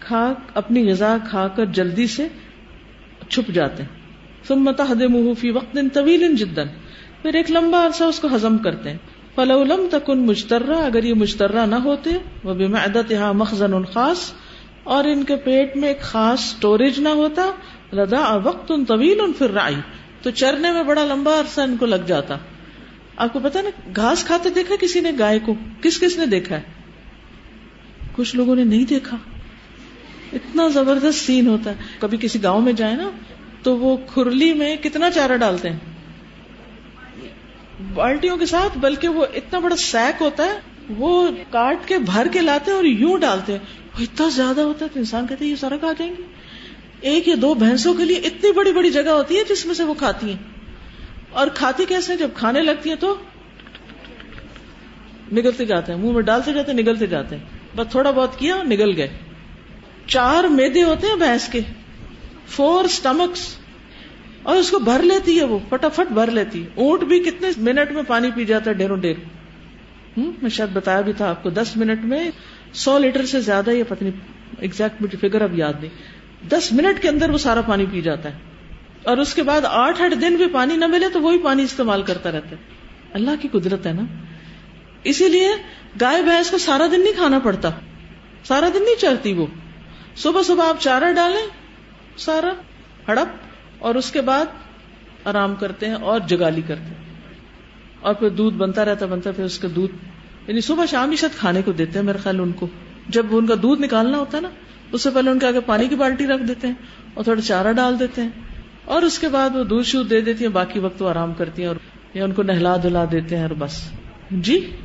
کھا 0.00 0.34
اپنی 0.54 0.90
غذا 0.90 1.16
کھا 1.30 1.48
کر 1.48 1.64
جلدی 1.64 2.06
سے 2.06 2.28
چھپ 3.28 3.50
جاتے 3.52 3.82
ہیں۔ 3.82 3.99
ثم 4.48 4.70
تهدمه 4.72 5.32
في 5.38 5.50
وقت 5.50 5.78
طويل 5.92 6.36
جدا۔ 6.36 6.62
پھر 7.22 7.34
ایک 7.34 7.50
لمبا 7.50 7.86
عرصہ 7.86 8.04
اس 8.04 8.20
کو 8.20 8.28
ہضم 8.34 8.58
کرتے 8.58 8.90
ہیں۔ 8.90 8.96
فلو 9.34 9.64
لم 9.64 9.88
تكن 9.90 10.26
مجترا 10.26 10.76
اگر 10.76 11.04
یہ 11.04 11.14
مجترا 11.14 11.66
نہ 11.66 11.74
ہوتے 11.74 12.10
وہ 12.44 12.54
بمعدتها 12.54 13.32
مخزن 13.32 13.84
خاص، 13.84 14.32
اور 14.84 15.04
ان 15.04 15.24
کے 15.24 15.36
پیٹ 15.36 15.76
میں 15.76 15.88
ایک 15.88 16.00
خاص 16.00 16.40
اسٹوریج 16.40 16.98
نہ 16.98 17.08
ہوتا 17.08 17.42
لدا 17.92 18.36
وقت 18.36 18.70
ان 18.70 18.84
طویل 18.84 19.20
ان 19.20 19.46
رائی 19.46 19.76
تو 20.22 20.30
چرنے 20.30 20.70
میں 20.70 20.82
بڑا 20.82 21.04
لمبا 21.04 21.40
عرصہ 21.40 21.60
ان 21.60 21.76
کو 21.76 21.86
لگ 21.86 22.06
جاتا۔ 22.06 22.36
آپ 23.16 23.32
کو 23.32 23.38
پتا 23.38 23.60
نا، 23.60 23.90
گھاس 23.96 24.24
کھاتے 24.24 24.50
دیکھا 24.50 24.74
کسی 24.80 25.00
نے؟ 25.00 25.12
گائے 25.18 25.38
کو۔ 25.38 25.54
کس 25.82 26.00
کس 26.00 26.18
نے 26.18 26.26
دیکھا 26.26 26.56
ہے؟ 26.56 26.62
کچھ 28.12 28.36
لوگوں 28.36 28.56
نے 28.56 28.64
نہیں 28.64 28.84
دیکھا۔ 28.84 29.16
اتنا 30.32 30.68
زبردست 30.68 31.26
سین 31.26 31.46
ہوتا 31.46 31.70
ہے۔ 31.70 31.74
کبھی 31.98 32.18
کسی 32.20 32.42
گاؤں 32.42 32.60
میں 32.60 32.72
جائے 32.72 32.94
نا 32.94 33.10
تو 33.62 33.76
وہ 33.76 33.96
کھرلی 34.06 34.54
میں 34.54 34.76
کتنا 34.76 35.10
چارہ 35.10 35.36
ڈالتے 35.36 35.70
ہیں؟ 35.70 35.78
بالٹیوں 37.94 38.36
کے 38.36 38.46
ساتھ، 38.46 38.78
بلکہ 38.78 39.08
وہ 39.08 39.26
اتنا 39.34 39.58
بڑا 39.58 39.76
سیک 39.76 40.22
ہوتا 40.22 40.44
ہے، 40.44 40.58
وہ 40.96 41.28
کاٹ 41.50 41.76
کے 41.86 41.98
بھر 41.98 42.26
کے 42.32 42.40
لاتے 42.40 42.70
ہیں 42.70 42.76
اور 42.76 42.84
یوں 42.84 43.18
ڈالتے 43.18 43.52
ہیں۔ 43.52 43.58
وہ 43.98 44.02
اتنا 44.02 44.28
زیادہ 44.28 44.60
ہوتا 44.60 44.84
ہے 44.84 44.90
تو 44.94 44.98
انسان 44.98 45.26
کہتے 45.26 45.44
ہیں 45.44 45.50
یہ 45.52 45.56
سارا 45.56 45.76
کھا 45.76 45.92
جائیں 45.92 46.12
گے۔ 46.18 46.22
ایک 47.00 47.28
یا 47.28 47.34
دو 47.42 47.54
بھینسوں 47.54 47.94
کے 47.94 48.04
لیے 48.04 48.16
اتنی 48.16 48.52
بڑی 48.52 48.72
بڑی 48.72 48.90
جگہ 48.90 49.08
ہوتی 49.08 49.36
ہے 49.36 49.42
جس 49.48 49.66
میں 49.66 49.74
سے 49.74 49.82
وہ 49.82 49.94
کھاتی 49.94 50.30
ہیں۔ 50.30 50.36
اور 51.30 51.46
کھاتی 51.54 51.84
کیسے 51.84 52.16
جب 52.16 52.28
کھانے 52.34 52.62
لگتی 52.62 52.88
ہیں 52.88 52.96
تو 52.96 53.16
نگلتے 55.32 55.64
جاتے 55.64 55.92
ہیں۔ 55.92 56.00
منہ 56.00 56.12
میں 56.12 56.22
ڈالتے 56.22 56.52
جاتے 56.52 56.72
ہیں، 56.72 56.78
نگلتے 56.78 57.06
جاتے 57.06 57.36
ہیں۔ 57.36 57.44
بس 57.76 57.86
تھوڑا 57.90 58.10
بہت 58.10 58.38
کیا، 58.38 58.62
نگل 58.62 58.96
گئے۔ 58.96 59.08
چار 60.06 60.44
میدے 60.44 60.82
ہوتے 60.82 61.06
ہیں 61.06 61.16
بھینس 61.16 61.48
کے۔ 61.48 61.60
فور 62.50 62.84
اسٹمکس 62.84 63.56
اور 64.42 64.56
اس 64.56 64.70
کو 64.70 64.78
بھر 64.78 65.02
لیتی 65.02 65.38
ہے 65.38 65.44
وہ 65.44 65.58
فٹافٹ 65.68 66.12
بھر 66.12 66.30
لیتی 66.30 66.62
ہے۔ 66.62 66.68
اونٹ 66.74 67.02
بھی 67.02 67.20
کتنے 67.20 67.48
منٹ 67.56 67.90
میں 67.90 68.02
پانی 68.08 68.30
پی 68.34 68.44
جاتا 68.44 68.70
ہے 68.70 68.74
ڈیروں 68.74 68.96
ڈیر۔ 68.96 69.14
میں 70.16 70.48
شاید 70.48 70.70
بتایا 70.72 71.00
بھی 71.00 71.12
تھا 71.12 71.30
آپ 71.30 71.42
کو، 71.42 71.50
دس 71.50 71.76
منٹ 71.76 72.04
میں 72.04 72.30
سو 72.72 72.98
لیٹر 72.98 73.26
سے 73.26 73.40
زیادہ 73.40 73.70
یہ 73.70 73.82
پتنی 73.88 74.10
ایگزیکٹ 74.58 75.02
مجھے 75.02 75.28
فگر 75.28 75.42
اب 75.42 75.58
یاد 75.58 75.72
نہیں۔ 75.80 75.90
دس 76.48 76.72
منٹ 76.72 77.02
کے 77.02 77.08
اندر 77.08 77.30
وہ 77.30 77.38
سارا 77.38 77.60
پانی 77.60 77.86
پی 77.92 78.00
جاتا 78.00 78.28
ہے۔ 78.28 78.38
اور 79.02 79.16
اس 79.16 79.34
کے 79.34 79.42
بعد 79.42 79.60
آٹھ 79.64 80.02
آٹھ 80.02 80.14
دن 80.14 80.36
بھی 80.36 80.46
پانی 80.52 80.76
نہ 80.76 80.86
ملے 80.86 81.08
تو 81.08 81.20
وہی 81.20 81.38
پانی 81.38 81.62
استعمال 81.62 82.02
کرتا 82.02 82.32
رہتا 82.32 82.50
ہے۔ 82.50 82.56
اللہ 83.12 83.30
کی 83.42 83.48
قدرت 83.48 83.86
ہے 83.86 83.92
نا۔ 83.92 84.02
اسی 85.04 85.28
لیے 85.28 85.48
گائے 86.00 86.22
بھینس 86.22 86.50
کو 86.50 86.58
سارا 86.58 86.86
دن 86.92 87.00
نہیں 87.00 87.12
کھانا 87.12 87.38
پڑتا۔ 87.38 87.70
سارا 88.44 88.68
دن 88.74 88.82
نہیں 88.82 89.00
چرتی 89.00 89.32
وہ۔ 89.32 89.46
صبح 90.16 90.42
صبح 90.42 90.68
آپ 90.68 90.80
چارہ 90.80 91.12
ڈالیں 91.12 91.59
سارا 92.16 92.52
ہڑپ 93.08 93.28
اور 93.78 93.94
اس 93.94 94.12
کے 94.12 94.20
بعد 94.20 94.44
آرام 95.24 95.54
کرتے 95.54 95.86
ہیں 95.86 95.94
اور 95.94 96.20
جگالی 96.20 96.62
کرتے 96.66 96.82
ہیں۔ 96.82 97.10
اور 98.00 98.14
پھر 98.14 98.28
دودھ 98.28 98.56
بنتا 98.56 98.84
رہتا، 98.84 99.06
بنتا، 99.06 99.30
پھر 99.30 99.44
اس 99.44 99.58
کا 99.58 99.68
دودھ۔ 99.76 99.92
یعنی 100.46 100.60
صبح 100.60 100.86
شام 100.86 101.10
ہی 101.10 101.16
شاید 101.16 101.38
کھانے 101.38 101.62
کو 101.62 101.72
دیتے 101.72 101.98
ہیں 101.98 102.06
میرے 102.06 102.18
خیال 102.18 102.40
ان 102.40 102.52
کو۔ 102.52 102.66
جب 103.08 103.26
ان 103.30 103.46
کا 103.46 103.54
دودھ 103.62 103.82
نکالنا 103.82 104.18
ہوتا 104.18 104.36
ہے 104.36 104.42
نا، 104.42 104.48
اس 104.92 105.02
سے 105.02 105.10
پہلے 105.10 105.30
ان 105.30 105.38
کے 105.38 105.46
آگے 105.46 105.60
پانی 105.60 105.88
کی 105.88 105.94
بالٹی 105.94 106.26
رکھ 106.26 106.42
دیتے 106.42 106.66
ہیں 106.66 106.74
اور 107.14 107.24
تھوڑا 107.24 107.40
چارہ 107.40 107.72
ڈال 107.72 108.00
دیتے 108.00 108.22
ہیں۔ 108.22 108.28
اور 108.84 109.02
اس 109.02 109.18
کے 109.18 109.28
بعد 109.28 109.56
وہ 109.56 109.64
دودھ 109.64 109.86
شودھ 109.86 110.10
دے 110.10 110.20
دیتی 110.20 110.44
ہیں، 110.44 110.52
باقی 110.52 110.78
وقت 110.78 111.02
وہ 111.02 111.10
آرام 111.10 111.34
کرتی 111.34 111.62
ہیں 111.62 111.68
اور 111.68 111.76
یا 112.14 112.24
ان 112.24 112.32
کو 112.32 112.42
نہلا 112.42 112.76
دلا 112.82 113.04
دیتے 113.12 113.36
ہیں 113.36 113.42
اور 113.42 113.54
بس۔ 113.58 113.90
جی؟ 114.30 114.76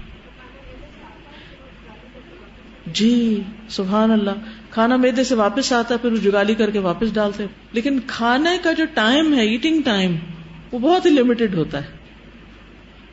جی 2.86 3.42
سبحان 3.70 4.12
اللہ۔ 4.12 4.32
کھانا 4.76 4.96
میدے 4.96 5.24
سے 5.24 5.36
واپس 5.36 5.74
آتا 5.74 5.94
ہے، 5.94 6.00
پھر 6.00 6.12
وہ 6.12 6.18
جگالی 6.18 6.54
کر 6.54 6.70
کے 6.70 6.80
واپس 6.80 7.14
ڈالتے 7.14 7.46
لیکن 7.72 8.00
کھانے 8.08 8.58
کا 8.64 8.72
جو 8.72 8.84
ٹائم 8.94 9.34
ہے 9.34 9.48
ایٹنگ 9.48 9.82
ٹائم 9.82 10.16
وہ 10.72 10.80
بہت 10.80 11.06
ہی 11.06 11.10
لمیٹڈ 11.10 11.56
ہوتا 11.56 11.78
ہے۔ 11.78 11.88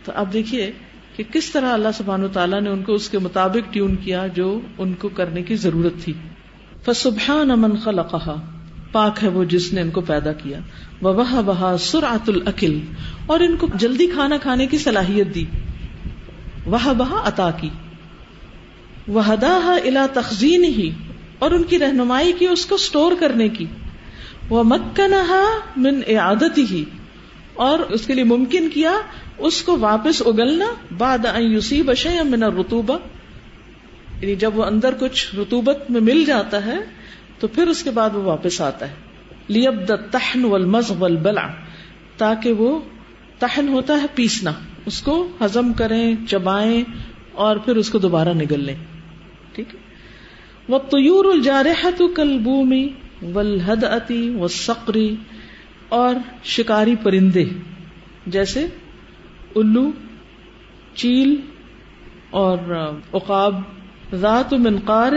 تو 0.05 0.12
اب 0.14 0.33
دیکھیے 0.33 0.72
کہ 1.16 1.25
کس 1.33 1.51
طرح 1.51 1.72
اللہ 1.72 1.88
سبحان 1.94 2.29
تعالیٰ 2.33 2.61
نے 2.61 2.70
ان 2.70 2.83
کو 2.83 2.94
اس 2.94 3.09
کے 3.09 3.18
مطابق 3.18 3.72
ٹیون 3.72 3.96
کیا 3.96 4.27
جو 4.27 4.61
ان 4.79 4.92
کو 4.92 5.09
کرنے 5.09 5.42
کی 5.42 5.57
ضرورت 5.57 6.05
تھی۔ 6.05 6.12
فسبحان 6.85 7.51
امن 7.51 7.77
خلقہ 7.77 8.37
پاک 8.92 9.18
ہے 9.22 9.29
وہ 9.29 9.44
جس 9.44 9.72
نے 9.72 9.81
ان 9.81 9.90
کو 9.90 10.01
پیدا 10.01 10.33
کیا۔ 10.33 10.59
وہ 11.01 11.12
بہا 11.42 11.77
سرعت 11.79 12.29
العقل 12.29 12.81
اور 13.27 13.40
ان 13.40 13.57
کو 13.57 13.66
جلدی 13.75 14.07
کھانا 14.07 14.37
کھانے 14.37 14.66
کی 14.66 14.79
صلاحیت 14.79 15.35
دی۔ 15.35 15.44
وہ 16.66 16.94
بہا 16.94 17.22
عطا 17.25 17.51
کی 17.51 17.68
وہ 19.09 19.33
ہدا 19.33 19.77
الا 19.85 20.07
تخزین 20.12 20.64
ہی 20.64 20.90
اور 21.42 21.50
ان 21.50 21.62
کی 21.62 21.78
رہنمائی 21.78 22.33
کی 22.38 22.46
اس 22.46 22.66
کو 22.66 22.74
اسٹور 22.74 23.12
کرنے 23.20 23.48
کی۔ 23.48 23.64
وہ 24.48 24.62
مکنہ 24.62 25.59
من 25.76 26.00
عادت 26.18 26.59
ہی 26.59 26.85
اور 27.55 27.78
اس 27.78 28.07
کے 28.07 28.14
لیے 28.14 28.24
ممکن 28.24 28.68
کیا 28.68 28.92
اس 29.38 29.62
کو 29.62 29.78
واپس 29.78 30.22
اگلنا 30.26 30.66
بعد 30.98 31.18
یوسیب 31.38 31.90
اشیا 31.90 32.22
من 32.22 32.42
رتوبہ 32.42 32.98
یعنی 34.20 34.35
جب 34.35 34.59
وہ 34.59 34.64
اندر 34.64 34.94
کچھ 35.00 35.35
رتوبت 35.35 35.90
میں 35.90 36.00
مل 36.00 36.24
جاتا 36.24 36.64
ہے، 36.66 36.78
تو 37.38 37.46
پھر 37.46 37.66
اس 37.66 37.83
کے 37.83 37.90
بعد 37.90 38.11
وہ 38.14 38.22
واپس 38.22 38.61
آتا 38.61 38.88
ہے۔ 38.88 38.94
لیب 39.48 39.88
د 39.88 39.90
تہن 40.11 40.44
والمز 40.44 40.90
والبلع۔ 40.98 41.46
تاکہ 42.16 42.52
وہ 42.52 42.81
تہن 43.38 43.68
ہوتا 43.68 43.94
ہے، 43.94 44.07
پیسنا۔ 44.14 44.52
اس 44.87 45.02
کو 45.02 45.28
ہزم 45.44 45.72
کریں، 45.72 46.14
چبائیں 46.28 46.85
اور 47.33 47.57
پھر 47.57 47.76
اس 47.76 47.90
کو 47.90 47.98
دوبارہ 47.98 48.28
نگل 48.28 48.64
لیں 48.64 48.76
ٹھیک 49.52 49.74
ہے؟ 49.74 49.91
وہ 50.68 50.79
طیور 50.79 51.25
الجارحت 51.25 52.03
کلبومی 52.16 52.88
ولحد 53.35 53.85
اتی 53.85 54.35
و 54.40 54.48
سقری 54.48 55.16
اور 55.88 56.14
شکاری 56.44 56.94
پرندے 56.96 57.44
جیسے 58.27 58.66
الو، 59.57 59.90
چیل 60.94 61.35
اور 62.31 62.59
اقاب 63.12 63.55
ذات 64.14 64.53
منقار 64.53 65.12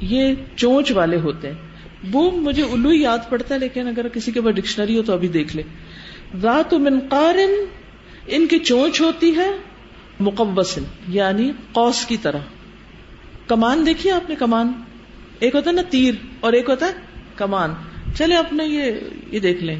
یہ 0.00 0.34
چونچ 0.56 0.92
والے 0.92 1.16
ہوتے 1.16 1.48
ہیں۔ 1.48 1.58
بوم 2.10 2.42
مجھے 2.44 2.62
الو 2.62 2.92
یاد 2.92 3.18
پڑتا 3.28 3.54
ہے، 3.54 3.60
لیکن 3.60 3.88
اگر 3.88 4.08
کسی 4.08 4.32
کے 4.32 4.40
پاس 4.40 4.54
ڈکشنری 4.54 4.96
ہو 4.98 5.02
تو 5.02 5.12
ابھی 5.12 5.28
دیکھ 5.28 5.56
لے 5.56 5.62
ذات 6.36 6.74
منقار 6.74 7.34
ان 8.26 8.46
کی 8.46 8.58
چونچ 8.58 9.00
ہوتی 9.00 9.36
ہے 9.36 9.50
مقبسن 10.20 10.82
یعنی 11.08 11.50
قوس 11.72 12.06
کی 12.06 12.16
طرح۔ 12.16 12.38
کمان 13.50 13.86
دیکھیے 13.86 14.12
آپ 14.12 14.28
نے 14.28 14.34
کمان؟ 14.34 14.72
ایک 15.38 15.54
ہوتا 15.54 15.70
ہے 15.70 15.74
نا 15.74 15.82
تیر 15.90 16.14
اور 16.40 16.52
ایک 16.52 16.68
ہوتا 16.68 16.86
ہے 16.86 16.90
کمان۔ 17.36 17.74
چلے 18.14 18.36
اپنے 18.36 18.64
یہ 18.64 18.92
یہ 19.32 19.38
دیکھ 19.38 19.64
لیں۔ 19.64 19.78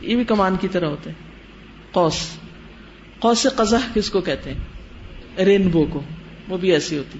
یہ 0.00 0.16
بھی 0.16 0.24
کمان 0.24 0.56
کی 0.56 0.68
طرح 0.68 0.86
ہوتے 0.86 1.10
ہیں۔ 1.10 1.30
قوس۔ 1.92 2.38
قوس 3.18 3.46
قزح 3.56 3.76
کس 3.94 4.10
کو 4.10 4.20
کہتے 4.20 4.54
ہیں؟ 4.54 4.58
رینبو 5.44 5.84
کو۔ 5.84 6.02
وہ 6.48 6.56
بھی 6.56 6.72
ایسی 6.72 6.98
ہوتی 6.98 7.18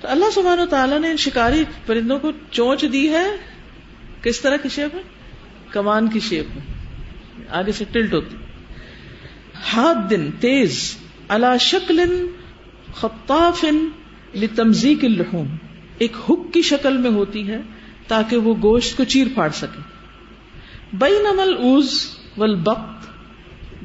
تو 0.00 0.08
اللہ 0.08 0.24
سبحانہ 0.34 0.60
و 0.60 0.66
تعالیٰ 0.66 1.00
نے 1.00 1.10
ان 1.10 1.16
شکاری 1.16 1.64
پرندوں 1.86 2.18
کو 2.18 2.30
چونچ 2.50 2.84
دی 2.92 3.08
ہے۔ 3.10 3.26
کس 4.22 4.40
طرح 4.40 4.56
کی 4.56 4.68
شیپ 4.68 4.94
میں 4.94 5.02
کمان 5.70 6.08
کی 6.08 6.20
شیپ 6.20 6.46
میں 6.54 6.74
آگے 7.50 7.72
سے 7.72 7.84
ٹلٹ 7.92 8.14
ہوتی۔ 8.14 8.36
ہاتھ 9.72 10.10
دن 10.10 10.30
تیز 10.40 10.96
اللہ 11.28 11.58
شکل 11.60 12.26
خطاف 12.94 13.64
لتمزیق 14.34 15.04
الحوم 15.04 15.46
ایک 15.98 16.12
حک 16.30 16.54
کی 16.54 16.62
شکل 16.62 16.96
میں 16.96 17.10
ہوتی 17.10 17.48
ہے 17.48 17.60
تاکہ 18.06 18.36
وہ 18.36 18.54
گوشت 18.62 18.96
کو 18.96 19.04
چیر 19.04 19.26
پھاڑ 19.34 19.50
سکے۔ 19.50 19.80
بین 20.92 21.26
عمل 21.26 21.54
اوز 21.54 22.16
والبقت 22.36 23.06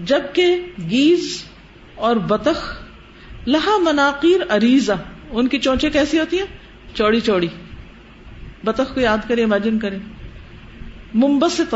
جبکہ 0.07 0.61
گیز 0.89 1.43
اور 1.95 2.15
بطخ 2.15 2.81
لہا 3.47 3.77
مناقیر 3.77 4.41
اریزا 4.49 4.93
ان 5.31 5.47
کی 5.47 5.59
چونچے 5.59 5.89
کیسی 5.89 6.19
ہوتی 6.19 6.37
ہیں؟ 6.37 6.45
چوڑی 6.93 7.19
چوڑی۔ 7.19 7.47
بطخ 8.63 8.93
کو 8.93 8.99
یاد 8.99 9.17
کریں 9.27 9.43
امیجن 9.43 9.79
کریں۔ 9.79 9.99
ممبسطہ 11.13 11.75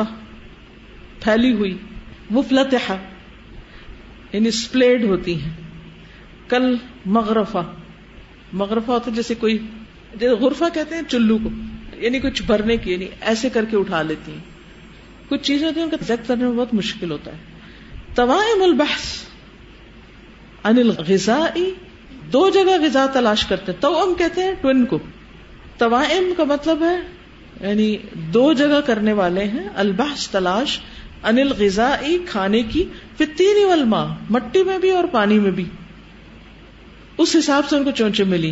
پھیلی 1.20 1.54
ہوئی 1.54 1.78
مفلتحا 2.30 2.96
یعنی 4.34 4.52
ہوتی 5.04 5.42
ہیں۔ 5.42 5.52
کل 6.48 6.76
مغرفہ 7.06 7.74
مغرفہ 8.54 8.92
ہوتا 8.92 9.12
ہے 9.12 9.16
جیسے 9.16 9.36
کوئی 9.36 9.58
جیسے 10.16 10.36
غرفہ 10.36 10.66
کہتے 10.74 10.96
ہیں 10.96 11.02
چلو 11.08 11.38
کو 11.38 11.50
یعنی 11.94 12.20
کچھ 12.20 12.44
بھرنے 12.44 12.78
کی 12.78 12.92
یعنی 12.92 13.08
ایسے 13.22 13.50
کر 13.50 13.66
کے 13.66 13.78
اٹھا 13.78 14.02
لیتی 14.02 14.32
ہیں۔ 14.32 14.40
کچھ 15.30 15.44
چیزیں 15.44 15.68
ہوتی 15.68 15.80
ہیں 15.80 15.84
ان 15.84 15.92
کا 15.92 16.04
ذکر 16.04 16.24
کرنے 16.28 16.44
میں 16.44 16.52
بہت 16.52 16.74
مشکل 16.74 17.12
ہوتا 17.12 17.32
ہے۔ 17.32 17.38
توائم 18.16 18.64
البحث 18.64 19.24
ان 20.64 20.78
الغذائی 20.78 21.74
دو 22.34 22.50
جگہ 22.50 22.82
غذا 22.82 23.06
تلاش 23.14 23.46
کرتے 23.46 23.72
ہیں۔ 23.72 23.82
تو 23.82 24.16
کہتے 24.18 24.44
ہیں 24.44 24.54
ٹوین 24.62 24.86
کو۔ 24.86 25.00
توائم 25.78 26.34
کا 26.38 26.44
مطلب 26.44 26.84
ہے 26.84 26.98
یعنی 27.68 27.98
دو 28.14 28.54
جگہ 28.54 28.82
کرنے 28.86 29.14
والے 29.14 29.44
ہیں، 29.44 29.70
البحث 29.76 30.30
تلاش 30.30 30.80
انل 31.24 31.52
غذائی 31.60 32.18
کھانے 32.30 32.62
کی 32.62 32.84
فتینی 33.16 33.66
والماء، 33.66 34.06
مٹی 34.30 34.64
میں 34.64 34.78
بھی 34.78 34.92
اور 34.92 35.04
پانی 35.12 35.40
میں 35.40 35.52
بھی۔ 35.52 35.66
اس 37.18 37.36
حساب 37.40 37.70
سے 37.70 37.78
ان 37.78 37.84
کو 37.84 37.92
چونچے 37.92 38.24
ملی۔ 38.24 38.52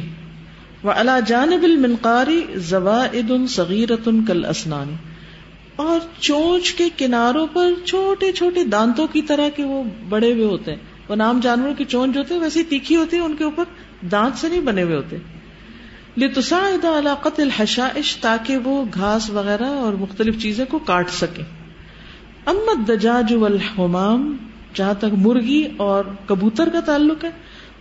وہ 0.84 0.92
اللہ 0.92 1.20
جانب 1.28 1.64
المنقاری 1.64 2.46
زوائد 2.56 3.32
صغیرت 3.50 4.10
کل 4.28 4.46
اسنانی 4.46 4.94
اور 5.76 6.00
چونچ 6.20 6.74
کے 6.74 6.90
کناروں 6.98 7.48
پر 7.54 7.72
چھوٹے 7.86 8.32
چھوٹے 8.32 8.64
دانتوں 8.64 9.08
کی 9.08 9.22
طرح 9.22 9.50
کے 9.50 9.64
وہ 9.64 9.84
بڑے 10.10 10.34
ہوئے 10.34 10.46
ہوتے 10.46 10.72
ہیں۔ 10.72 10.80
وہ 11.10 11.16
نام 11.16 11.40
جانوروں 11.40 11.74
کی 11.74 11.86
چونچ 11.86 12.18
ہوتے 12.18 12.34
ہیں 12.34 12.42
ویسے 12.42 12.64
تیکھی 12.64 12.96
ہوتی 12.96 13.18
ہے 13.18 13.22
ان 13.22 13.36
کے 13.36 13.44
اوپر 13.44 13.64
دانت 14.12 14.38
سے 14.38 14.50
نہیں 14.50 14.62
بنے 14.62 14.84
ہوئے 14.84 14.96
ہوتے۔ 14.96 15.18
لتساعد 16.18 16.86
علاقت 16.86 17.40
الحشائش 17.40 18.18
تاکہ 18.18 18.58
وہ 18.58 18.86
گھاس 18.94 19.30
وغیرہ 19.30 19.66
اور 19.66 19.94
مختلف 19.94 20.42
چیزیں 20.42 20.66
کو 20.66 20.80
کاٹ 20.80 21.10
سکے 21.10 21.42
امت 22.46 22.90
دجاج 22.90 23.34
والحمام، 23.34 24.36
جہاں 24.74 24.94
تک 24.94 25.14
مرغی 25.18 25.68
اور 25.78 26.06
کبوتر 26.26 26.70
کا 26.70 26.80
تعلق 26.80 27.24
ہے 27.24 27.30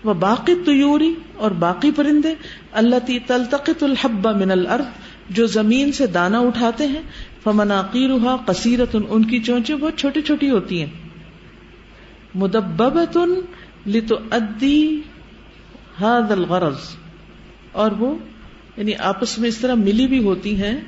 وہ 0.04 0.14
باقی 0.14 0.54
تیوری 0.54 1.14
اور 1.36 1.50
باقی 1.50 1.90
پرندے 1.90 2.34
اللہ 2.72 2.96
تی 3.06 3.18
تلتقط 3.18 3.82
الحب 3.82 4.28
من 4.28 4.50
الارض، 4.50 4.84
جو 5.30 5.46
زمین 5.46 5.92
سے 5.92 6.06
دانا 6.06 6.38
اٹھاتے 6.38 6.86
ہیں 6.86 7.02
فمناقیرها 7.44 8.36
قصیرت 8.46 8.96
ان 9.08 9.24
کی 9.24 9.42
چونچے 9.42 9.76
بہت 9.76 9.98
چھوٹی 9.98 10.22
چھوٹی 10.22 10.50
ہوتی 10.50 10.80
ہیں۔ 10.80 10.90
مدبت 12.34 13.16
مدببت 13.16 13.88
لتؤدی 13.88 15.00
هذا 16.00 16.32
الغرض۔ 16.32 16.78
اور 17.72 17.90
وہ 17.90 18.14
یعنی 18.76 18.94
آپس 18.94 19.38
میں 19.38 19.48
اس 19.48 19.56
طرح 19.56 19.74
ملی 19.74 20.06
بھی 20.06 20.24
ہوتی 20.24 20.62
ہیں 20.62 20.80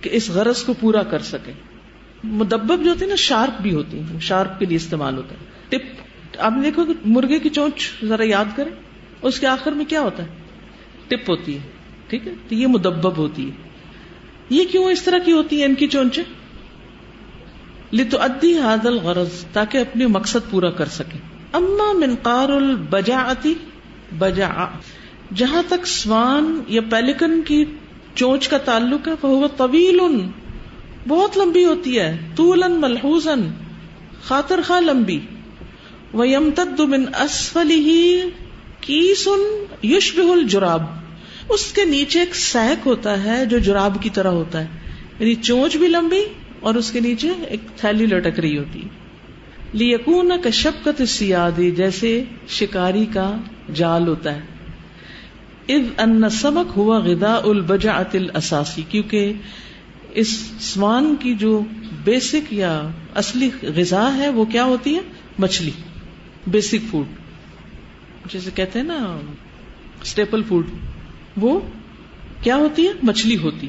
کہ 0.00 0.10
اس 0.12 0.30
غرض 0.30 0.62
کو 0.62 0.72
پورا 0.80 1.02
کر 1.02 1.18
سکے 1.18 1.52
مدبب 2.24 2.84
جو 2.84 2.90
ہوتی 2.90 3.04
ہے 3.04 3.06
نا، 3.06 3.14
شارپ 3.14 3.62
بھی 3.62 3.74
ہوتی 3.74 3.98
ہیں، 3.98 4.20
شارپ 4.20 4.58
کے 4.58 4.66
لیے 4.66 4.76
استعمال 4.76 5.16
ہوتا 5.16 5.34
ہے۔ 5.34 5.66
ٹپ۔ 5.68 6.05
آپ 6.38 6.52
نے 6.52 6.62
دیکھو 6.62 6.84
کہ 6.84 6.92
مرغے 7.04 7.38
کی 7.38 7.48
چونچ 7.48 7.92
ذرا 8.04 8.24
یاد 8.26 8.44
کریں، 8.56 8.70
اس 9.22 9.40
کے 9.40 9.46
آخر 9.46 9.72
میں 9.72 9.84
کیا 9.84 10.00
ہوتا 10.00 10.22
ہے؟ 10.22 10.28
ٹپ 11.08 11.30
ہوتی 11.30 11.54
ہے، 11.54 11.60
ٹھیک 12.08 12.26
ہے؟ 12.26 12.32
تو 12.48 12.54
یہ 12.54 12.66
مدبب 12.66 13.16
ہوتی 13.16 13.50
ہے۔ 13.50 13.66
یہ 14.50 14.64
کیوں 14.64 14.84
اس 14.84 15.02
طرح 15.02 15.18
کی 15.18 15.32
ہوتی 15.32 15.60
ہے 15.60 15.64
ان 15.64 15.74
کی 15.74 15.86
چونچے 15.86 16.22
لتو 17.92 18.22
ادی 18.22 18.58
حادل 18.58 18.98
غرض 18.98 19.44
تاکہ 19.52 19.78
اپنے 19.78 20.06
مقصد 20.06 20.50
پورا 20.50 20.70
کر 20.70 20.86
سکے 20.86 21.18
اما 21.52 21.92
منقار 21.92 22.48
البجا 22.48 23.32
بجا 24.18 24.66
جہاں 25.34 25.62
تک 25.68 25.86
سوان 25.86 26.62
یا 26.68 26.80
پیلیکن 26.90 27.42
کی 27.42 27.64
چونچ 28.14 28.48
کا 28.48 28.58
تعلق 28.58 29.08
ہے 29.08 29.12
وہ 29.22 29.48
طویل 29.56 30.00
بہت 31.08 31.38
لمبی 31.38 31.64
ہوتی 31.64 32.00
ہے 32.00 32.18
طولن 32.36 32.72
ملحوظن 32.72 33.40
خاطر 34.22 34.60
خواہ 34.66 34.80
لمبی۔ 34.80 35.20
وہ 36.12 36.28
یمتد 36.28 36.80
من 36.80 37.04
اسفلی 37.20 37.74
ہی 37.74 38.20
کی 38.80 39.14
سن 39.14 39.64
یوش 39.82 40.18
اس 41.48 41.72
کے 41.72 41.84
نیچے 41.84 42.20
ایک 42.20 42.36
سیک 42.36 42.86
ہوتا 42.86 43.24
ہے 43.24 43.46
جو 43.46 43.58
جراب 43.58 44.02
کی 44.02 44.10
طرح 44.10 44.28
ہوتا 44.28 44.60
ہے۔ 44.60 44.66
یعنی 45.18 45.34
چونچ 45.34 45.76
بھی 45.76 45.88
لمبی 45.88 46.24
اور 46.60 46.74
اس 46.74 46.90
کے 46.90 47.00
نیچے 47.00 47.28
ایک 47.48 47.60
تھیلی 47.76 48.06
لٹک 48.06 48.40
رہی 48.40 48.58
ہوتی۔ 48.58 48.82
لیکون 49.72 50.32
کشپکت 50.44 51.02
سیادی 51.08 51.70
جیسے 51.70 52.24
شکاری 52.48 53.06
کا 53.14 53.36
جال 53.74 54.08
ہوتا 54.08 54.34
ہے۔ 54.34 54.40
ان 55.98 56.30
سمک 56.30 56.72
ہوا 56.76 56.98
غدا 56.98 57.34
البجا 57.34 58.02
اساسی 58.12 58.82
کیونکہ 58.88 59.32
اس 60.14 60.28
سوان 60.60 61.14
کی 61.20 61.34
جو 61.34 61.62
بیسک 62.04 62.52
یا 62.52 62.88
اصلی 63.14 63.50
غذا 63.62 64.16
ہے، 64.16 64.28
وہ 64.28 64.44
کیا 64.44 64.64
ہوتی 64.64 64.94
ہے؟ 64.94 65.00
مچھلی۔ 65.38 65.70
بیسک 66.46 66.90
فوڈ 66.90 67.06
جیسے 68.32 68.50
کہتے 68.54 68.78
ہیں 68.78 68.86
نا 68.86 69.20
اسٹیپل 70.02 70.42
فوڈ 70.42 70.66
وہ 71.36 71.60
کیا 72.42 72.56
ہوتی 72.56 72.86
ہے؟ 72.86 72.92
مچھلی 73.02 73.36
ہوتی۔ 73.36 73.68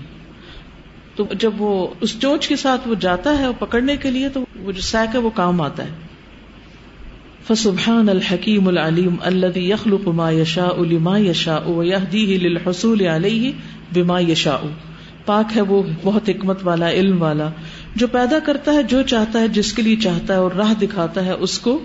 تو 1.15 1.25
جب 1.39 1.61
وہ 1.61 1.87
اس 2.01 2.19
چوچ 2.19 2.47
کے 2.47 2.55
ساتھ 2.55 2.87
وہ 2.87 2.95
جاتا 2.95 3.39
ہے 3.39 3.45
پکڑنے 3.59 3.97
کے 3.97 4.11
لیے، 4.11 4.29
تو 4.29 4.45
وہ 4.59 4.71
جو 4.71 4.81
سیک 4.81 5.15
ہے، 5.15 5.19
وہ 5.19 5.29
کام 5.29 5.61
آتا 5.61 5.83
ہے۔ 5.83 5.89
فسبحان 7.47 8.09
الحکیم 8.09 8.67
العلیم 8.67 9.15
الذي 9.19 9.69
يخلق 9.69 10.07
ما 10.07 10.31
يشاء 10.31 10.83
لما 10.83 11.19
يشاء 11.19 11.69
ويهديه 11.69 12.37
للحصول 12.41 13.05
عليه 13.05 13.51
بما 13.93 14.19
يشاء 14.19 14.67
پاک 15.25 15.45
ہے 15.55 15.61
وہ 15.61 15.83
بہت 16.03 16.29
حکمت 16.29 16.59
والا، 16.63 16.89
علم 16.89 17.21
والا، 17.21 17.49
جو 17.95 18.07
پیدا 18.07 18.39
کرتا 18.39 18.73
ہے، 18.73 18.83
جو 18.83 19.01
چاہتا 19.01 19.39
ہے، 19.39 19.47
جس 19.47 19.73
کے 19.73 19.81
لیے 19.81 19.95
چاہتا 19.95 20.33
ہے 20.33 20.39
اور 20.39 20.51
راہ 20.51 20.73
دکھاتا 20.73 21.25
ہے، 21.25 21.31
اس 21.31 21.59
کو 21.59 21.79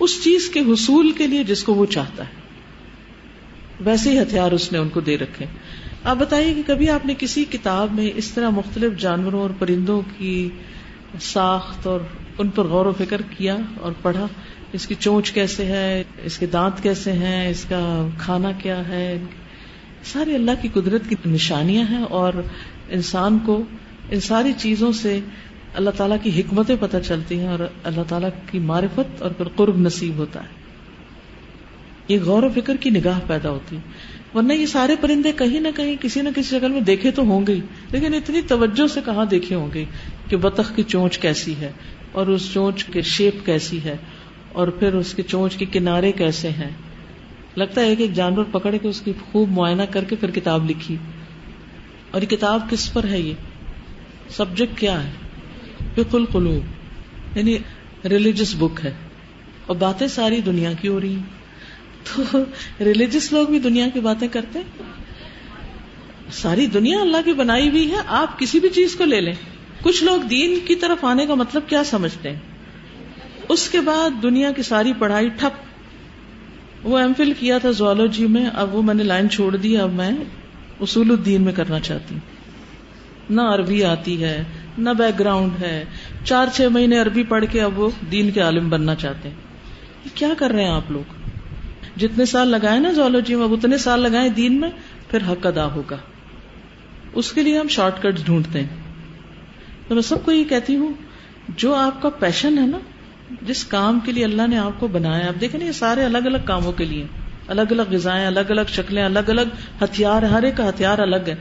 اس 0.00 0.24
چیز 0.24 0.48
کے 0.48 0.60
حصول 0.60 1.12
کے 1.12 1.26
لیے 1.26 1.44
جس 1.44 1.64
کو 1.64 1.74
وہ 1.74 1.86
چاہتا 1.86 2.24
ہے۔ 2.24 2.32
ویسے 3.80 4.10
ہی 4.10 4.22
ہتھیار 4.22 4.52
اس 4.52 4.72
نے 4.72 4.78
ان 4.78 4.88
کو 4.88 5.00
دے 5.00 5.18
رکھے۔ 5.18 5.46
آپ 6.04 6.16
بتائیے 6.16 6.54
کہ 6.54 6.62
کبھی 6.66 6.90
آپ 6.90 7.06
نے 7.06 7.14
کسی 7.18 7.44
کتاب 7.44 7.88
میں 7.92 8.10
اس 8.14 8.30
طرح 8.30 8.50
مختلف 8.50 9.00
جانوروں 9.00 9.40
اور 9.40 9.50
پرندوں 9.58 10.02
کی 10.18 10.48
ساخت 11.20 11.86
اور 11.86 12.00
ان 12.38 12.48
پر 12.48 12.64
غور 12.64 12.86
و 12.86 12.92
فکر 12.98 13.22
کیا 13.22 13.56
اور 13.80 13.92
پڑھا؟ 14.02 14.26
اس 14.72 14.86
کی 14.86 14.94
چونچ 14.98 15.32
کیسے 15.32 15.64
ہے؟ 15.64 16.02
اس 16.24 16.38
کے 16.38 16.46
دانت 16.46 16.82
کیسے 16.82 17.12
ہیں؟ 17.12 17.48
اس 17.48 17.64
کا 17.68 18.08
کھانا 18.18 18.52
کیا 18.52 18.88
ہے؟ 18.88 19.24
ساری 20.04 20.34
اللہ 20.34 20.50
کی 20.62 20.68
قدرت 20.74 21.02
کی 21.08 21.16
نشانیاں 21.26 21.84
ہیں 21.90 22.02
اور 22.02 22.32
انسان 22.88 23.38
کو 23.38 23.62
ان 24.10 24.20
ساری 24.20 24.52
چیزوں 24.58 24.92
سے 24.92 25.20
اللہ 25.74 25.90
تعالیٰ 25.90 26.16
کی 26.22 26.40
حکمتیں 26.40 26.76
پتہ 26.80 26.96
چلتی 27.04 27.38
ہیں 27.38 27.48
اور 27.48 27.58
اللہ 27.84 28.00
تعالیٰ 28.08 28.28
کی 28.50 28.58
معرفت 28.58 29.22
اور 29.22 29.30
پھر 29.30 29.48
قرب 29.56 29.76
نصیب 29.76 30.16
ہوتا 30.16 30.40
ہے۔ 30.40 30.62
یہ 32.08 32.18
غور 32.24 32.42
و 32.42 32.48
فکر 32.54 32.76
کی 32.76 32.90
نگاہ 32.90 33.20
پیدا 33.26 33.50
ہوتی 33.50 33.76
ورنہ 34.34 34.52
یہ 34.52 34.66
سارے 34.66 34.96
پرندے 35.00 35.32
کہیں 35.32 35.60
نہ 35.60 35.68
کہیں 35.76 35.96
کسی 36.00 36.20
نہ 36.20 36.28
کسی 36.36 36.58
شکل 36.58 36.72
میں 36.72 36.80
دیکھے 36.80 37.10
تو 37.10 37.22
ہوں 37.22 37.46
گے 37.46 37.54
لیکن 37.90 38.14
اتنی 38.14 38.40
توجہ 38.42 38.86
سے 38.86 39.00
کہاں 39.04 39.24
دیکھے 39.24 39.56
ہوں 39.56 39.68
گے 39.74 39.84
کہ 40.28 40.36
بطخ 40.36 40.76
کی 40.76 40.82
چونچ 40.82 41.18
کیسی 41.18 41.54
ہے 41.56 41.72
اور 42.12 42.26
اس 42.26 42.52
چونچ 42.52 42.84
کی 42.84 43.00
شیپ 43.00 43.46
کیسی 43.46 43.84
ہے 43.84 43.96
اور 44.52 44.68
پھر 44.68 44.94
اس 44.94 45.14
کے 45.14 45.22
چونچ 45.22 45.56
کے 45.56 45.64
کنارے 45.64 46.12
کیسے 46.12 46.48
ہیں۔ 46.48 46.70
لگتا 47.56 47.80
ہے 47.80 47.96
کہ 47.96 48.02
ایک 48.02 48.12
جانور 48.12 48.44
پکڑ 48.50 48.76
کے 48.82 48.88
اس 48.88 49.00
کی 49.00 49.12
خوب 49.32 49.48
معائنہ 49.50 49.82
کر 49.90 50.04
کے 50.04 50.16
پھر 50.16 50.30
کتاب 50.30 50.70
لکھی۔ 50.70 50.96
اور 52.10 52.22
یہ 52.22 52.26
کتاب 52.26 52.70
کس 52.70 52.92
پر 52.92 53.04
ہے 53.04 53.20
یہ؟ 53.20 53.34
سبجیکٹ 54.28 54.78
کیا 54.78 55.04
ہے؟ 55.04 55.10
فک 55.94 56.14
القلوب 56.14 57.38
یعنی 57.38 57.58
ریلیجس 58.04 58.54
بک 58.58 58.80
ہے 58.84 58.92
اور 59.66 59.76
باتیں 59.76 60.06
ساری 60.06 60.40
دنیا 60.40 60.72
کی 60.72 60.88
ہو 60.88 61.00
رہی 61.00 61.16
تو 62.04 62.44
ریلیجس 62.80 63.32
لوگ 63.32 63.46
بھی 63.46 63.58
دنیا 63.58 63.88
کی 63.94 64.00
باتیں 64.00 64.28
کرتے 64.28 64.58
ساری 66.32 66.66
دنیا 66.66 67.00
اللہ 67.00 67.16
کی 67.24 67.32
بنائی 67.32 67.68
ہوئی 67.68 67.90
ہے، 67.90 67.96
آپ 68.06 68.38
کسی 68.38 68.60
بھی 68.60 68.68
چیز 68.68 68.94
کو 68.94 69.04
لے 69.04 69.20
لیں۔ 69.20 69.32
کچھ 69.82 70.04
لوگ 70.04 70.20
دین 70.20 70.58
کی 70.66 70.74
طرف 70.74 71.04
آنے 71.04 71.26
کا 71.26 71.34
مطلب 71.34 71.62
کیا 71.66 71.84
سمجھتے 71.84 72.30
ہیں؟ 72.30 72.40
اس 73.48 73.68
کے 73.68 73.80
بعد 73.80 74.22
دنیا 74.22 74.52
کی 74.52 74.62
ساری 74.62 74.92
پڑھائی 74.98 75.28
ٹھپ۔ 75.28 76.86
وہ 76.86 76.98
ایم 76.98 77.12
فل 77.16 77.32
کیا 77.38 77.58
تھا 77.58 77.70
زوالوجی 77.70 78.26
میں، 78.26 78.46
اب 78.54 78.74
وہ 78.74 78.82
میں 78.82 78.94
نے 78.94 79.02
لائن 79.02 79.30
چھوڑ 79.30 79.56
دی، 79.56 79.76
اب 79.76 79.92
میں 79.92 80.10
اصول 80.80 81.10
الدین 81.10 81.42
میں 81.42 81.52
کرنا 81.52 81.80
چاہتی 81.80 82.14
ہوں۔ 82.14 82.20
نہ 83.30 83.40
عربی 83.40 83.84
آتی 83.84 84.24
ہے 84.24 84.44
نہ 84.78 84.90
بیک 84.90 85.18
گراؤنڈ 85.18 85.62
ہے۔ 85.62 85.84
چار 86.24 86.46
چھ 86.52 86.60
مہینے 86.70 86.98
عربی 86.98 87.22
پڑھ 87.22 87.44
کے 87.50 87.62
اب 87.62 87.78
وہ 87.78 87.90
دین 88.10 88.30
کے 88.30 88.40
عالم 88.40 88.68
بننا 88.68 88.94
چاہتے 88.94 89.28
ہیں۔ 89.28 89.36
کیا 90.14 90.28
کر 90.38 90.50
رہے 90.50 90.64
ہیں 90.64 90.70
آپ 90.70 90.90
لوگ؟ 90.90 91.12
جتنے 91.96 92.24
سال 92.24 92.48
لگائے 92.48 92.80
نا 92.80 92.92
زوالوجی 92.92 93.34
میں، 93.34 93.44
اب 93.44 93.52
اتنے 93.52 93.78
سال 93.78 94.00
لگائے 94.00 94.28
دین 94.28 94.60
میں، 94.60 94.70
پھر 95.10 95.18
حق 95.32 95.46
ادا 95.46 95.66
ہوگا۔ 95.66 95.96
اس 97.14 97.32
کے 97.32 97.42
لیے 97.42 97.58
ہم 97.58 97.68
شارٹ 97.68 98.02
کٹ 98.02 98.16
ڈھونڈتے 98.24 98.60
ہیں۔ 98.60 98.68
تو 99.88 99.94
میں 99.94 100.02
سب 100.02 100.24
کو 100.24 100.32
یہ 100.32 100.44
کہتی 100.44 100.76
ہوں، 100.76 100.92
جو 101.48 101.74
آپ 101.74 102.02
کا 102.02 102.08
پیشن 102.08 102.58
ہے 102.58 102.66
نا، 102.66 102.78
جس 103.42 103.64
کام 103.64 104.00
کے 104.00 104.12
لیے 104.12 104.24
اللہ 104.24 104.46
نے 104.46 104.58
آپ 104.58 104.80
کو 104.80 104.88
بنایا، 104.88 105.28
آپ 105.28 105.40
دیکھیں 105.40 105.60
یہ 105.60 105.72
سارے 105.72 106.04
الگ 106.04 106.18
الگ 106.18 106.38
کاموں 106.44 106.72
کے 106.72 106.84
لیے۔ 106.84 107.06
الگ 107.46 107.62
الگ 107.70 107.82
غذائیں 107.90 108.26
الگ 108.26 108.50
الگ 108.50 108.60
شکلیں 108.68 109.04
الگ 109.04 109.28
الگ 109.28 109.40
ہتھیار، 109.82 110.22
ہر 110.22 110.42
ایک 110.42 110.60
ہتھیار 110.60 110.98
الگ 110.98 111.28
ہے۔ 111.28 111.34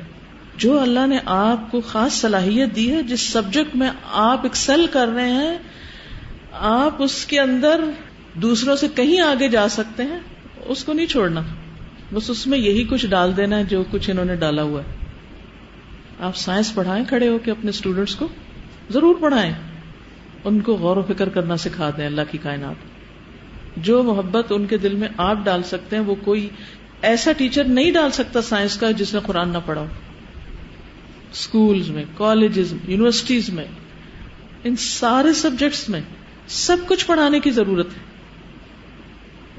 جو 0.57 0.79
اللہ 0.79 1.07
نے 1.07 1.19
آپ 1.25 1.71
کو 1.71 1.81
خاص 1.81 2.13
صلاحیت 2.13 2.75
دی 2.75 2.91
ہے، 2.91 3.03
جس 3.03 3.21
سبجیکٹ 3.21 3.75
میں 3.75 3.89
آپ 4.11 4.39
ایکسل 4.43 4.85
کر 4.91 5.07
رہے 5.07 5.31
ہیں، 5.31 5.57
آپ 6.51 7.03
اس 7.03 7.25
کے 7.25 7.39
اندر 7.39 7.83
دوسروں 8.33 8.75
سے 8.75 8.87
کہیں 8.95 9.21
آگے 9.21 9.47
جا 9.47 9.69
سکتے 9.69 10.03
ہیں، 10.03 10.19
اس 10.65 10.83
کو 10.83 10.93
نہیں 10.93 11.05
چھوڑنا۔ 11.05 11.41
بس 12.13 12.29
اس 12.29 12.47
میں 12.47 12.57
یہی 12.57 12.83
کچھ 12.83 13.05
ڈال 13.05 13.37
دینا 13.37 13.57
ہے 13.57 13.63
جو 13.63 13.83
کچھ 13.91 14.09
انہوں 14.09 14.25
نے 14.25 14.35
ڈالا 14.35 14.61
ہوا 14.61 14.81
ہے۔ 14.81 14.95
آپ 16.19 16.35
سائنس 16.35 16.75
پڑھائیں 16.75 17.05
کھڑے 17.05 17.27
ہو 17.27 17.37
کے 17.37 17.51
اپنے 17.51 17.69
اسٹوڈینٹس 17.69 18.15
کو، 18.15 18.27
ضرور 18.89 19.15
پڑھائیں۔ 19.19 19.53
ان 20.43 20.59
کو 20.59 20.73
غور 20.73 20.97
و 20.97 21.01
فکر 21.01 21.29
کرنا 21.29 21.57
سکھا 21.57 21.89
دیں 21.97 22.05
اللہ 22.05 22.21
کی 22.31 22.37
کائنات۔ 22.37 22.75
جو 23.77 24.03
محبت 24.03 24.45
ان 24.49 24.65
کے 24.65 24.77
دل 24.77 24.95
میں 24.95 25.07
آپ 25.17 25.37
ڈال 25.43 25.63
سکتے 25.63 25.95
ہیں، 25.95 26.03
وہ 26.03 26.15
کوئی 26.15 26.49
ایسا 27.01 27.31
ٹیچر 27.31 27.63
نہیں 27.63 27.91
ڈال 27.91 28.11
سکتا 28.11 28.41
سائنس 28.41 28.77
کا 28.77 28.91
جس 28.91 29.13
نے 29.13 29.19
قرآن 29.23 29.49
نہ 29.49 29.57
پڑھا 29.65 29.85
اسکولس 31.31 31.89
میں 31.89 32.03
کالجز 32.17 32.73
میں 32.73 32.91
یونیورسٹیز 32.91 33.49
میں، 33.49 33.65
ان 34.63 34.75
سارے 34.75 35.33
سبجیکٹس 35.33 35.89
میں 35.89 36.01
سب 36.47 36.77
کچھ 36.87 37.07
پڑھانے 37.07 37.39
کی 37.39 37.51
ضرورت 37.51 37.87
ہے۔ 37.87 38.01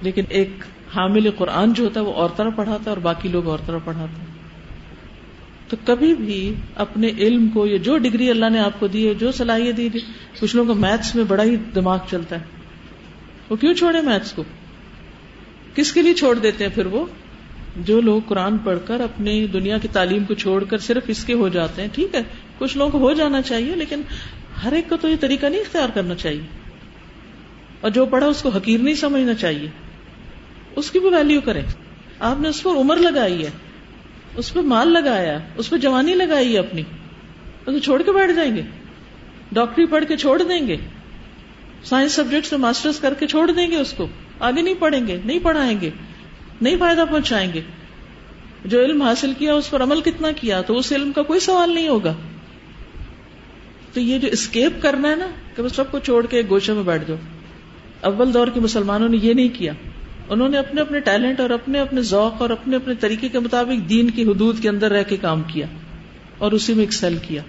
لیکن 0.03 0.25
ایک 0.29 0.51
حامل 0.97 1.31
قرآن 1.31 1.73
جو 1.73 1.85
ہوتا 1.85 2.01
ہے 2.01 2.05
وہ 2.05 2.13
اور 2.13 2.31
طرح 2.37 2.49
پڑھاتا 2.49 2.83
ہے 2.85 2.89
اور 2.89 2.97
باقی 2.97 3.29
لوگ 3.29 3.47
اور 3.47 3.59
طرح 3.67 3.79
پڑھاتے 3.85 4.21
ہیں۔ 4.21 4.27
تو 5.69 5.77
کبھی 5.85 6.15
بھی 6.15 6.55
اپنے 6.75 7.09
علم 7.09 7.49
کو 7.49 7.67
یا 7.67 7.77
جو 7.77 7.99
ڈگری 7.99 8.31
اللہ 8.31 8.51
نے 8.51 8.59
آپ 8.59 8.81
کو 8.81 8.87
دی 8.87 9.09
ہے، 9.09 9.15
جو 9.15 9.33
صلاحیت 9.33 9.77
دی 9.77 9.89
کچھ 10.41 10.57
لوگوں 10.57 10.75
کو 10.75 10.81
میتھس 10.81 11.15
میں 11.15 11.25
بڑا 11.25 11.43
ہی 11.43 11.57
دماغ 11.57 11.99
چلتا 12.11 12.41
ہے۔ 12.41 12.45
وہ 13.51 13.57
کیوں 13.57 13.75
چھوڑے 13.75 14.01
میتھس 14.01 14.33
کو؟ 14.33 14.45
کس 15.75 15.93
کے 15.93 16.03
لیے 16.03 16.15
چھوڑ 16.15 16.39
دیتے 16.39 16.65
ہیں 16.65 16.75
پھر 16.75 16.87
وہ؟ 16.87 17.07
جو 17.77 18.01
لوگ 18.01 18.21
قرآن 18.29 18.59
پڑھ 18.59 18.79
کر 18.85 19.01
اپنی 19.01 19.47
دنیا 19.47 19.79
کی 19.79 19.89
تعلیم 19.93 20.25
کو 20.25 20.35
چھوڑ 20.35 20.65
کر 20.65 20.79
صرف 20.79 21.03
اس 21.07 21.25
کے 21.25 21.33
ہو 21.33 21.49
جاتے 21.49 21.83
ہیں، 21.83 21.89
ٹھیک 21.93 22.15
ہے، 22.15 22.21
کچھ 22.59 22.77
لوگوں 22.77 22.91
کو 22.91 22.99
ہو 22.99 23.13
جانا 23.13 23.43
چاہیے، 23.43 23.75
لیکن 23.75 24.03
ہر 24.65 24.73
ایک 24.73 24.89
کو 24.89 24.97
تو 24.97 25.09
یہ 25.09 25.17
طریقہ 25.21 25.47
نہیں 25.47 25.61
اختیار 25.61 25.89
کرنا 25.95 26.15
چاہیے۔ 26.15 26.41
اور 27.81 27.91
جو 27.91 28.07
پڑھا 28.07 28.27
اس 28.27 28.43
کو 28.43 28.49
حقیر 28.49 28.81
نہیں 28.81 28.95
سمجھنا 28.95 29.35
چاہیے۔ 29.35 29.69
اس 30.77 30.91
کی 30.91 30.99
بھی 30.99 31.09
ویلو 31.09 31.41
کریں۔ 31.41 31.63
آپ 32.19 32.41
نے 32.41 32.49
اس 32.49 32.63
پر 32.63 32.71
عمر 32.71 32.97
لگائی 32.97 33.45
ہے، 33.45 33.51
اس 34.37 34.53
پہ 34.53 34.61
مال 34.61 34.89
لگایا، 34.89 35.39
اس 35.57 35.71
پہ 35.71 35.77
جوانی 35.77 36.15
لگائی 36.15 36.55
ہے 36.55 36.59
اپنی۔ 36.59 36.83
تو 37.65 37.79
چھوڑ 37.79 38.03
کے 38.03 38.13
بیٹھ 38.13 38.33
جائیں 38.33 38.57
گے۔ 38.57 38.63
ڈاکٹری 39.53 39.87
پڑھ 39.87 40.05
کے 40.09 40.17
چھوڑ 40.17 40.43
دیں 40.43 40.67
گے۔ 40.67 40.77
سائنس 41.85 42.13
سبجیکٹ 42.13 42.53
میں 42.53 42.61
ماسٹرز 42.61 43.01
کر 43.01 43.15
کے 43.15 43.27
چھوڑ 43.27 43.51
دیں 43.51 43.71
گے 43.71 43.77
اس 43.77 43.93
کو۔ 43.93 44.07
آگے 44.41 44.63
نہیں 44.63 44.75
پڑھیں 44.79 45.07
گے، 45.07 45.19
نہیں 45.25 45.39
پڑھائیں 45.43 45.81
گے۔ 45.81 45.91
نہیں 46.63 46.77
فائدہ 46.77 47.05
پہنچائیں 47.11 47.53
گے۔ 47.55 47.61
جو 48.65 48.85
علم 48.85 49.03
حاصل 49.03 49.33
کیا، 49.39 49.55
اس 49.55 49.71
پر 49.71 49.83
عمل 49.83 50.01
کتنا 50.01 50.33
کیا؟ 50.33 50.61
تو 50.61 50.77
اس 50.77 50.93
علم 50.93 51.13
کا 51.13 51.23
کوئی 51.23 51.41
سوال 51.41 51.75
نہیں 51.75 51.89
ہوگا۔ 51.89 52.15
تو 53.93 54.01
یہ 54.01 54.19
جو 54.19 54.29
اسکیپ 54.29 54.83
کرنا 54.83 55.11
ہے 55.11 55.17
نا، 55.17 55.27
کہ 55.57 55.69
سب 55.69 55.91
کو 55.91 55.99
چھوڑ 55.99 56.27
کے 56.27 56.43
گوشے 56.51 56.73
میں 56.73 56.83
بیٹھ 56.83 57.09
جاؤ۔ 57.09 57.17
اول 58.01 58.35
دور 58.35 58.47
کے 58.55 58.61
مسلمانوں 58.61 59.09
نے 59.09 59.17
یہ 59.23 59.35
نہیں 59.35 59.49
کیا۔ 59.49 59.73
انہوں 60.29 60.49
نے 60.49 60.59
اپنے 60.59 60.81
اپنے 60.81 61.01
ٹیلنٹ 61.01 61.41
اور 61.41 61.51
اپنے 61.51 61.81
اپنے 61.81 62.03
ذوق 62.03 62.43
اور 62.43 62.51
اپنے 62.51 62.77
اپنے 62.77 62.95
طریقے 62.95 63.29
کے 63.29 63.39
مطابق 63.39 63.89
دین 63.89 64.11
کی 64.11 64.23
حدود 64.23 64.63
کے 64.63 64.69
اندر 64.69 64.91
رہ 64.91 65.03
کے 65.03 65.17
کام 65.17 65.43
کیا 65.43 65.67
اور 66.39 66.53
اسی 66.53 66.73
میں 66.75 66.83
ایکسل 66.83 67.17
کیا۔ 67.23 67.43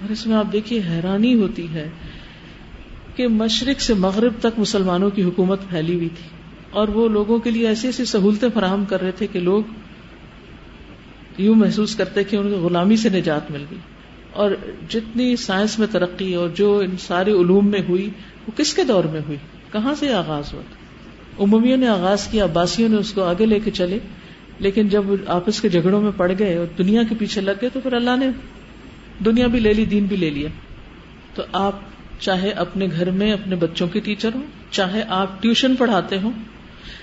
اور 0.00 0.10
اس 0.10 0.26
میں 0.26 0.36
آپ 0.36 0.52
دیکھیے، 0.52 0.80
حیرانی 0.90 1.34
ہوتی 1.34 1.68
ہے 1.72 1.90
کہ 3.16 3.28
مشرق 3.28 3.80
سے 3.80 3.94
مغرب 3.94 4.32
تک 4.38 4.58
مسلمانوں 4.58 5.10
کی 5.10 5.22
حکومت 5.22 5.60
پھیلی 5.70 5.94
ہوئی 5.94 6.08
تھی۔ 6.08 6.37
اور 6.70 6.88
وہ 6.88 7.08
لوگوں 7.08 7.38
کے 7.38 7.50
لیے 7.50 7.68
ایسی 7.68 7.88
ایسی 7.88 8.04
سہولتیں 8.04 8.48
فراہم 8.54 8.84
کر 8.84 9.00
رہے 9.00 9.10
تھے 9.10 9.26
کہ 9.26 9.40
لوگ 9.40 9.62
یوں 11.38 11.54
محسوس 11.54 11.96
کرتے 11.96 12.24
کہ 12.24 12.36
ان 12.36 12.50
کو 12.50 12.56
غلامی 12.56 12.96
سے 12.96 13.08
نجات 13.08 13.50
مل 13.50 13.64
گئی۔ 13.70 13.78
اور 14.32 14.50
جتنی 14.88 15.36
سائنس 15.36 15.78
میں 15.78 15.86
ترقی 15.90 16.34
اور 16.34 16.48
جو 16.48 16.78
ان 16.78 16.96
سارے 16.98 17.32
علوم 17.32 17.70
میں 17.70 17.80
ہوئی، 17.88 18.10
وہ 18.46 18.58
کس 18.58 18.74
کے 18.74 18.84
دور 18.84 19.04
میں 19.04 19.20
ہوئی؟ 19.26 19.36
کہاں 19.72 19.94
سے 19.94 20.12
آغاز 20.12 20.52
ہوا 20.52 20.62
عمومیوں 21.38 21.76
نے 21.76 21.88
آغاز 21.88 22.26
کیا، 22.26 22.44
عباسیوں 22.44 22.88
نے 22.88 22.96
اس 22.96 23.12
کو 23.12 23.22
آگے 23.22 23.46
لے 23.46 23.60
کے 23.60 23.70
چلے۔ 23.70 23.98
لیکن 24.58 24.88
جب 24.88 25.04
آپس 25.26 25.60
کے 25.60 25.68
جھگڑوں 25.68 26.00
میں 26.00 26.12
پڑ 26.16 26.32
گئے 26.38 26.56
اور 26.56 26.66
دنیا 26.78 27.02
کے 27.08 27.14
پیچھے 27.18 27.40
لگ 27.40 27.50
گئے، 27.60 27.70
تو 27.72 27.80
پھر 27.80 27.92
اللہ 27.92 28.16
نے 28.16 28.26
دنیا 29.24 29.46
بھی 29.46 29.60
لے 29.60 29.72
لی، 29.72 29.84
دین 29.84 30.04
بھی 30.04 30.16
لے 30.16 30.30
لیا۔ 30.30 30.48
تو 31.34 31.42
آپ 31.52 31.80
چاہے 32.20 32.50
اپنے 32.50 32.86
گھر 32.96 33.10
میں 33.10 33.32
اپنے 33.32 33.56
بچوں 33.56 33.88
کے 33.88 34.00
ٹیچر 34.00 34.30
ہوں، 34.34 34.42
چاہے 34.70 35.02
آپ 35.08 35.42
ٹیوشن 35.42 35.76
پڑھاتے 35.76 36.18
ہوں 36.18 36.32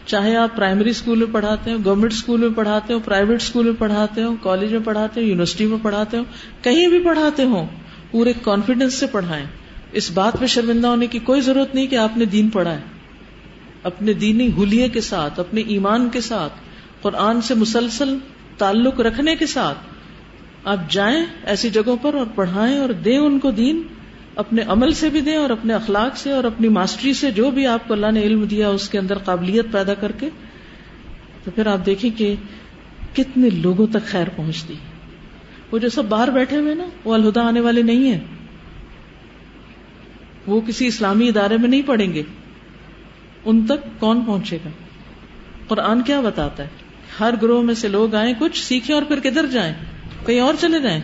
چاہے 0.05 0.35
آپ 0.35 0.55
پرائمری 0.55 0.89
اسکول 0.89 1.17
میں 1.17 1.27
پڑھاتے 1.31 1.71
ہوں 1.71 1.77
گورنمنٹ 1.85 2.11
اسکول 2.11 2.39
میں 2.39 2.49
پڑھاتے 2.49 2.93
ہوں 2.93 2.99
پرائیویٹ 3.05 3.41
اسکول 3.41 3.65
میں 3.65 3.73
پڑھاتے 3.79 4.23
ہوں 4.23 4.35
کالج 4.41 4.71
میں 4.71 4.79
پڑھاتے 4.79 5.21
ہوں 5.21 5.27
یونیورسٹی 5.27 5.65
میں 5.65 5.77
پڑھاتے 5.81 6.17
ہوں، 6.17 6.23
کہیں 6.61 6.87
بھی 6.87 6.99
پڑھاتے 6.99 7.43
ہوں، 7.43 7.67
پورے 8.11 8.33
کانفیڈینس 8.41 8.93
سے 8.93 9.05
پڑھائیں۔ 9.05 9.45
اس 9.91 10.11
بات 10.11 10.39
پہ 10.39 10.45
شرمندہ 10.45 10.87
ہونے 10.87 11.07
کی 11.07 11.19
کوئی 11.19 11.41
ضرورت 11.41 11.75
نہیں 11.75 11.87
کہ 11.87 11.95
آپ 11.95 12.17
نے 12.17 12.25
دین 12.25 12.49
پڑھا 12.49 12.73
ہے۔ 12.73 12.81
اپنے 13.83 14.13
دینی 14.13 14.49
حلیے 14.57 14.89
کے 14.89 15.01
ساتھ، 15.01 15.39
اپنے 15.39 15.61
ایمان 15.61 16.09
کے 16.09 16.21
ساتھ، 16.21 16.53
قرآن 17.01 17.41
سے 17.41 17.53
مسلسل 17.53 18.17
تعلق 18.57 18.99
رکھنے 18.99 19.35
کے 19.35 19.45
ساتھ 19.45 19.77
آپ 20.63 20.77
جائیں 20.89 21.25
ایسی 21.43 21.69
جگہوں 21.69 21.97
پر 22.01 22.13
اور 22.13 22.25
پڑھائیں 22.35 22.77
اور 22.77 22.89
دیں 22.89 23.17
ان 23.17 23.39
کو 23.39 23.51
دین۔ 23.51 23.81
اپنے 24.35 24.61
عمل 24.61 24.93
سے 24.93 25.09
بھی 25.09 25.21
دیں 25.21 25.35
اور 25.35 25.49
اپنے 25.49 25.73
اخلاق 25.73 26.17
سے 26.17 26.31
اور 26.31 26.43
اپنی 26.43 26.67
ماسٹری 26.67 27.13
سے 27.13 27.31
جو 27.31 27.51
بھی 27.51 27.67
آپ 27.67 27.87
کو 27.87 27.93
اللہ 27.93 28.11
نے 28.11 28.21
علم 28.21 28.43
دیا 28.43 28.69
اس 28.69 28.89
کے 28.89 28.99
اندر 28.99 29.17
قابلیت 29.17 29.65
پیدا 29.71 29.93
کر 29.93 30.11
کے، 30.11 30.29
تو 31.43 31.51
پھر 31.51 31.67
آپ 31.67 31.85
دیکھیں 31.85 32.09
کہ 32.17 32.35
کتنے 33.13 33.49
لوگوں 33.49 33.87
تک 33.87 34.05
خیر 34.05 34.29
پہنچتی۔ 34.35 34.73
وہ 35.71 35.77
جو 35.77 35.89
سب 35.89 36.05
باہر 36.05 36.29
بیٹھے 36.29 36.57
ہوئے 36.57 36.75
نا، 36.75 36.85
وہ 37.05 37.13
الہدا 37.13 37.47
آنے 37.47 37.59
والے 37.59 37.81
نہیں 37.81 38.11
ہیں۔ 38.11 38.19
وہ 40.47 40.61
کسی 40.61 40.87
اسلامی 40.87 41.27
ادارے 41.27 41.57
میں 41.57 41.69
نہیں 41.69 41.81
پڑھیں 41.85 42.13
گے۔ 42.13 42.23
ان 43.45 43.65
تک 43.65 43.99
کون 43.99 44.25
پہنچے 44.25 44.57
گا؟ 44.65 44.69
قرآن 45.67 46.01
کیا 46.01 46.21
بتاتا 46.21 46.63
ہے؟ 46.63 46.67
ہر 47.19 47.33
گروہ 47.41 47.61
میں 47.61 47.73
سے 47.73 47.87
لوگ 47.87 48.15
آئیں، 48.15 48.33
کچھ 48.39 48.63
سیکھیں 48.63 48.95
اور 48.95 49.03
پھر 49.03 49.19
کدھر 49.19 49.45
جائیں؟ 49.45 49.73
کہیں 50.25 50.39
اور 50.39 50.53
چلے 50.59 50.79
جائیں؟ 50.79 51.01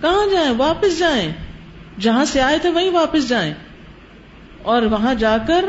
کہاں 0.00 0.32
جائیں؟ 0.32 0.52
واپس 0.56 0.98
جائیں؟ 0.98 1.32
جہاں 2.00 2.24
سے 2.24 2.40
آئے 2.40 2.58
تھے 2.58 2.68
وہیں 2.68 2.90
واپس 2.90 3.28
جائیں 3.28 3.54
اور 4.62 4.82
وہاں 4.82 5.14
جا 5.14 5.36
کر 5.46 5.64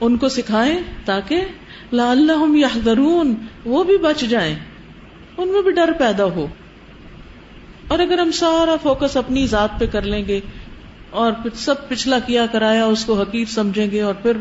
ان 0.00 0.16
کو 0.16 0.28
سکھائیں 0.28 0.78
تاکہ 1.04 1.44
اللہ 1.92 2.56
یا 2.56 2.92
وہ 3.64 3.84
بھی 3.84 3.98
بچ 3.98 4.20
جائیں، 4.20 4.54
ان 5.38 5.48
میں 5.48 5.62
بھی 5.62 5.70
ڈر 5.70 5.92
پیدا 5.98 6.24
ہو۔ 6.24 6.46
اور 7.88 7.98
اگر 7.98 8.18
ہم 8.18 8.30
سارا 8.30 8.76
فوکس 8.82 9.16
اپنی 9.16 9.46
ذات 9.46 9.78
پہ 9.78 9.86
کر 9.86 10.02
لیں 10.02 10.26
گے 10.26 10.40
اور 11.10 11.32
سب 11.54 11.88
پچھلا 11.88 12.18
کیا 12.18 12.46
کرایا، 12.46 12.84
اس 12.84 13.04
کو 13.04 13.20
حقیق 13.20 13.50
سمجھیں 13.50 13.90
گے 13.90 14.00
اور 14.00 14.14
پھر 14.14 14.36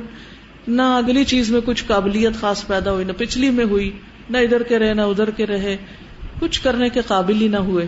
نہ 0.68 0.82
اگلی 0.82 1.24
چیز 1.24 1.52
میں 1.52 1.62
کچھ 1.66 1.84
قابلیت 1.88 2.34
خاص 2.40 2.68
پیدا 2.68 2.92
ہوئی، 2.92 3.06
نہ 3.06 3.12
پچھلی 3.18 3.50
میں 3.50 3.66
ہوئی، 3.66 3.92
نہ 4.30 4.38
ادھر 4.38 4.64
کے 4.64 4.80
رہے، 4.80 4.94
نہ 4.94 5.02
ادھر 5.02 5.30
کے 5.30 5.48
رہے، 5.48 5.78
کچھ 6.40 6.62
کرنے 6.62 6.90
کے 6.90 7.02
قابل 7.08 7.42
ہی 7.42 7.48
نہ 7.48 7.58
ہوئے۔ 7.58 7.88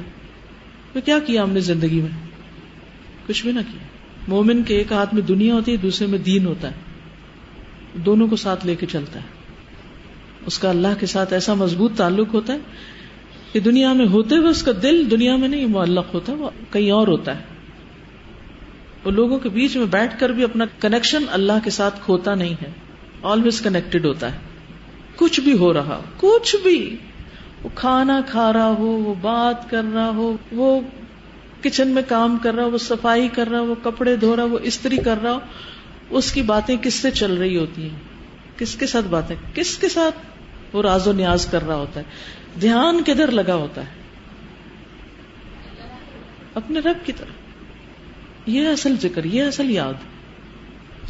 تو 0.93 0.99
کیا 1.05 1.19
کیا 1.19 1.43
ہم 1.43 1.51
نے 1.51 1.59
زندگی 1.59 2.01
میں؟ 2.01 2.32
کچھ 3.27 3.43
بھی 3.43 3.51
نہ 3.51 3.59
کیا۔ 3.59 3.87
مومن 4.27 4.63
کے 4.63 4.77
ایک 4.77 4.91
ہاتھ 4.91 5.13
میں 5.13 5.21
دنیا 5.21 5.53
ہوتی 5.53 5.71
ہے، 5.71 5.77
دوسرے 5.77 6.07
میں 6.07 6.17
دین 6.17 6.45
ہوتا 6.45 6.67
ہے۔ 6.67 6.75
دونوں 7.93 8.27
کو 8.27 8.35
ساتھ 8.35 8.65
لے 8.65 8.75
کے 8.75 8.85
چلتا 8.85 9.19
ہے۔ 9.19 9.25
اس 10.45 10.59
کا 10.59 10.69
اللہ 10.69 10.87
کے 10.99 11.05
ساتھ 11.05 11.33
ایسا 11.33 11.53
مضبوط 11.53 11.91
تعلق 11.95 12.33
ہوتا 12.33 12.53
ہے 12.53 12.57
کہ 13.51 13.59
دنیا 13.59 13.93
میں 13.93 14.07
ہوتے 14.07 14.35
ہوئے 14.35 14.49
اس 14.49 14.63
کا 14.63 14.71
دل 14.83 15.11
دنیا 15.11 15.35
میں 15.35 15.47
نہیں 15.47 15.65
معلق 15.65 16.13
ہوتا، 16.13 16.33
وہ 16.33 16.49
کہیں 16.71 16.91
اور 16.91 17.07
ہوتا 17.07 17.39
ہے۔ 17.39 17.43
وہ 19.03 19.11
لوگوں 19.11 19.39
کے 19.39 19.49
بیچ 19.49 19.77
میں 19.77 19.85
بیٹھ 19.85 20.19
کر 20.19 20.29
بھی 20.29 20.43
اپنا 20.43 20.65
کنیکشن 20.79 21.23
اللہ 21.31 21.53
کے 21.63 21.69
ساتھ 21.69 21.99
کھوتا 22.05 22.35
نہیں 22.35 22.53
ہے۔ 22.61 22.71
آلویز 23.23 23.61
کنیکٹڈ 23.61 24.05
ہوتا 24.05 24.33
ہے۔ 24.33 24.37
کچھ 25.15 25.39
بھی 25.39 25.57
ہو 25.57 25.73
رہا 25.73 26.01
کچھ 26.17 26.55
بھی۔ 26.63 26.95
وہ 27.63 27.69
کھانا 27.75 28.21
کھا 28.27 28.53
رہا 28.53 28.69
ہو، 28.69 28.85
وہ 28.85 29.13
بات 29.21 29.69
کر 29.69 29.83
رہا 29.93 30.09
ہو، 30.09 30.37
وہ 30.51 30.81
کچن 31.63 31.87
میں 31.87 32.01
کام 32.07 32.37
کر 32.37 32.53
رہا 32.53 32.63
ہو 32.63 32.71
وہ 32.71 32.77
صفائی 32.77 33.27
کر 33.27 33.47
رہا 33.47 33.59
ہو 33.59 33.65
وہ 33.65 33.75
کپڑے 33.83 34.15
دھو 34.15 34.35
رہا 34.35 34.43
ہو 34.43 34.49
وہ 34.49 34.59
استری 34.63 34.97
کر 34.97 35.15
رہا 35.23 35.31
ہو 35.31 35.39
اس 36.09 36.31
کی 36.31 36.41
باتیں 36.41 36.77
کس 36.77 36.93
سے 36.93 37.11
چل 37.11 37.33
رہی 37.33 37.57
ہوتی 37.57 37.83
ہیں؟ 37.83 37.99
کس 38.59 38.75
کے 38.75 38.87
ساتھ 38.87 39.05
باتیں؟ 39.05 39.35
کس 39.53 39.77
کے 39.77 39.89
ساتھ؟ 39.89 40.15
وہ 40.75 40.81
راز 40.81 41.07
و 41.07 41.11
نیاز 41.11 41.45
کر 41.45 41.67
رہا 41.67 41.75
ہوتا 41.75 41.99
ہے، 41.99 42.05
دھیان 42.61 43.03
کدھر 43.03 43.31
لگا 43.31 43.55
ہوتا 43.55 43.81
ہے؟ 43.81 43.91
اپنے 46.55 46.79
رب 46.79 47.05
کی 47.05 47.11
طرف۔ 47.11 47.29
یہ 48.45 48.67
اصل 48.67 48.95
ذکر، 49.01 49.23
یہ 49.23 49.43
اصل 49.43 49.71
یاد۔ 49.71 49.93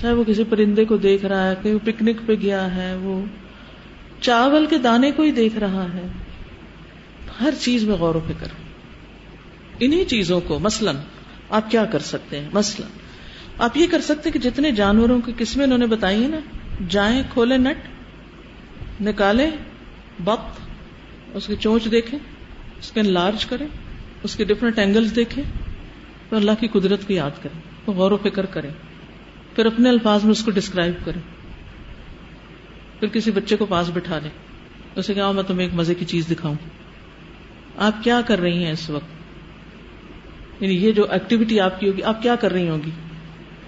چاہے 0.02 0.14
وہ 0.14 0.24
کسی 0.24 0.44
پرندے 0.44 0.86
کو 0.86 0.98
دیکھ 0.98 1.26
رہا 1.26 1.50
ہے 1.50 1.56
کہ 1.62 1.74
وہ 1.74 1.80
پکنک 1.86 2.18
پہ 2.26 2.34
گیا 2.42 2.76
ہے، 2.76 2.96
وہ 2.96 3.26
چاول 4.22 4.66
کے 4.66 4.78
دانے 4.78 5.12
کو 5.12 5.24
ہی 5.24 5.32
دیکھ 5.32 5.56
رہا 5.56 5.84
ہے۔ 5.84 6.08
ہر 7.42 7.54
چیز 7.60 7.84
میں 7.84 7.96
غور 7.96 8.16
و 8.16 8.20
فکر۔ 8.28 8.63
انہی 9.86 10.06
چیزوں 10.06 10.42
کو، 10.42 10.60
مثلاً، 10.60 10.96
آپ 11.50 11.72
کیا 11.72 11.86
کر 11.86 12.00
سکتے 12.00 12.40
ہیں؟ 12.40 12.50
مثلاً، 12.54 12.90
آپ 13.58 13.78
یہ 13.78 13.88
کر 13.92 14.02
سکتے 14.02 14.32
کہ 14.32 14.40
جتنے 14.40 14.72
جانوروں 14.72 15.22
کی 15.22 15.32
قسمیں 15.38 15.66
انہوں 15.66 15.78
نے 15.78 15.88
بتائی 15.88 16.22
ہیں 16.22 16.28
نا، 16.28 16.40
جائیں 16.90 17.24
کھولے 17.30 17.58
نٹ 17.58 17.78
نکالے 19.02 19.50
وقت 20.26 20.60
اس 21.34 21.48
کی 21.48 21.56
چونچ 21.56 21.92
دیکھیں، 21.92 22.20
اس 22.80 22.92
کے 22.92 23.02
لارج 23.02 23.46
کریں، 23.46 23.68
اس 24.24 24.36
کے 24.36 24.44
ڈفرنٹ 24.44 24.80
اینگل 24.80 25.16
دیکھیں 25.16 25.44
تو 26.30 26.36
اللہ 26.36 26.52
کی 26.60 26.68
قدرت 26.68 27.08
کو 27.08 27.14
یاد 27.14 27.44
کریں 27.44 27.60
تو 27.86 27.92
غور 27.92 28.12
و 28.12 28.18
فکر 28.18 28.46
کریں، 28.46 28.70
پھر 29.56 29.66
اپنے 29.66 29.90
الفاظ 29.90 30.24
میں 30.24 30.32
اس 30.32 30.44
کو 30.44 30.52
ڈسکرائب 30.52 30.94
کریں، 31.06 31.22
پھر 33.00 33.08
کسی 33.08 33.32
بچے 33.32 33.56
کو 33.56 33.66
پاس 33.66 33.90
بٹھا 33.94 34.20
لیں، 34.20 34.30
اسے 34.96 35.14
کہا 35.14 35.32
میں 35.32 35.44
تمہیں 35.44 35.68
ایک 35.68 35.76
مزے 35.76 35.96
کی 35.96 36.06
چیز 36.06 36.28
دکھاؤں۔ 36.32 36.56
آپ 37.78 38.04
کیا 38.04 38.22
کر 38.22 38.40
رہی 38.40 38.64
ہیں 38.64 38.72
اس 38.72 38.90
وقت؟ 38.90 39.23
یعنی 40.60 40.76
یہ 40.76 40.92
جو 40.92 41.12
ایکٹیویٹی 41.12 41.60
آپ 41.60 41.80
کی 41.80 41.90
ہوگی، 41.90 42.04
آپ 42.04 42.22
کیا 42.22 42.36
کر 42.36 42.52
رہی 42.52 42.70
ہوں 42.70 42.78
گی 42.86 42.92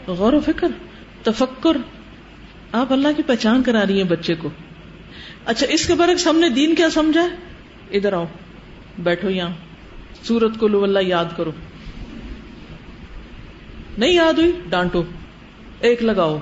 غور 0.08 0.34
و 0.34 0.40
فکر، 0.40 0.68
تفکر۔ 1.24 1.78
آپ 2.72 2.94
اللہ 2.94 3.08
کی 3.18 3.24
پہچان 3.24 3.64
کرا 3.64 3.86
رہی 3.88 3.98
ہیں 3.98 4.10
بچے 4.10 4.36
کو۔ 4.36 4.50
اچھا 5.46 5.68
اس 5.70 5.88
کے 5.88 5.96
برعکس 5.96 6.28
ہم 6.28 6.40
نے 6.40 6.50
دین 6.50 6.76
کیا 6.76 6.90
سمجھا؟ 6.90 7.28
ادھر 7.92 8.14
آؤ، 8.14 8.26
بیٹھو 9.00 9.30
یہاں۔ 9.30 9.50
سورت 10.24 10.60
کو 10.60 10.68
لو، 10.68 10.84
اللہ 10.84 11.00
یاد 11.00 11.26
کرو۔ 11.38 11.52
نہیں 13.98 14.14
یاد 14.14 14.34
ہوئی؟ 14.34 14.52
ڈانٹو۔ 14.70 15.04
ایک 15.80 16.04
لگاؤ۔ 16.04 16.38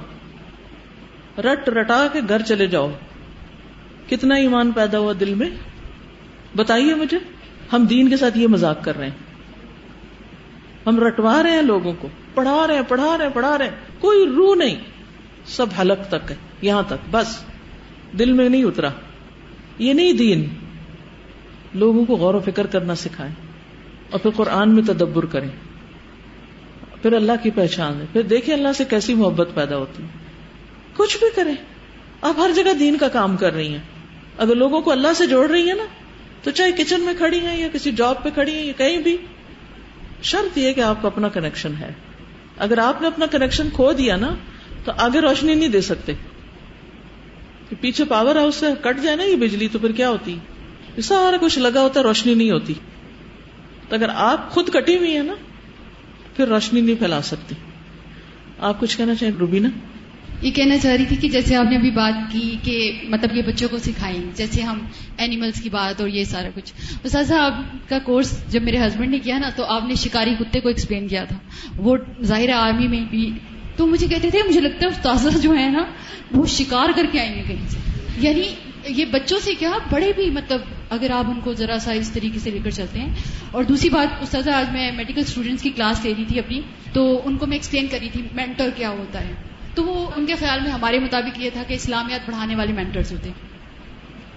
رٹ 1.37 1.69
رٹا 1.69 2.07
کے 2.13 2.19
گھر 2.29 2.41
چلے 2.41 2.67
جاؤ۔ 2.67 2.91
کتنا 4.09 4.35
ایمان 4.35 4.71
پیدا 4.71 4.99
ہوا 4.99 5.13
دل 5.19 5.33
میں؟ 5.33 5.49
بتائیے 6.55 6.95
مجھے، 6.95 7.17
ہم 7.73 7.85
دین 7.85 8.09
کے 8.09 8.17
ساتھ 8.17 8.37
یہ 8.37 8.47
مذاق 8.47 8.83
کر 8.83 8.97
رہے 8.97 9.05
ہیں۔ 9.05 9.32
ہم 10.87 10.99
رٹوا 10.99 11.43
رہے 11.43 11.51
ہیں 11.51 11.61
لوگوں 11.61 11.93
کو۔ 11.99 12.07
پڑھا 12.33 12.67
رہے 12.67 12.75
ہیں، 12.75 12.81
پڑھا 12.87 13.17
رہے 13.17 13.25
ہیں، 13.25 13.33
پڑھا 13.33 13.57
رہے 13.57 13.65
ہیں۔ 13.65 13.71
کوئی 13.99 14.25
روح 14.35 14.55
نہیں۔ 14.55 14.75
سب 15.45 15.65
حلق 15.81 16.07
تک 16.07 16.31
ہے، 16.31 16.35
یہاں 16.61 16.83
تک۔ 16.87 17.09
بس۔ 17.11 17.43
دل 18.19 18.33
میں 18.33 18.49
نہیں 18.49 18.63
اترا۔ 18.63 18.89
یہ 19.77 19.93
نہیں 19.93 20.13
دین۔ 20.13 20.49
لوگوں 21.73 22.05
کو 22.05 22.15
غور 22.15 22.33
و 22.33 22.39
فکر 22.39 22.67
کرنا 22.67 22.95
سکھائیں۔ 22.95 23.33
اور 24.09 24.19
پھر 24.19 24.29
قرآن 24.29 24.75
میں 24.75 24.83
تدبر 24.83 25.25
کریں۔ 25.25 25.49
پھر 27.01 27.13
اللہ 27.13 27.31
کی 27.43 27.51
پہچان 27.51 28.01
ہے۔ 28.01 28.05
پھر 28.13 28.21
دیکھیں 28.21 28.55
اللہ 28.55 28.73
سے 28.75 28.85
کیسی 28.85 29.13
محبت 29.13 29.49
پیدا 29.53 29.77
ہوتی 29.77 30.03
ہے۔ 30.03 30.07
کچھ 30.95 31.17
بھی 31.17 31.27
کریں۔ 31.35 31.55
آپ 32.21 32.33
ہر 32.37 32.51
جگہ 32.55 32.73
دین 32.73 32.97
کا 32.97 33.07
کام 33.07 33.37
کر 33.37 33.53
رہی 33.53 33.67
ہیں۔ 33.67 33.81
اگر 34.37 34.55
لوگوں 34.55 34.81
کو 34.81 34.91
اللہ 34.91 35.13
سے 35.15 35.25
جوڑ 35.25 35.49
رہی 35.49 35.67
ہیں 35.67 35.75
نا، 35.75 35.85
تو 36.43 36.51
چاہے 36.51 36.71
کچن 36.71 37.01
میں 37.01 37.13
کھڑی 37.17 37.39
ہیں 37.39 37.57
یا 37.57 37.67
کسی 37.73 37.91
جاب 37.91 38.23
پہ 38.23 38.29
کھڑی 38.33 38.51
ہیں 38.51 38.65
یا 38.65 38.73
کہیں 38.77 38.97
بھی۔ 38.97 39.17
شرط 40.23 40.57
یہ 40.57 40.73
کہ 40.73 40.81
آپ 40.81 41.01
کا 41.01 41.07
اپنا 41.07 41.29
کنیکشن 41.29 41.73
ہے۔ 41.79 41.93
اگر 42.57 42.77
آپ 42.77 43.01
نے 43.01 43.07
اپنا 43.07 43.25
کنیکشن 43.25 43.67
کھو 43.73 43.91
دیا 43.91 44.15
نا، 44.15 44.35
تو 44.85 44.91
آگے 44.97 45.19
روشنی 45.19 45.53
نہیں 45.53 45.69
دے 45.69 45.81
سکتے۔ 45.81 46.13
پیچھے 47.79 48.03
پاور 48.03 48.35
ہاؤس 48.35 48.55
سے 48.55 48.65
کٹ 48.81 49.03
جائے 49.03 49.15
نا 49.15 49.23
یہ 49.23 49.35
بجلی، 49.35 49.67
تو 49.67 49.79
پھر 49.79 49.91
کیا 49.91 50.09
ہوتی؟ 50.09 50.37
سارا 51.03 51.37
کچھ 51.41 51.59
لگا 51.59 51.81
ہوتا 51.81 51.99
ہے، 51.99 52.05
روشنی 52.05 52.33
نہیں 52.33 52.51
ہوتی۔ 52.51 52.73
تو 53.89 53.95
اگر 53.95 54.09
آپ 54.15 54.51
خود 54.51 54.69
کٹی 54.69 54.97
ہوئی 54.97 55.15
ہیں 55.15 55.23
نا، 55.23 55.33
پھر 56.35 56.47
روشنی 56.47 56.81
نہیں 56.81 56.95
پھیلا 56.95 57.21
سکتی۔ 57.21 57.55
آپ 58.59 58.79
کچھ 58.79 58.97
کہنا 58.97 59.15
چاہیں 59.15 59.33
روبینا 59.39 59.69
یہ 60.43 60.51
کہنا 60.51 60.77
چاہ 60.77 60.91
رہی 60.91 61.05
تھی 61.05 61.15
کہ 61.15 61.29
جیسے 61.29 61.55
آپ 61.55 61.65
نے 61.69 61.75
ابھی 61.75 61.91
بات 61.91 62.31
کی 62.31 62.55
کہ 62.63 63.01
مطلب 63.03 63.35
یہ 63.35 63.41
بچوں 63.41 63.69
کو 63.69 63.77
سکھائیں، 63.77 64.23
جیسے 64.35 64.61
ہم 64.61 64.79
اینیملس 65.17 65.61
کی 65.61 65.69
بات 65.69 66.01
اور 66.01 66.09
یہ 66.09 66.23
سارا 66.23 66.49
کچھ۔ 66.55 66.73
اساتذہ 67.03 67.33
آپ 67.33 67.89
کا 67.89 67.99
کورس 67.99 68.51
جب 68.51 68.63
میرے 68.63 68.77
ہسبینڈ 68.77 69.11
نے 69.11 69.19
کیا 69.19 69.37
نا 69.37 69.49
تو 69.55 69.65
آپ 69.65 69.83
نے 69.87 69.95
شکاری 69.95 70.35
کتے 70.39 70.59
کو 70.59 70.67
ایکسپلین 70.67 71.07
کیا 71.07 71.23
تھا۔ 71.23 71.35
وہ 71.77 71.97
ظاہر 72.23 72.49
آرمی 72.49 72.87
میں 72.87 73.01
بھی 73.09 73.31
تو 73.75 73.87
مجھے 73.87 74.07
کہتے 74.07 74.29
تھے، 74.29 74.39
مجھے 74.47 74.61
لگتا 74.61 74.85
ہے 74.85 74.91
استاذہ 74.91 75.37
جو 75.37 75.55
ہے 75.57 75.69
نا، 75.69 75.83
وہ 76.31 76.45
شکار 76.45 76.89
کر 76.95 77.05
کے 77.11 77.19
آئیں 77.19 77.35
گے 77.35 77.43
کہیں 77.47 77.67
سے۔ 77.67 77.77
یعنی 78.17 78.43
یہ 78.87 79.05
بچوں 79.05 79.39
سے 79.39 79.53
کیا 79.59 79.71
بڑے 79.91 80.11
بھی 80.15 80.29
مطلب 80.29 80.61
اگر 80.89 81.11
آپ 81.11 81.25
ان 81.27 81.39
کو 81.39 81.53
ذرا 81.53 81.79
سا 81.79 81.91
اس 81.91 82.11
طریقے 82.11 82.39
سے 82.39 82.51
لے 82.51 82.59
کر 82.63 82.69
چلتے 82.69 82.99
ہیں۔ 82.99 83.15
اور 83.51 83.63
دوسری 83.63 83.89
بات، 83.89 84.23
استاذہ، 84.23 84.49
آج 84.49 84.65
میں 84.73 84.91
میڈیکل 84.91 85.21
اسٹوڈینٹس 85.21 85.63
کی 85.63 85.69
کلاس 85.69 86.05
لے 86.05 86.13
رہی 86.17 86.25
تھی 86.27 86.39
اپنی، 86.39 86.61
تو 86.93 87.21
ان 87.25 87.37
کو 87.37 87.45
میں 87.45 87.55
ایکسپلین 87.55 87.87
کری 87.91 88.09
تھی 88.13 88.21
مینٹر 88.33 88.69
کیا 88.75 88.89
ہوتا 88.89 89.21
ہے۔ 89.21 89.52
تو 89.75 89.83
وہ 89.83 90.09
ان 90.15 90.25
کے 90.25 90.35
خیال 90.35 90.59
میں 90.61 90.71
ہمارے 90.71 90.99
مطابق 90.99 91.39
یہ 91.39 91.49
تھا 91.53 91.63
کہ 91.67 91.73
اسلامیات 91.73 92.27
بڑھانے 92.27 92.55
والے 92.55 92.73
مینٹرس 92.73 93.11
ہوتے 93.11 93.29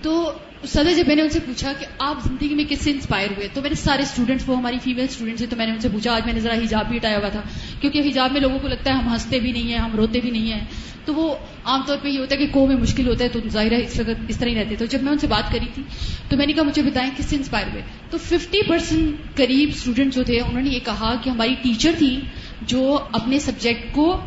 تو 0.03 0.33
سدر 0.65 0.93
جب 0.97 1.07
میں 1.07 1.17
نے 1.17 1.23
ان 1.23 1.31
سے 1.31 1.41
پوچھا 1.41 1.73
کہ 1.81 1.87
آپ 1.99 2.23
زندگی 2.25 2.55
میں 2.55 2.65
کس 2.69 2.81
سے 2.81 2.91
انسپائر 2.91 3.31
ہوئے، 3.37 3.49
تو 3.55 3.63
میرے 3.63 3.75
سارے 3.75 4.03
اسٹوڈنٹس 4.03 4.45
وہ 4.47 4.57
ہماری 4.57 4.79
فیمل 4.85 5.05
اسٹوڈنٹس 5.05 5.43
ہیں 5.43 5.51
تو 5.51 5.57
میں 5.57 5.67
نے 5.67 5.73
ان 5.73 5.81
سے 5.81 5.89
پوچھا، 5.93 6.15
آج 6.15 6.23
میں 6.25 6.33
نے 6.33 6.41
ذرا 6.41 6.55
حجاب 6.55 6.89
بھی 6.89 6.97
ہٹایا 6.97 7.19
ہوا 7.19 7.29
تھا، 7.29 7.41
کیونکہ 7.81 7.99
حجاب 7.99 8.33
میں 8.33 8.41
لوگوں 8.41 8.59
کو 8.59 8.69
لگتا 8.69 8.91
ہے 8.91 8.97
ہم 8.97 9.13
ہنستے 9.13 9.41
بھی 9.41 9.53
نہیں 9.53 9.73
ہیں، 9.73 9.79
ہم 9.79 9.97
روتے 9.97 10.21
بھی 10.21 10.31
نہیں 10.31 10.53
ہیں۔ 10.53 10.65
تو 11.05 11.15
وہ 11.15 11.35
عام 11.65 11.83
طور 11.87 11.97
پہ 12.03 12.09
یہ 12.09 12.19
ہوتا 12.19 12.35
ہے 12.35 12.47
کہ 12.47 12.53
کو 12.53 12.67
میں 12.67 12.77
مشکل 12.77 13.09
ہوتا 13.09 13.25
ہے، 13.25 13.29
تو 13.29 13.41
ظاہر 13.49 13.73
ہے 13.73 13.83
اس 13.83 13.99
وقت 14.01 14.21
اس 14.29 14.37
طرح 14.37 14.49
ہی 14.49 14.55
رہتے۔ 14.55 14.77
تو 14.77 14.85
جب 14.85 15.03
میں 15.03 15.13
ان 15.13 15.19
سے 15.19 15.27
بات 15.27 15.53
کری 15.53 15.67
تھی، 15.75 15.83
تو 16.29 16.37
میں 16.37 16.47
نے 16.47 16.53
کہا، 16.53 16.63
مجھے 16.63 16.83
بتائیں 16.83 17.11
کس 17.17 17.27
سے 17.27 17.37
انسپائر 17.37 17.67
ہوئے؟ 17.73 17.83
تو 18.11 18.19
ففٹی 18.19 18.63
پرسینٹ 18.69 19.37
قریب 19.37 19.69
اسٹوڈنٹ 19.69 20.15
جو 20.15 20.23
تھے، 20.23 20.41
انہوں 20.41 20.63
نے 20.63 20.71
یہ 20.71 20.79
کہا 20.85 21.15
کہ 21.25 21.31
ہماری 21.31 21.55
ٹیچر 21.63 21.93
تھی 21.99 22.21
جو 22.63 22.99
اپنے 23.13 23.39
سبجیکٹ 23.39 23.95
کو 23.95 24.21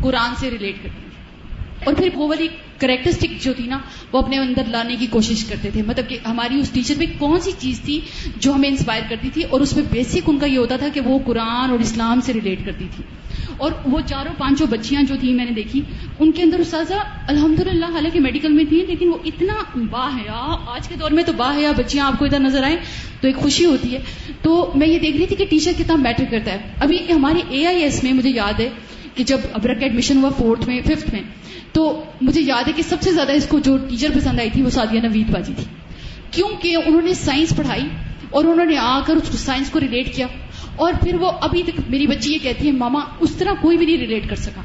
قرآن 0.00 0.34
سے 0.40 0.50
ریلیٹ 0.50 0.74
کرتی 0.82 1.08
اور 1.84 1.94
پھر 1.94 2.08
وہ 2.14 2.28
والی 2.28 2.48
کریکٹرسٹک 2.78 3.42
جو 3.42 3.52
تھی 3.52 3.66
نا، 3.66 3.78
وہ 4.12 4.18
اپنے 4.18 4.38
اندر 4.38 4.62
لانے 4.68 4.96
کی 4.96 5.06
کوشش 5.06 5.44
کرتے 5.44 5.70
تھے۔ 5.70 5.82
مطلب 5.82 6.08
کہ 6.08 6.18
ہماری 6.26 6.60
اس 6.60 6.70
ٹیچر 6.70 6.94
میں 6.98 7.06
کون 7.18 7.40
سی 7.40 7.50
چیز 7.58 7.80
تھی 7.80 8.00
جو 8.36 8.52
ہمیں 8.52 8.68
انسپائر 8.68 9.02
کرتی 9.08 9.30
تھی 9.34 9.42
اور 9.42 9.60
اس 9.60 9.76
میں 9.76 9.84
بیسک 9.90 10.18
ان 10.26 10.38
کا 10.38 10.46
یہ 10.46 10.58
ہوتا 10.58 10.76
تھا 10.76 10.88
کہ 10.94 11.00
وہ 11.00 11.18
قرآن 11.26 11.70
اور 11.70 11.78
اسلام 11.78 12.20
سے 12.20 12.32
ریلیٹ 12.32 12.66
کرتی 12.66 12.88
تھی۔ 12.96 13.04
اور 13.56 13.72
وہ 13.84 13.98
چاروں 14.06 14.34
پانچوں 14.38 14.66
بچیاں 14.66 15.02
جو 15.02 15.14
تھیں، 15.20 15.34
میں 15.34 15.44
نے 15.44 15.50
دیکھی، 15.50 15.80
ان 16.18 16.32
کے 16.32 16.42
اندر 16.42 16.58
استاذہ 16.58 16.94
الحمد 17.26 17.60
للہ 17.60 17.84
حالانکہ 17.84 18.20
میڈیکل 18.20 18.52
میں 18.52 18.64
تھی 18.68 18.84
لیکن 18.86 19.08
وہ 19.08 19.18
اتنا 19.24 19.54
با 19.90 20.06
حیا 20.06 20.56
آج 20.66 20.88
کے 20.88 20.94
دور 21.00 21.10
میں 21.10 21.24
تو 21.24 21.32
با 21.32 21.54
حیا 21.56 21.72
بچیاں 21.76 22.06
آپ 22.06 22.18
کو 22.18 22.24
ادھر 22.24 22.38
نظر 22.38 22.62
آئیں 22.62 22.76
تو 23.20 23.26
ایک 23.26 23.36
خوشی 23.36 23.64
ہوتی 23.64 23.94
ہے۔ 23.94 23.98
تو 24.42 24.72
میں 24.74 24.86
یہ 24.86 24.98
دیکھ 24.98 25.16
رہی 25.16 25.26
تھی 25.26 25.36
کہ 25.36 25.44
ٹیچر 25.50 25.72
کتنا 25.78 25.96
میٹر 25.96 26.24
کرتا 26.30 26.52
ہے۔ 26.52 26.58
ابھی 26.80 26.98
ہمارے 27.12 27.40
اے 27.48 27.66
آئی 27.66 27.82
ایس 27.82 28.04
میں 28.04 28.12
مجھے 28.12 28.30
یاد 28.30 28.60
ہے 28.60 28.68
کہ 29.14 29.24
جب 29.24 29.38
ابرک 29.52 29.82
ایڈمیشن 29.82 30.16
ہوا 30.16 30.30
فورتھ 30.38 30.68
میں، 30.68 30.80
ففتھ 30.82 31.14
میں، 31.14 31.22
تو 31.72 32.04
مجھے 32.20 32.40
یاد 32.40 32.68
ہے 32.68 32.72
کہ 32.72 32.82
سب 32.82 32.96
سے 33.00 33.12
زیادہ 33.12 33.32
اس 33.32 33.46
کو 33.46 33.58
جو 33.58 33.76
ٹیچر 33.76 34.08
پسند 34.14 34.40
آئی 34.40 34.50
تھی 34.50 34.62
وہ 34.62 34.70
سادیہ 34.70 35.00
نوید 35.00 35.30
باجی 35.30 35.52
تھی۔ 35.56 35.64
کیونکہ 36.30 36.76
انہوں 36.86 37.02
نے 37.02 37.14
سائنس 37.14 37.56
پڑھائی 37.56 37.88
اور 38.30 38.44
انہوں 38.44 38.66
نے 38.66 38.76
آ 38.76 39.00
کر 39.00 39.16
اس 39.16 39.28
کو 39.28 39.36
سائنس 39.36 39.70
کو 39.70 39.80
ریلیٹ 39.80 40.14
کیا 40.14 40.26
اور 40.76 40.92
پھر 41.02 41.14
وہ 41.14 41.30
ابھی 41.40 41.62
تک 41.62 41.80
میری 41.88 42.06
بچی 42.06 42.32
یہ 42.32 42.38
کہتی 42.42 42.66
ہے، 42.66 42.72
ماما، 42.72 43.00
اس 43.20 43.30
طرح 43.38 43.52
کوئی 43.60 43.76
بھی 43.76 43.86
نہیں 43.86 43.96
ریلیٹ 43.96 44.28
کر 44.28 44.36
سکا۔ 44.36 44.62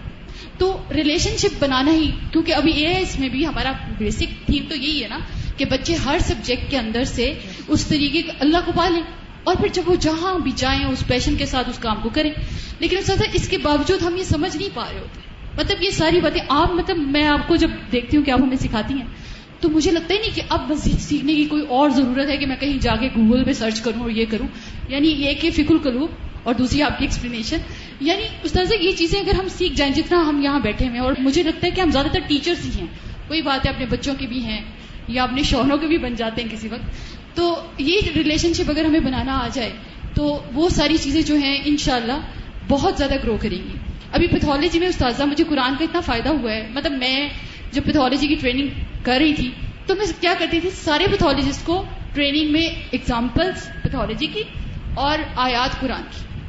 تو 0.58 0.78
ریلیشن 0.95 1.38
شپ 1.38 1.56
بنانا 1.60 1.91
ہی، 1.91 2.12
کیونکہ 2.32 2.54
ابھی 2.54 2.72
اے 2.72 3.00
اس 3.00 3.20
میں 3.20 3.30
بھی 3.30 3.48
ہمارا 3.48 3.72
بیسک 3.98 4.45
تھیم 4.45 4.64
تو 4.70 4.76
یہی 4.76 5.04
ہے 5.04 5.08
نا 5.08 5.20
کہ 5.58 5.66
بچے 5.66 5.95
ہر 5.95 6.18
سبجیکٹ 6.20 6.72
کے 6.72 6.78
اندر 6.78 7.04
سے 7.04 7.34
اس 7.68 7.86
طریقے 7.86 8.22
اللہ 8.39 8.58
کو 8.66 8.72
پالیں۔ 8.76 9.02
اور 9.48 9.56
پھر 9.56 9.68
جب 9.74 9.82
وہ 9.86 9.95
جہاں 9.95 10.39
بھی 10.39 10.52
جائیں، 10.56 10.86
اس 10.86 11.08
پیشن 11.08 11.36
کے 11.36 11.45
ساتھ 11.45 11.70
اس 11.70 11.78
کام 11.78 11.98
کو 12.04 12.10
کریں۔ 12.10 12.32
لیکن 12.80 12.98
اس 12.98 13.12
اس 13.34 13.48
کے 13.48 13.58
باوجود 13.58 14.02
ہم 14.02 14.16
یہ 14.16 14.24
سمجھ 14.24 14.58
نہیں 14.58 14.70
پا 14.74 14.86
رہے 14.91 15.00
ہوتے۔ 15.00 15.20
مطلب 15.58 15.84
یہ 15.84 15.89
ساری 15.89 16.22
باتیں 16.22 16.41
آپ 16.48 16.74
مطلب 16.74 16.98
میں 16.98 17.28
آپ 17.28 17.48
کو 17.48 17.56
جب 17.56 17.70
دیکھتی 17.91 18.18
ہوں 18.18 18.24
کہ 18.24 18.32
آپ 18.32 18.41
ہمیں 18.41 18.56
سکھاتی 18.56 18.93
ہیں، 18.93 19.06
تو 19.60 19.70
مجھے 19.70 19.91
لگتا 19.91 20.14
ہی 20.14 20.20
نہیں 20.20 20.36
کہ 20.36 20.41
اب 20.50 20.70
بس 20.70 20.88
سیکھنے 21.00 21.36
کی 21.36 21.45
کوئی 21.45 21.62
اور 21.70 21.89
ضرورت 21.89 22.30
ہے 22.30 22.38
کہ 22.38 22.45
میں 22.45 22.56
کہیں 22.60 22.78
جا 22.78 22.95
کے 22.95 23.08
گوگل 23.08 23.43
پہ 23.43 23.54
سرچ 23.54 23.82
کروں 23.82 24.02
اور 24.02 24.10
یہ 24.10 24.26
کروں۔ 24.30 24.48
یعنی 24.89 25.08
یہ 25.08 25.34
کہ 25.34 25.52
فکر 25.52 25.72
القلوب 25.72 26.10
اور 26.43 26.54
دوسری 26.54 26.82
آپ 26.82 27.00
کی 27.00 27.06
ایکسپلینیشن 27.06 27.58
یعنی 28.00 28.24
اس 28.43 28.52
طرح 28.52 28.66
سے 28.66 28.76
یہ 28.82 28.91
چیزیں 28.91 29.20
اگر 29.20 29.34
ہم 29.34 29.48
سیکھ 29.48 29.74
جائیں، 29.74 29.93
جتنا 29.93 30.20
ہم 30.30 30.41
یہاں 30.41 30.60
بیٹھے 30.60 30.88
ہوئے 30.88 31.00
اور 31.00 31.14
مجھے 31.20 31.43
لگتا 31.43 31.68
ہے 31.68 31.72
کہ 31.72 31.82
ہم 31.82 31.91
زیادہ 31.91 32.08
تر 32.12 32.20
ٹیچرس 32.28 32.66
ہی 32.66 32.80
ہیں۔ 32.80 32.88
کوئی 33.28 33.41
بات 33.41 33.66
ہے، 33.66 33.72
اپنے 33.72 33.86
بچوں 33.86 34.16
کے 34.18 34.28
بھی 34.28 34.43
ہیں 34.43 34.62
یا 35.08 35.24
اپنے 35.24 35.43
شوہروں 35.43 35.78
کے 35.78 35.88
بھی 35.88 35.98
بن 35.98 36.16
جاتے 36.16 36.41
ہیں 36.41 36.50
کسی 36.50 36.68
وقت۔ 36.68 36.84
تو 37.38 37.62
یہ 37.78 38.00
ریلیشن 38.16 38.54
شپ 38.54 38.70
اگر 38.70 38.86
ہمیں 38.86 39.00
بنانا 39.00 39.38
آ 39.38 39.48
جائے 39.54 39.72
تو 40.16 40.44
وہ 40.54 40.70
ساری 40.70 40.98
چیزیں 40.98 41.22
جو 41.22 41.36
ہیں 41.36 41.62
انشاءاللہ 41.66 42.20
بہت 42.68 42.98
زیادہ 42.98 43.16
گرو 43.24 43.38
کریں 43.42 43.58
گی۔ 43.58 43.78
ابھی 44.12 44.28
پیتھولوجی 44.28 44.80
میں 44.80 44.88
استاذہ 44.88 45.24
مجھے 45.24 45.44
قرآن 45.44 45.74
کا 45.80 45.84
اتنا 45.84 46.00
فائدہ 46.00 46.30
ہوا 46.30 46.52
ہے۔ 46.52 46.68
مطلب 46.74 46.92
میں 46.92 47.30
جب 47.72 47.82
پیتھولوجی 47.86 48.28
کی 48.28 48.36
ٹریننگ 48.36 48.68
کر 49.04 49.18
رہی 49.20 49.34
تھی 49.34 49.52
تو 49.86 49.96
میں 49.96 50.06
کیا 50.20 50.34
کرتی 50.40 50.60
تھی؟ 50.60 50.70
سارے 50.70 51.06
پیتھولوجسٹ 51.12 51.66
کو 51.66 51.84
ٹریننگ 52.14 52.52
میں 52.52 52.68
اگزامپلس 52.94 53.70
پیتھولوجی 53.84 54.28
کی 54.28 54.44
اور 54.94 55.18
آیات 55.36 55.80
قرآن 55.80 56.02
کی۔ 56.12 56.40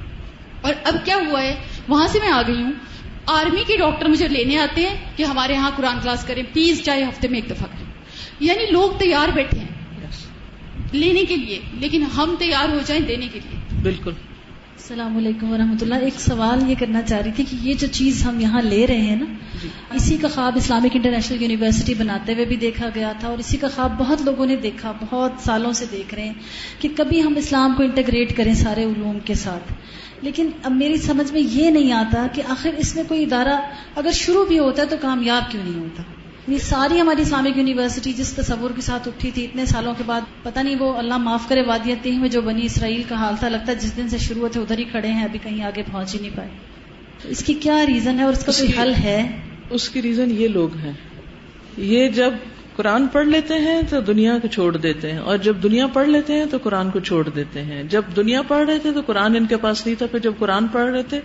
اور 0.61 0.75
اب 0.85 0.95
کیا 1.05 1.17
ہوا 1.17 1.43
ہے؟ 1.43 1.55
وہاں 1.89 2.09
سے 2.09 2.19
میں 2.21 2.31
آ 2.31 2.43
گئی 2.43 2.63
ہوں۔ 2.63 2.73
آرمی 3.27 3.65
کے 3.67 3.77
ڈاکٹر 3.77 4.07
مجھے 4.07 4.29
لینے 4.29 4.59
آتے 4.59 4.81
ہیں 4.81 4.97
کہ 5.17 5.23
ہمارے 5.23 5.53
یہاں 5.53 5.71
قرآن 5.77 5.99
کلاس 6.03 6.25
کریں۔ 6.25 6.43
پلیز 6.53 6.83
چاہے 6.83 7.05
ہفتے 7.05 7.29
میں 7.29 7.41
ایک 7.41 7.51
دفعہ 7.51 7.67
کریں۔ 7.67 7.93
یعنی 8.41 8.71
لوگ 8.71 8.91
تیار 8.99 9.29
بیٹھے 9.29 9.59
ہیں۔ 9.59 9.78
لینے 10.93 11.25
کے 11.25 11.37
لیے 11.37 11.59
لیکن 11.81 12.03
ہم 12.03 12.35
تیار 12.39 12.69
ہو 12.69 12.79
جائیں 12.87 13.03
دینے 13.03 13.27
کے 13.33 13.41
لیے۔ 13.45 13.81
بالکل۔ 13.83 14.13
السلام 14.77 15.17
علیکم 15.17 15.51
ورحمۃ 15.51 15.77
اللہ۔ 15.81 15.95
ایک 15.95 16.21
سوال 16.21 16.71
یہ 16.71 16.75
کرنا 16.79 17.03
چاہ 17.03 17.21
رہی 17.21 17.31
تھی 17.37 17.45
کہ 17.51 17.57
یہ 17.63 17.75
جو 17.75 17.87
چیز 17.93 18.27
ہم 18.27 18.41
یہاں 18.41 18.63
لے 18.63 18.87
رہے 18.87 19.01
ہیں 19.01 19.17
نا 19.17 19.25
جی۔ 19.63 19.69
اسی 19.91 20.17
کا 20.17 20.29
خواب 20.29 20.57
اسلامک 20.57 20.91
انٹرنیشنل 20.95 21.43
یونیورسٹی 21.43 21.95
بناتے 21.95 22.35
ہوئے 22.35 22.45
بھی 22.45 22.57
دیکھا 22.57 22.89
گیا 22.95 23.13
تھا 23.21 23.29
اور 23.29 23.39
اسی 23.39 23.57
کا 23.57 23.69
خواب 23.75 23.99
بہت 23.99 24.23
لوگوں 24.23 24.47
نے 24.47 24.57
دیکھا 24.57 24.93
بہت 25.01 25.33
سالوں 25.41 25.73
سے 25.73 25.85
دیکھ 25.93 26.15
رہے 26.15 26.27
ہیں 26.27 26.35
کہ 26.81 26.89
کبھی 26.97 27.23
ہم 27.23 27.35
اسلام 27.37 27.75
کو 27.77 27.83
انٹیگریٹ 27.83 28.37
کریں 28.37 28.55
سارے 28.55 28.85
علوم 28.85 29.19
کے 29.25 29.35
ساتھ۔ 29.35 29.73
لیکن 30.23 30.51
اب 30.63 30.73
میری 30.73 30.97
سمجھ 30.97 31.33
میں 31.33 31.41
یہ 31.41 31.71
نہیں 31.71 31.93
آتا 31.93 32.27
کہ 32.33 32.43
آخر 32.49 32.71
اس 32.79 32.97
میں 32.97 33.05
کوئی 33.09 33.23
ادارہ 33.23 33.61
اگر 33.97 34.11
شروع 34.13 34.47
بھی 34.47 34.59
ہوتا 34.59 34.83
ہے 34.83 34.87
تو 34.87 34.97
کامیاب 35.01 35.51
کیوں 35.51 35.63
نہیں 35.65 35.81
ہوتا؟ 35.81 36.03
یہ 36.49 36.59
ساری 36.59 37.01
ہماری 37.01 37.23
اسلامک 37.23 37.57
یونیورسٹی 37.57 38.13
جس 38.13 38.33
تصور 38.33 38.71
کے 38.77 38.81
ساتھ 38.81 39.09
اٹھی 39.09 39.31
تھی 39.31 39.45
اتنے 39.45 39.67
سالوں 39.67 39.95
کے 39.99 40.03
بعد 40.07 40.21
پتہ 40.43 40.61
نہیں 40.61 40.77
وہ 40.79 40.95
اللہ 40.95 41.19
معاف 41.19 41.49
کرے 41.49 41.63
وادیت 41.63 42.07
میں 42.07 42.29
جو 42.29 42.41
بنی 42.41 42.65
اسرائیل 42.65 43.03
کا 43.09 43.15
حال 43.15 43.35
تھا 43.41 43.49
لگتا 43.49 43.73
ہے 43.73 43.75
جس 43.75 43.97
دن 43.97 44.09
سے 44.09 44.19
شروع 44.19 44.43
ہوتے 44.43 44.61
ادھر 44.61 44.79
ہی 44.79 44.85
کھڑے 44.85 45.09
ہیں 45.09 45.25
ابھی 45.25 45.39
کہیں 45.43 45.63
آگے 45.65 45.83
پہنچ 45.93 46.15
ہی 46.15 46.21
نہیں 46.21 46.37
پائے۔ 46.37 46.49
تو 47.23 47.29
اس 47.29 47.45
کی 47.45 47.55
کیا 47.55 47.87
ریزن 47.87 48.19
ہے 48.19 48.25
اور 48.25 48.33
اس 48.33 48.45
کا 48.45 48.53
کوئی 48.53 48.71
حل 48.79 48.95
ہے؟ 48.95 49.41
اس 49.71 49.89
کی 49.89 50.03
ریزن 50.03 50.31
یہ 50.31 50.49
لوگ 50.49 50.77
ہیں۔ 50.77 50.93
یہ 51.77 52.09
جب 52.09 52.31
قرآن 52.77 53.07
پڑھ 53.07 53.27
لیتے 53.27 53.55
ہیں 53.55 53.83
تو 53.91 54.01
دنیا 54.01 54.39
کو 54.39 54.49
چھوڑ 54.49 54.77
دیتے 54.77 55.13
ہیں 55.13 55.19
اور 55.19 55.37
جب 55.37 55.57
دنیا 55.63 55.87
پڑھ 55.87 56.09
لیتے 56.09 56.35
ہیں 56.35 56.47
تو 56.51 56.59
قرآن 56.63 56.91
کو 56.91 57.01
چھوڑ 57.01 57.29
دیتے 57.29 57.63
ہیں۔ 57.63 57.83
جب 57.83 58.03
دنیا 58.17 58.43
پڑھ 58.43 58.67
رہے 58.71 58.79
تھے 58.79 58.93
تو 58.93 59.01
قرآن 59.01 59.37
ان 59.37 59.47
کے 59.47 59.57
پاس 59.57 59.87
نہیں 59.87 59.97
تھا 59.97 60.07
پھر 60.07 60.19
جب 60.19 60.33
قرآن 60.39 60.67
پڑھ 60.67 60.91
رہے 60.91 61.03
تھے 61.03 61.21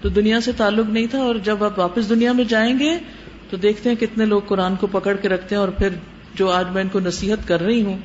تو 0.00 0.08
دنیا 0.08 0.40
سے 0.40 0.52
تعلق 0.52 0.88
نہیں 0.88 1.06
تھا 1.06 1.18
اور 1.18 1.34
جب 1.34 1.64
آپ 1.64 1.78
واپس 1.78 2.08
دنیا 2.08 2.32
میں 2.32 2.44
جائیں 2.44 2.78
گے 2.78 2.98
تو 3.50 3.56
دیکھتے 3.56 3.88
ہیں 3.88 3.96
کتنے 3.96 4.24
لوگ 4.24 4.40
قرآن 4.46 4.76
کو 4.76 4.86
پکڑ 4.86 5.16
کے 5.16 5.28
رکھتے 5.28 5.54
ہیں 5.54 5.60
اور 5.60 5.68
پھر 5.68 5.88
جو 6.34 6.50
آج 6.50 6.64
میں 6.72 6.82
ان 6.82 6.88
کو 6.88 7.00
نصیحت 7.00 7.48
کر 7.48 7.62
رہی 7.62 7.82
ہوں 7.82 7.98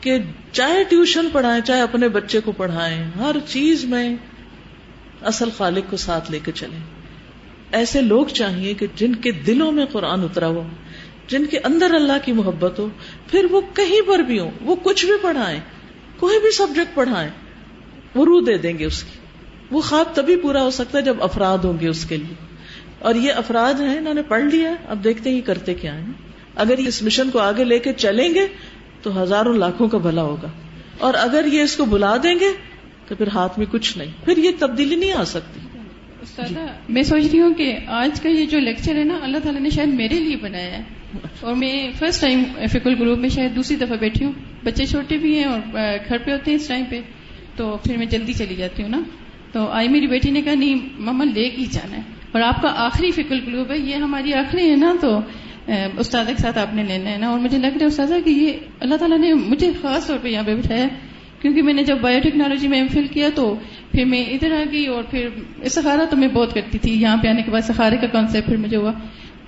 کہ 0.00 0.18
چاہے 0.52 0.84
ٹیوشن 0.84 1.28
پڑھائیں، 1.32 1.60
چاہے 1.60 1.80
اپنے 1.80 2.08
بچے 2.08 2.40
کو 2.40 2.52
پڑھائیں، 2.52 3.04
ہر 3.18 3.36
چیز 3.46 3.84
میں 3.84 4.16
اصل 5.22 5.48
خالق 5.56 5.90
کو 5.90 5.96
ساتھ 5.96 6.30
لے 6.30 6.38
کے 6.44 6.52
چلیں۔ 6.52 6.80
ایسے 7.72 8.00
لوگ 8.02 8.26
چاہیے 8.26 8.74
کہ 8.74 8.86
جن 8.96 9.14
کے 9.14 9.30
دلوں 9.32 9.72
میں 9.72 9.84
قرآن 9.84 10.22
اترا 10.22 10.46
ہو، 10.46 10.68
جن 11.26 11.46
کے 11.46 11.58
اندر 11.58 11.94
اللہ 11.94 12.18
کی 12.24 12.32
محبت 12.32 12.78
ہو، 12.78 12.88
پھر 13.30 13.46
وہ 13.50 13.60
کہیں 13.74 14.00
پر 14.06 14.18
بھی 14.18 14.38
ہو 14.40 14.50
وہ 14.60 14.76
کچھ 14.82 15.06
بھی 15.06 15.14
پڑھائیں، 15.22 15.60
کوئی 16.16 16.40
بھی 16.40 16.50
سبجیکٹ 16.50 16.94
پڑھائیں 16.94 17.30
وہ 18.14 18.24
روح 18.24 18.42
دے 18.46 18.58
دیں 18.58 18.78
گے 18.78 18.84
اس 18.84 19.02
کی۔ 19.02 19.18
وہ 19.70 19.80
خواب 19.80 20.14
تبھی 20.14 20.36
پورا 20.36 20.62
ہو 20.62 20.70
سکتا 20.70 20.98
ہے 20.98 21.02
جب 21.02 21.16
افراد 21.20 21.58
ہوں 21.58 21.80
گے 21.80 21.88
اس 21.88 22.04
کے 22.04 22.16
لیے۔ 22.16 22.43
اور 23.04 23.14
یہ 23.14 23.32
افراد 23.32 23.80
ہیں، 23.80 23.98
انہوں 23.98 24.14
نے 24.14 24.22
پڑھ 24.22 24.44
لیا، 24.44 24.74
اب 24.88 25.04
دیکھتے 25.04 25.30
ہی 25.30 25.40
کرتے 25.40 25.74
کیا 25.74 25.98
ہیں۔ 25.98 26.12
اگر 26.54 26.78
یہ 26.78 26.88
اس 26.88 27.02
مشن 27.02 27.30
کو 27.30 27.38
آگے 27.38 27.64
لے 27.64 27.78
کے 27.78 27.92
چلیں 27.92 28.34
گے، 28.34 28.46
تو 29.02 29.22
ہزاروں 29.22 29.54
لاکھوں 29.54 29.88
کا 29.88 29.98
بھلا 29.98 30.22
ہوگا۔ 30.22 30.50
اور 30.98 31.14
اگر 31.14 31.44
یہ 31.52 31.62
اس 31.62 31.76
کو 31.76 31.84
بلا 31.84 32.16
دیں 32.22 32.34
گے، 32.40 32.48
تو 33.08 33.14
پھر 33.14 33.26
ہاتھ 33.26 33.58
میں 33.58 33.66
کچھ 33.70 33.98
نہیں۔ 33.98 34.24
پھر 34.24 34.36
یہ 34.36 34.50
تبدیلی 34.58 34.96
نہیں 34.96 35.12
آ 35.12 35.24
سکتی۔ 35.24 35.60
میں 36.88 37.02
سوچ 37.02 37.24
رہی 37.32 37.40
ہوں 37.40 37.54
کہ 37.54 37.78
آج 37.86 38.20
کا 38.20 38.28
یہ 38.28 38.46
جو 38.46 38.58
لیکچر 38.58 38.94
ہے 38.94 39.04
نا، 39.04 39.18
اللہ 39.22 39.38
تعالیٰ 39.38 39.60
نے 39.60 39.70
شاید 39.70 39.88
میرے 39.88 40.18
لیے 40.18 40.36
بنایا 40.36 40.78
ہے۔ 40.78 40.82
اور 41.40 41.54
میں 41.54 41.90
فرسٹ 41.98 42.20
ٹائم 42.20 42.42
فکل 42.72 42.94
گروپ 42.98 43.18
میں 43.18 43.28
شاید 43.28 43.56
دوسری 43.56 43.76
دفعہ 43.76 43.96
بیٹھی 43.96 44.24
ہوں۔ 44.24 44.32
بچے 44.64 44.84
چھوٹے 44.84 45.16
بھی 45.16 45.38
ہیں 45.38 45.44
اور 45.44 45.60
گھر 46.08 46.18
پہ 46.18 46.30
ہوتے 46.30 46.50
ہیں 46.50 46.58
اس 46.58 46.68
ٹائم 46.68 46.84
پہ۔ 46.90 47.00
تو 47.56 47.78
پھر 47.86 47.96
میں 47.96 48.06
جلدی 48.06 48.32
چلی 48.32 48.54
جاتی 48.54 48.82
ہوں 48.82 48.90
نا۔ 48.90 49.00
تو 49.52 49.66
آئی 49.66 49.88
میری 49.88 50.06
بیٹی 50.06 50.30
نے 50.30 50.42
کہا، 50.42 50.54
نہیں 50.54 50.74
مما 50.98 51.24
لے 51.24 51.48
کے 51.50 51.56
ہی 51.56 51.66
جانا 51.66 51.96
ہے۔ 51.96 52.13
اور 52.34 52.42
آپ 52.42 52.60
کا 52.62 52.72
آخری 52.84 53.10
فکل 53.12 53.40
گروپ 53.46 53.70
ہے، 53.70 53.78
یہ 53.78 53.94
ہماری 53.96 54.32
آخری 54.34 54.68
ہے 54.70 54.76
نا 54.76 54.92
تو 55.00 55.18
استاد 55.98 56.24
کے 56.26 56.42
ساتھ 56.42 56.58
آپ 56.58 56.74
نے 56.74 56.82
لینا 56.84 57.10
ہے 57.10 57.18
نا، 57.18 57.28
اور 57.28 57.38
مجھے 57.38 57.58
لگ 57.58 57.66
رہا 57.68 57.80
ہے 57.80 57.86
استاذہ 57.86 58.14
کہ 58.24 58.30
یہ 58.30 58.52
اللہ 58.80 58.96
تعالیٰ 58.96 59.18
نے 59.18 59.32
مجھے 59.34 59.70
خاص 59.80 60.06
طور 60.06 60.18
پہ 60.22 60.28
یہاں 60.28 60.42
پہ 60.46 60.54
بٹھایا، 60.54 60.86
کیونکہ 61.42 61.62
میں 61.62 61.72
نے 61.72 61.82
جب 61.82 62.00
بایو 62.00 62.20
ٹیکنالوجی 62.22 62.68
میں 62.68 62.78
ایم 62.78 62.86
فل 62.92 63.06
کیا 63.06 63.28
تو 63.34 63.44
پھر 63.92 64.04
میں 64.04 64.22
ادھر 64.32 64.52
آ 64.52 64.62
گئی 64.72 64.86
اور 64.86 65.02
پھر 65.10 65.28
سہارا 65.70 66.04
تو 66.10 66.16
میں 66.16 66.28
بہت 66.28 66.54
کرتی 66.54 66.78
تھی، 66.78 66.92
یہاں 67.02 67.16
پہ 67.22 67.28
آنے 67.28 67.42
کے 67.42 67.50
بعد 67.50 67.66
سہارے 67.66 67.96
کا 67.96 68.06
کانسیپٹ 68.12 68.46
پھر 68.46 68.56
مجھے 68.56 68.76
ہوا۔ 68.76 68.92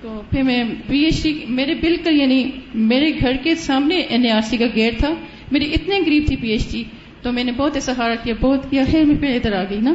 تو 0.01 0.21
پھر 0.29 0.43
میں 0.43 0.63
پی 0.87 1.03
ایچ 1.05 1.21
ڈی 1.23 1.33
میرے 1.49 1.73
بالکل 1.75 2.19
یعنی 2.21 2.43
میرے 2.89 3.11
گھر 3.21 3.35
کے 3.43 3.55
سامنے 3.57 3.95
این 3.99 4.25
اے 4.25 4.31
آر 4.31 4.41
سی 4.49 4.57
کا 4.57 4.65
گیٹ 4.75 4.99
تھا، 4.99 5.13
میری 5.51 5.71
اتنے 5.73 5.99
قریب 6.05 6.23
تھی 6.27 6.35
پی 6.35 6.49
ایچ 6.49 6.71
ڈی 6.71 6.83
تو 7.21 7.31
میں 7.31 7.43
نے 7.43 7.51
بہت 7.51 7.77
سہارا 7.81 8.15
کیا، 8.15 8.33
بہت 8.41 8.69
کیا، 8.71 8.83
خیر 8.91 9.03
میں 9.03 9.15
پھر 9.15 9.35
ادھر 9.35 9.53
آ 9.53 9.63
گئی 9.69 9.79
نا۔ 9.81 9.93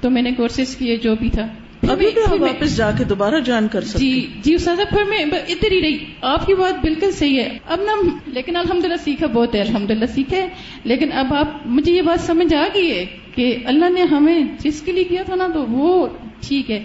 تو 0.00 0.10
میں 0.10 0.22
نے 0.22 0.30
کورسز 0.32 0.76
کیے 0.76 0.96
جو 0.96 1.14
بھی 1.14 1.28
تھا۔ 1.30 1.46
ابھی 1.90 2.06
واپس 2.40 2.76
جا 2.76 2.90
کے 2.90 3.04
دوبارہ 3.04 3.40
جوائن 3.40 3.68
کر 3.68 3.80
سکتے 3.80 3.98
جی 3.98 4.26
جی 4.42 4.54
استاد 4.54 4.76
پھر 4.90 5.04
میں 5.04 5.18
ہی 5.18 5.80
رہی۔ 5.82 5.98
آپ 6.22 6.46
کی 6.46 6.54
بات 6.54 6.80
بالکل 6.80 7.10
صحیح 7.10 7.40
ہے۔ 7.40 7.58
اب 7.68 7.80
نا 7.80 8.16
لیکن 8.26 8.56
الحمدللہ 8.56 8.96
سیکھا 9.04 9.26
بہت 9.26 9.54
ہے 9.54 9.60
الحمدللہ 9.60 10.06
سیکھا 10.06 10.36
ہے۔ 10.36 10.48
لیکن 10.84 11.12
اب 11.12 11.34
آپ 11.34 11.66
مجھے 11.66 11.92
یہ 11.92 12.02
بات 12.02 12.20
سمجھ 12.20 12.54
آ 12.54 12.66
گئی 12.74 12.90
ہے 12.90 13.04
کہ 13.34 13.56
اللہ 13.64 13.88
نے 13.88 14.02
ہمیں 14.02 14.40
جس 14.58 14.82
کے 14.82 14.92
لیے 14.92 15.04
کیا 15.04 15.22
تھا 15.22 15.34
نا 15.34 15.48
تو 15.54 15.64
وہ 15.66 16.06
ٹھیک 16.40 16.70
ہے۔ 16.70 16.84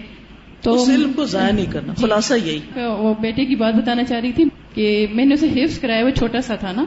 تو 0.62 0.90
علم 0.90 1.12
کو 1.12 1.24
ضائع 1.24 1.52
نہیں 1.52 1.66
کرنا۔ 1.72 1.92
جی۔ 1.96 2.06
خلاصہ 2.06 2.34
یہی۔ 2.44 2.58
وہ 2.76 3.14
بیٹے 3.20 3.44
کی 3.44 3.54
بات 3.56 3.74
بتانا 3.74 4.04
چاہ 4.04 4.20
رہی 4.20 4.32
تھی 4.32 4.44
کہ 4.74 5.06
میں 5.14 5.24
نے 5.24 5.34
اسے 5.34 5.64
حفظ 5.64 5.78
کرایا 5.78 6.04
وہ 6.04 6.10
چھوٹا 6.10 6.40
سا 6.40 6.54
تھا 6.54 6.72
نا۔ 6.72 6.84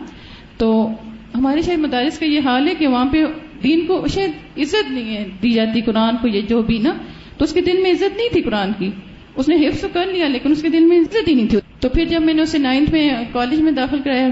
تو 0.58 0.88
ہمارے 1.36 1.62
شاید 1.62 1.80
مدارس 1.80 2.20
کا 2.20 2.26
یہ 2.26 2.40
حال 2.46 2.68
ہے 2.68 2.76
کہ 2.76 2.88
وہاں 2.88 3.06
پہ 3.06 3.18
دین 3.64 3.86
کو 3.88 4.06
شاید 4.08 4.32
عزت 4.58 4.92
نہیں 4.92 5.18
ہے 5.18 5.28
دی 5.44 5.50
جاتی 5.50 5.82
قرآن 5.82 6.16
کو 6.22 6.28
یہ 6.28 6.42
جو 6.42 6.62
بھی 6.62 6.78
نا۔ 6.78 6.94
تو 7.42 7.46
اس 7.46 7.54
کے 7.54 7.62
دل 7.62 7.82
میں 7.82 7.92
عزت 7.92 8.18
نہیں 8.18 8.30
تھی 8.32 8.42
قرآن 8.42 8.72
کی۔ 8.78 8.90
اس 9.36 9.50
نے 9.50 9.68
حفظ 9.68 9.86
کر 9.94 10.06
لیا، 10.06 10.28
لیکن 10.28 10.52
اس 10.52 10.62
کے 10.62 10.70
دل 10.70 10.86
میں 10.86 11.00
عزت 11.00 11.28
ہی 11.28 11.34
نہیں 11.34 11.48
تھی۔ 11.48 11.58
تو 11.80 11.90
پھر 11.90 12.06
جب 12.06 12.22
میں 12.22 12.34
نے 12.34 12.42
اسے 12.42 12.58
نائنتھ 12.58 12.92
میں 12.92 13.10
کالج 13.34 13.62
میں 13.62 13.72
داخل 13.72 14.00
کرایا، 14.04 14.28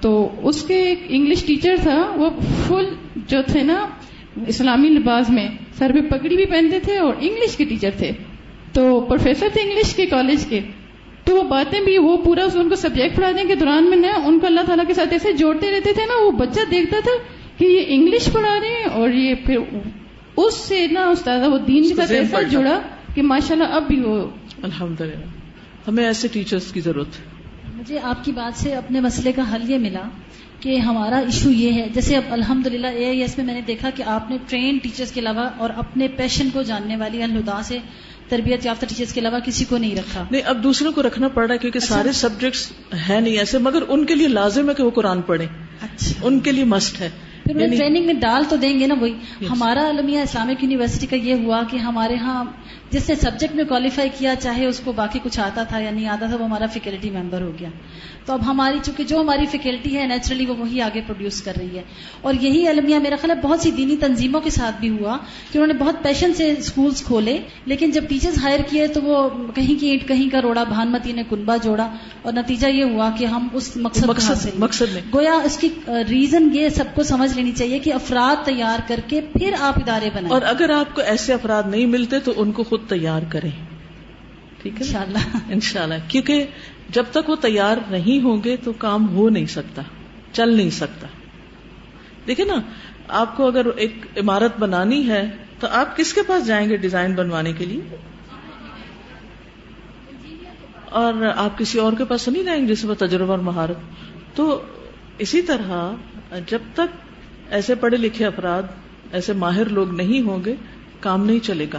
تو 0.00 0.28
اس 0.42 0.62
کے 0.62 0.74
ایک 0.74 0.98
انگلش 1.08 1.44
ٹیچر 1.44 1.74
تھا، 1.82 2.12
وہ 2.16 2.30
فل 2.68 2.84
جو 3.16 3.38
تھے 3.46 3.62
نا، 3.62 3.86
اسلامی 4.46 4.88
لباس 4.88 5.30
میں، 5.30 5.48
سر 5.78 5.92
پہ 5.94 6.16
پگڑی 6.16 6.36
بھی 6.36 6.44
پہنتے 6.44 6.78
تھے 6.78 6.98
اور 6.98 7.14
انگلش 7.20 7.56
کے 7.56 7.64
ٹیچر 7.64 7.90
تھے۔ 7.98 8.10
تو 8.72 9.00
پروفیسر 9.00 9.46
تھے 9.52 9.60
انگلش 9.60 9.94
کے 9.94 10.06
کالج 10.06 10.46
کے۔ 10.46 10.60
تو 11.24 11.36
وہ 11.36 11.42
باتیں 11.42 11.80
بھی، 11.80 11.98
وہ 11.98 12.16
پورا 12.16 12.44
ان 12.54 12.68
کو 12.68 12.74
سبجیکٹ 12.74 13.16
پڑھانے 13.16 13.42
کے 13.48 13.54
دوران 13.54 13.90
میں 13.90 13.96
نا 13.96 14.08
ان 14.24 14.38
کو 14.38 14.46
اللہ 14.46 14.60
تعالیٰ 14.66 14.86
کے 14.86 14.94
ساتھ 14.94 15.12
ایسے 15.12 15.32
جوڑتے 15.32 15.70
رہتے 15.70 15.92
تھے 15.92 16.02
نا، 16.06 16.24
وہ 16.24 16.30
بچہ 16.30 16.60
دیکھتا 16.70 16.96
تھا 17.00 17.22
کہ 17.58 17.64
یہ 17.64 17.80
انگلش 17.86 18.28
پڑھا 18.32 18.60
رہے 18.60 18.68
ہیں 18.68 18.84
اور 18.84 19.08
یہ 19.08 19.34
پھر 19.46 19.56
اس 20.36 20.54
سے 20.54 20.86
نا 20.86 21.04
استاد 21.08 21.40
وہ 21.46 21.58
دین 21.58 21.88
کے 21.88 21.94
ساتھ 21.94 22.12
ایسا 22.12 22.42
جڑا 22.42 22.80
کہ 23.14 23.22
ماشاء 23.22 23.54
اللہ 23.54 23.64
اب 23.64 23.88
بھی 23.88 24.00
ہو 24.00 24.30
الحمد 24.62 25.00
للہ 25.00 25.26
ہمیں 25.88 26.04
ایسے 26.04 26.28
ٹیچرس 26.28 26.72
کی 26.72 26.80
ضرورت 26.80 27.06
ہے۔ 27.06 27.24
مجھے 27.74 27.98
آپ 28.02 28.24
کی 28.24 28.32
بات 28.32 28.60
سے 28.60 28.74
اپنے 28.74 29.00
مسئلے 29.00 29.32
کا 29.32 29.54
حل 29.54 29.70
یہ 29.70 29.78
ملا 29.78 30.02
کہ 30.60 30.78
ہمارا 30.78 31.16
ایشو 31.16 31.50
یہ 31.50 31.72
ہے۔ 31.72 31.88
جیسے 31.94 32.16
اب 32.16 32.22
الحمد 32.30 32.66
للہ 32.66 32.86
اے 32.86 33.06
آئی 33.06 33.20
ایس 33.20 33.38
میں 33.38 33.46
میں 33.46 33.54
نے 33.54 33.60
دیکھا 33.60 33.90
کہ 33.90 34.02
آپ 34.02 34.30
نے 34.30 34.36
ٹرین 34.48 34.78
ٹیچرس 34.78 35.12
کے 35.12 35.20
علاوہ 35.20 35.48
اور 35.58 35.70
اپنے 35.76 36.08
پیشن 36.08 36.50
کو 36.52 36.62
جاننے 36.62 36.96
والی 36.96 37.22
الدا 37.22 37.62
سے 37.62 37.78
تربیت 38.28 38.66
یافتہ 38.66 38.86
ٹیچرس 38.86 39.12
کے 39.12 39.20
علاوہ 39.20 39.38
کسی 39.38 39.64
کو 39.64 39.78
نہیں 39.78 39.96
رکھا۔ 39.96 40.24
نہیں 40.30 40.42
اب 40.44 40.62
دوسروں 40.62 40.92
کو 40.92 41.02
رکھنا 41.02 41.28
پڑ 41.28 41.46
رہا 41.46 41.52
ہے 41.52 41.58
کیونکہ 41.58 41.78
اچھا۔ 41.78 41.94
سارے 41.94 42.12
سبجیکٹس 42.12 42.72
ہیں 43.08 43.20
نہیں 43.20 43.38
ایسے 43.38 43.58
مگر 43.58 43.82
ان 43.88 44.04
کے 44.04 44.14
لیے 44.14 44.28
لازم 44.28 44.68
ہے 44.68 44.74
کہ 44.74 44.82
وہ 44.82 44.90
قرآن 44.90 45.22
پڑھیں۔ 45.22 45.46
اچھا۔ 45.82 46.20
ان 46.22 46.40
کے 46.40 46.52
لیے 46.52 46.64
مسٹ 46.64 47.00
ہے۔ 47.00 47.10
پھر 47.44 47.54
وہ 47.54 47.60
ٹریننگ 47.60 47.80
یعنی 47.80 48.00
میں 48.00 48.14
ڈال 48.14 48.44
تو 48.48 48.56
دیں 48.56 48.78
گے 48.80 48.86
نا 48.86 48.94
وہی۔ 49.00 49.12
ہمارا 49.50 49.86
المیہ 49.88 50.18
اسلامک 50.18 50.62
یونیورسٹی 50.62 51.06
کا 51.06 51.16
یہ 51.16 51.34
ہوا 51.34 51.62
کہ 51.70 51.76
ہمارے 51.76 52.16
ہاں 52.16 52.44
جس 52.90 53.08
نے 53.08 53.14
سبجیکٹ 53.14 53.54
میں 53.54 53.64
کوالیفائی 53.64 54.08
کیا 54.18 54.34
چاہے 54.36 54.66
اس 54.66 54.80
کو 54.80 54.92
باقی 54.92 55.18
کچھ 55.22 55.40
آتا 55.40 55.62
تھا 55.62 55.78
یا 55.78 55.90
نہیں 55.90 56.08
آتا 56.08 56.26
تھا 56.26 56.36
وہ 56.36 56.44
ہمارا 56.44 56.66
فیکلٹی 56.66 57.10
ممبر 57.10 57.40
ہو 57.40 57.52
گیا۔ 57.60 57.68
تو 58.24 58.32
اب 58.32 58.46
ہماری 58.46 58.78
چونکہ 58.82 59.04
جو 59.04 59.20
ہماری 59.20 59.46
فیکلٹی 59.46 59.96
ہے 59.98 60.06
نیچرلی 60.06 60.46
وہ 60.46 60.54
وہی 60.58 60.80
آگے 60.80 61.00
پروڈیوس 61.06 61.42
کر 61.42 61.52
رہی 61.58 61.78
ہے۔ 61.78 61.82
اور 62.20 62.34
یہی 62.40 62.68
المیہ 62.68 62.98
میرا 62.98 63.16
خیال 63.20 63.36
ہے 63.36 63.42
بہت 63.42 63.60
سی 63.60 63.70
دینی 63.70 63.96
تنظیموں 63.96 64.40
کے 64.40 64.50
ساتھ 64.50 64.80
بھی 64.80 64.88
ہوا 64.88 65.16
کہ 65.52 65.58
انہوں 65.58 65.66
نے 65.66 65.74
بہت 65.74 66.02
پیشن 66.02 66.34
سے 66.34 66.54
اسکولس 66.58 67.04
کھولے 67.04 67.38
لیکن 67.66 67.90
جب 67.90 68.04
ٹیچرز 68.08 68.38
ہائر 68.44 68.60
کیے 68.70 68.86
تو 68.86 69.02
وہ 69.02 69.28
کہیں 69.54 69.80
کی 69.80 69.86
اینٹ 69.86 70.08
کہیں 70.08 70.30
کا 70.30 70.42
روڑا 70.42 70.64
بھانمتی 70.64 71.12
نے 71.12 71.22
کنبا 71.30 71.56
جوڑا 71.56 71.94
اور 72.22 72.32
نتیجہ 72.32 72.66
یہ 72.66 72.84
ہوا 72.84 73.10
کہ 73.18 73.24
ہم 73.24 73.48
اس 73.52 73.76
مقصد 73.76 74.04
مقصد, 74.04 74.46
مقصد 74.58 74.92
میں۔ 74.92 75.02
گویا 75.14 75.32
اس 75.32 75.56
کی 75.56 75.68
ریزن 75.86 76.48
یہ 76.52 76.68
سب 76.68 76.84
کو 76.94 77.02
سمجھ 77.02 77.34
لینی 77.34 77.52
چاہیے 77.52 77.78
کہ 77.78 77.92
افراد 77.92 78.44
تیار 78.44 78.78
کر 78.88 79.00
کے 79.06 79.20
پھر 79.20 79.54
آپ 79.60 79.78
ادارے 79.78 80.10
بنائیں۔ 80.14 80.30
اور 80.30 80.42
اگر 80.42 80.70
آپ 80.70 80.94
کو 80.94 81.00
ایسے 81.00 81.32
افراد 81.32 81.62
نہیں 81.66 81.86
ملتے 81.86 82.18
تو 82.18 82.32
ان 82.36 82.52
کو 82.52 82.62
خود 82.62 82.80
تیار 82.88 83.22
کریں۔ 83.28 83.50
ٹھیک 84.62 84.82
ہے 84.82 85.04
ان 85.48 85.60
شاء 85.60 85.82
اللہ 85.82 85.94
کیونکہ 86.08 86.44
جب 86.94 87.04
تک 87.10 87.30
وہ 87.30 87.36
تیار 87.36 87.76
نہیں 87.90 88.24
ہوں 88.24 88.36
گے 88.44 88.56
تو 88.56 88.72
کام 88.72 89.08
ہو 89.08 89.28
نہیں 89.28 89.46
سکتا، 89.46 89.82
چل 90.32 90.56
نہیں 90.56 90.70
سکتا۔ 90.70 91.06
دیکھیں 92.26 92.44
نا، 92.44 92.54
آپ 93.08 93.36
کو 93.36 93.46
اگر 93.46 93.66
ایک 93.76 94.06
عمارت 94.16 94.58
بنانی 94.58 95.08
ہے 95.08 95.30
تو 95.60 95.66
آپ 95.70 95.96
کس 95.96 96.12
کے 96.14 96.22
پاس 96.22 96.46
جائیں 96.46 96.68
گے 96.68 96.76
ڈیزائن 96.76 97.14
بنوانے 97.14 97.52
کے 97.52 97.64
لیے؟ 97.64 97.96
اور 100.84 101.14
آپ 101.36 101.58
کسی 101.58 101.78
اور 101.78 101.92
کے 101.98 102.04
پاس 102.04 102.28
نہیں 102.28 102.42
جائیں 102.42 102.68
گے 102.68 102.74
جس 102.74 102.84
میں 102.84 102.94
تجربہ 102.94 103.30
اور 103.30 103.38
مہارت۔ 103.38 103.76
تو 104.36 104.62
اسی 105.18 105.42
طرح 105.42 105.94
جب 106.46 106.58
تک 106.74 106.96
ایسے 107.50 107.74
پڑھے 107.74 107.96
لکھے 107.96 108.26
افراد، 108.26 108.62
ایسے 109.12 109.32
ماہر 109.32 109.64
لوگ 109.64 109.90
نہیں 109.94 110.20
ہوں 110.20 110.44
گے، 110.44 110.54
کام 111.00 111.26
نہیں 111.26 111.38
چلے 111.38 111.66
گا۔ 111.72 111.78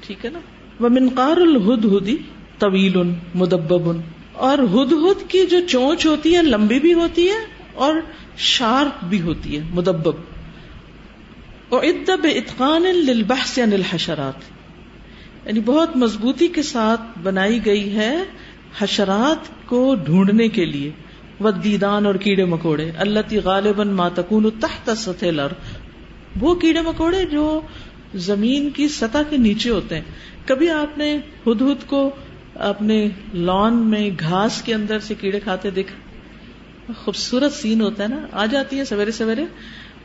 ٹھیک 0.00 0.24
ہے 0.24 0.30
نا؟ 0.30 0.38
وہ 0.80 0.88
منقار 0.88 1.36
الہد 1.36 1.84
ہدی 1.84 2.16
طویل 2.62 3.10
مدب 3.34 3.90
اور 4.32 4.58
ہد 4.58 4.92
ہد 4.92 5.30
کی 5.30 5.46
جو 5.46 5.58
چونچ 5.68 6.06
ہوتی 6.06 6.36
ہے، 6.36 6.42
لمبی 6.42 6.78
بھی 6.78 6.94
ہوتی 6.94 7.28
ہے 7.28 7.62
اور 7.74 7.94
شارپ 8.36 9.04
بھی 9.04 9.20
ہوتی 9.20 9.58
ہے 9.58 9.62
مدب 9.74 10.08
اور 11.68 11.82
ادب 11.82 12.26
اتقان 12.34 12.82
للبحث 12.82 13.58
عن 13.58 13.72
الحشرات۔ 13.72 14.34
یعنی 15.46 15.60
بہت 15.60 15.96
مضبوطی 15.96 16.48
کے 16.48 16.62
ساتھ 16.62 17.18
بنائی 17.22 17.66
گئی 17.66 17.96
ہے 17.96 18.16
حشرات 18.78 19.68
کو 19.68 19.94
ڈھونڈنے 19.94 20.48
کے 20.48 20.64
لیے۔ 20.64 20.90
وہ 21.40 21.50
دیدان 21.50 22.06
اور 22.06 22.14
کیڑے 22.14 22.44
مکوڑے۔ 22.44 22.90
اللہ 22.98 23.34
غالباً 23.44 23.88
ماتکون 23.88 24.50
تحت 24.60 24.98
سطح 24.98 25.26
لر 25.26 25.46
وہ 26.40 26.54
کیڑے 26.54 26.80
مکوڑے 26.80 27.24
جو 27.24 27.60
زمین 28.14 28.70
کی 28.70 28.88
سطح 28.88 29.18
کے 29.30 29.36
نیچے 29.36 29.70
ہوتے 29.70 29.94
ہیں۔ 29.94 30.02
کبھی 30.46 30.68
آپ 30.68 30.98
نے 30.98 31.18
ہد 31.46 31.62
ہد 31.62 31.86
کو 31.86 32.10
اپنے 32.62 33.08
لان 33.34 33.76
میں 33.76 34.10
گھاس 34.20 34.62
کے 34.62 34.74
اندر 34.74 34.98
سے 34.98 35.14
کیڑے 35.14 35.40
کھاتے 35.40 35.70
دیکھا۔ 35.70 35.94
خوبصورت 37.04 37.52
سین 37.52 37.80
ہوتا 37.80 38.02
ہے 38.02 38.08
نا۔ 38.08 38.26
آ 38.32 38.46
جاتی 38.46 38.78
ہے 38.78 38.84
سویرے 38.84 39.10
سویرے، 39.10 39.44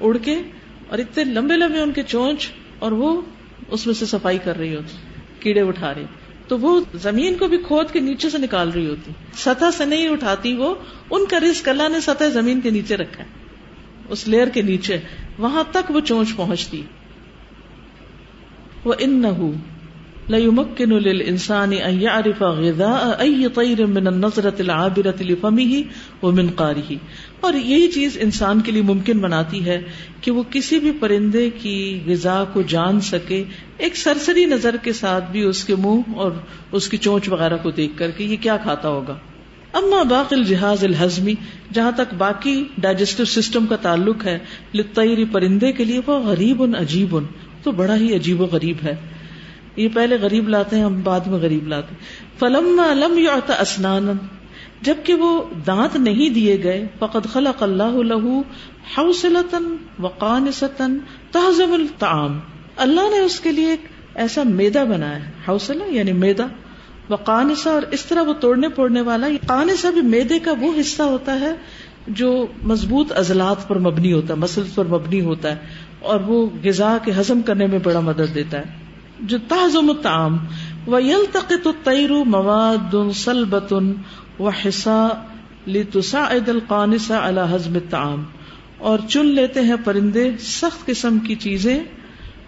اڑ 0.01 0.18
کے 0.18 0.41
اور 0.89 0.97
اتنے 0.97 1.24
لمبے 1.24 1.58
لمبے 1.58 1.80
ان 1.80 1.91
کے 1.91 2.03
چونچ 2.03 2.49
اور 2.80 2.91
وہ 2.91 3.22
اس 3.68 3.86
میں 3.86 3.93
سے 3.93 4.05
صفائی 4.05 4.38
کر 4.38 4.58
رہی 4.58 4.76
ہوتی، 4.76 4.97
کیڑے 5.39 5.62
اٹھا 5.62 5.93
رہی۔ 5.93 6.05
تو 6.47 6.60
وہ 6.60 6.82
زمین 6.93 7.38
کو 7.38 7.47
بھی 7.47 7.58
کھود 7.58 7.91
کے 7.91 7.99
نیچے 7.99 8.30
سے 8.30 8.38
نکال 8.38 8.70
رہی 8.70 8.89
ہوتی۔ 8.89 9.12
سطح 9.36 9.66
سے 9.74 9.86
نہیں 9.86 10.08
اٹھاتی 10.08 10.53
وہ، 10.53 10.76
ان 11.10 11.26
کا 11.26 11.39
رسک 11.39 11.70
اللہ 11.70 11.89
نے 11.91 11.99
سطح 11.99 12.24
زمین 12.24 12.62
کے 12.62 12.70
نیچے 12.70 12.97
رکھا 12.97 13.24
ہے۔ 13.24 13.30
اس 14.10 14.28
لیئر 14.28 14.47
کے 14.47 14.62
نیچے، 14.62 14.99
وہاں 15.38 15.64
تک 15.72 15.91
وہ 15.91 15.99
چونچ 15.99 16.36
پہنچتی۔ 16.36 16.82
وہ 18.86 18.93
ان 18.99 19.22
نہ 19.22 19.28
ليمكن 20.30 20.94
للإنسان 20.94 21.74
أن 21.74 22.02
يعرف 22.02 22.44
غذاء 22.56 23.04
أي 23.22 23.50
طير 23.50 23.86
من 23.88 24.08
النظرة 24.08 24.56
العابرة 24.60 25.28
لفمه 25.30 25.84
ومنقاره 26.24 26.98
اور 27.40 27.54
یہی 27.54 27.88
چیز 27.88 28.18
انسان 28.22 28.62
کے 28.62 28.72
لیے 28.72 28.82
ممکن 28.82 29.20
بناتی 29.20 29.66
ہے 29.66 29.78
کہ 30.22 30.32
وہ 30.32 30.44
کسی 30.50 30.80
بھی 30.80 30.92
پرندے 31.00 31.50
کی 31.50 31.78
غذا 32.06 32.44
کو 32.54 32.62
جان 32.62 33.00
سکے، 33.00 33.44
ایک 33.78 33.98
سرسری 33.98 34.46
نظر 34.46 34.78
کے 34.84 34.94
ساتھ 34.94 35.32
بھی 35.32 35.44
اس 35.44 35.64
کے 35.64 35.76
منہ 35.76 36.16
اور 36.16 36.32
اس 36.72 36.88
کی 36.90 36.98
چونچ 36.98 37.30
وغیرہ 37.30 37.58
کو 37.64 37.72
دیکھ 37.72 37.98
کر 37.98 38.12
کے 38.12 38.24
یہ 38.24 38.38
کیا 38.42 38.58
کھاتا 38.58 38.90
ہوگا۔ 38.90 39.18
اما 39.74 40.04
باقی 40.04 40.36
الجہاز 40.36 40.84
الحزمی 40.84 41.34
جہاں 41.74 41.92
تک 41.96 42.14
باقی 42.18 42.64
ڈائجسٹو 42.78 43.26
سسٹم 43.26 43.66
کا 43.66 43.76
تعلق 43.76 44.26
ہے 44.26 44.40
لطیری 44.74 45.26
پرندے 45.26 45.72
کے 45.72 45.84
لیے 45.84 46.00
وہ 46.06 46.20
غریب 46.20 46.64
ان 46.64 46.76
عجیب 46.76 47.16
ان 47.18 47.26
تو 47.64 47.72
بڑا 47.72 47.96
ہی 47.96 48.16
عجیب 48.16 48.42
و 48.42 48.46
غریب 48.52 48.78
ہے۔ 48.84 48.96
یہ 49.78 49.88
پہلے 49.94 50.18
غریب 50.22 50.50
لاتے 50.50 50.76
ہیں، 50.76 50.84
ہم 50.84 51.00
بعد 51.04 51.28
میں 51.28 51.40
غریب 51.40 51.68
لاتے 51.68 51.96
ہیں۔ 51.96 52.40
فلم 52.40 52.82
لم 52.96 53.20
اسنان 53.60 54.12
جبکہ 54.82 55.14
وہ 55.16 55.30
دانت 55.68 55.96
نہیں 55.98 56.30
دیے 56.30 56.58
گئے، 56.64 56.86
فقد 57.00 57.26
خلق 57.34 57.64
اللہ 57.64 57.98
لہو 58.06 58.42
حوصلتن 58.98 59.76
وقانستن 60.00 60.98
تہذب 61.32 61.74
الطعام۔ 61.74 62.40
اللہ 62.78 63.10
نے 63.12 63.20
اس 63.20 63.40
کے 63.40 63.52
لیے 63.52 63.70
ایک 63.70 63.86
ایسا 64.16 64.44
میدا 64.46 64.84
بنایا 64.84 65.16
ہے، 65.16 65.32
حوصلہ 65.48 65.84
یعنی 65.92 66.14
میدا 66.16 66.46
وہ 67.10 67.18
قانسا 67.26 67.72
اور 67.72 67.82
اس 67.92 68.06
طرح 68.06 68.22
وہ 68.22 68.34
توڑنے 68.40 68.70
پوڑنے 68.70 69.02
والا۔ 69.02 69.28
قانسا 69.48 69.90
بھی 69.90 70.02
میدے 70.08 70.40
کا 70.40 70.54
وہ 70.60 70.72
حصہ 70.80 71.04
ہوتا 71.04 71.40
ہے 71.40 71.54
جو 72.18 72.32
مضبوط 72.64 73.12
عضلات 73.16 73.68
پر 73.68 73.78
مبنی 73.80 74.12
ہوتا 74.14 74.34
ہے 74.34 74.40
مسل 74.40 74.64
پر 74.76 74.86
مبنی 74.86 75.22
ہوتا 75.22 75.52
ہے، 75.52 75.86
اور 76.02 76.20
وہ 76.20 76.46
غذا 76.64 76.98
کے 77.06 77.12
ہضم 77.20 77.42
کرنے 77.42 77.68
میں 77.68 77.80
بڑا 77.84 78.00
مدد 78.00 78.34
دیتا 78.36 78.60
ہے۔ 78.60 78.87
جو 79.22 79.38
تازم 79.47 79.89
الطعام 79.89 80.38
و 80.88 80.99
یل 80.99 81.26
تقت 81.32 81.68
تیر 81.84 82.11
مواد 82.11 82.95
سلبتن 83.15 83.93
و 84.39 84.49
حصہ 84.49 85.26
لتسا 85.68 86.24
عید 86.32 86.49
القانسا 86.49 87.28
اللہ 87.28 87.41
حزم 87.51 87.78
اور 88.78 88.99
چن 89.09 89.26
لیتے 89.26 89.61
ہیں 89.61 89.76
پرندے 89.84 90.32
سخت 90.39 90.86
قسم 90.86 91.20
کی 91.20 91.36
چیزیں 91.36 91.80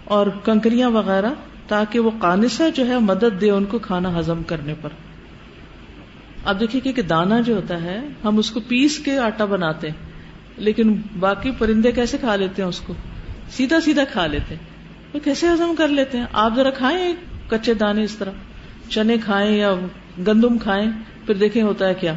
اور 0.04 0.28
کنکریاں 0.28 0.90
وغیرہ 0.90 1.34
تاکہ 1.68 2.00
وہ 2.00 2.12
قانصہ 2.20 2.64
جو 2.76 2.88
ہے 2.88 3.00
مدد 3.00 3.42
دے 3.42 3.50
ان 3.50 3.66
کو 3.66 3.80
کھانا 3.80 4.20
ہزم 4.20 4.44
کرنے 4.44 4.74
پر۔ 4.82 4.90
اب 6.46 6.60
دیکھیے 6.60 6.92
کہ 6.92 7.02
دانا 7.02 7.40
جو 7.40 7.56
ہوتا 7.56 7.82
ہے، 7.82 8.00
ہم 8.24 8.38
اس 8.38 8.52
کو 8.52 8.60
پیس 8.60 9.00
کے 9.00 9.18
آٹا 9.18 9.46
بناتے 9.46 9.90
ہیں، 9.90 9.96
لیکن 10.58 11.02
باقی 11.20 11.52
پرندے 11.52 11.92
کیسے 11.92 12.18
کھا 12.18 12.36
لیتے 12.36 12.62
ہیں 12.62 12.70
اس 12.70 12.80
کو؟ 12.80 12.94
سیدھا 13.50 13.82
سیدھا 13.82 14.04
کھا 14.04 14.28
لیتے 14.28 14.56
ہیں۔ 14.56 14.79
وہ 15.14 15.20
کیسے 15.20 15.48
ہزم 15.48 15.76
کر 15.78 15.88
لیتے 15.88 16.18
ہیں؟ 16.18 16.26
آپ 16.34 16.52
ذرا 16.56 16.70
کھائیں 16.70 17.14
کچے 17.50 17.74
دانے 17.74 18.04
اس 18.04 18.16
طرح۔ 18.16 18.32
چنے 18.90 19.18
کھائیں 19.26 19.58
یا 19.58 19.76
گندم 20.28 20.58
کھائیں، 20.58 20.92
پھر 21.26 21.36
دیکھیں 21.36 21.64
ہوتا 21.64 21.88
ہے 21.88 21.94
کیا۔ 21.94 22.14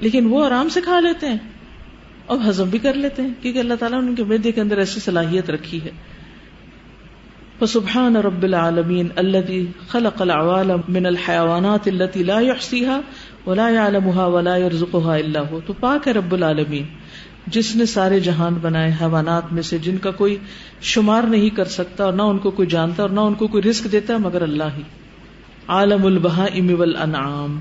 لیکن 0.00 0.26
وہ 0.26 0.46
آرام 0.46 0.68
سے 0.68 0.80
کھا 0.80 1.00
لیتے 1.00 1.28
ہیں۔ 1.28 1.38
اور 2.26 2.38
ہزم 2.48 2.68
بھی 2.68 2.78
کر 2.78 2.94
لیتے 2.94 3.22
ہیں، 3.22 3.30
کیونکہ 3.40 3.58
اللہ 3.58 3.74
تعالیٰ 3.74 4.02
نے 4.02 4.08
ان 4.08 4.14
کے 4.14 4.24
میدے 4.24 4.52
کے 4.52 4.60
اندر 4.60 4.78
ایسی 4.78 5.00
صلاحیت 5.00 5.50
رکھی 5.50 5.84
ہے۔ 5.84 5.90
فسبحان 7.58 8.16
رب 8.16 8.42
العالمین 8.42 9.08
الذي 9.16 9.66
خلق 9.88 10.22
العوالم 10.22 10.80
من 10.88 11.06
الحيوانات 11.06 11.88
التي 11.88 12.22
لا 12.22 12.40
يحصيها 12.40 13.00
ولا 13.46 13.68
يعلمها 13.68 14.26
ولا 14.26 14.56
يرزقها 14.56 15.14
الا 15.14 15.42
هو 15.50 15.60
تو 15.66 15.72
پاک 15.80 16.08
ہے 16.08 16.12
رب 16.12 16.32
العالمین۔ 16.32 17.03
جس 17.46 17.76
نے 17.76 17.86
سارے 17.86 18.20
جہان 18.20 18.54
بنائے، 18.54 18.92
حیوانات 19.00 19.52
میں 19.52 19.62
سے 19.62 19.78
جن 19.78 19.98
کا 19.98 20.10
کوئی 20.10 20.36
شمار 20.82 21.22
نہیں 21.22 21.48
کر 21.48 21.64
سکتا 21.64 22.04
اور 22.04 22.12
نہ 22.12 22.22
ان 22.22 22.38
کو 22.38 22.50
کوئی 22.50 22.68
جانتا 22.68 23.02
اور 23.02 23.10
نہ 23.10 23.20
ان 23.20 23.34
کو 23.34 23.46
کوئی 23.46 23.62
رزق 23.62 23.92
دیتا 23.92 24.12
ہے 24.12 24.18
مگر 24.18 24.42
اللہ 24.42 24.64
ہی۔ 24.76 24.82
عالم 25.68 26.06
البہائم 26.06 26.80
والانعام۔ 26.80 27.60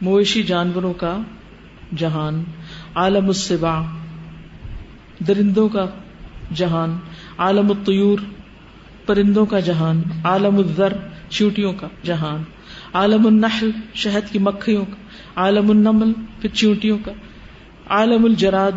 مویشی 0.00 0.42
جانوروں 0.42 0.92
کا 0.92 1.16
جہان، 1.96 2.44
عالم 2.94 3.26
السباع 3.26 3.82
درندوں 5.26 5.68
کا 5.68 5.86
جہان، 6.54 6.96
عالم 7.38 7.70
الطیور۔ 7.70 8.18
پرندوں 9.06 9.46
کا 9.46 9.60
جہان، 9.60 10.02
عالم 10.24 10.56
الذر، 10.58 10.92
چوٹیوں 11.28 11.72
کا 11.72 11.88
جہان۔ 12.02 12.42
عالم 12.94 13.26
النحل، 13.26 13.70
شہد 13.94 14.32
کی 14.32 14.38
مکھیوں 14.38 14.84
کا۔ 14.84 14.96
عالم 15.40 15.70
النمل، 15.70 16.12
پھر 16.40 16.50
چیونٹیوں 16.50 16.98
کا۔ 17.04 17.12
عالم 17.88 18.24
الجراد 18.24 18.72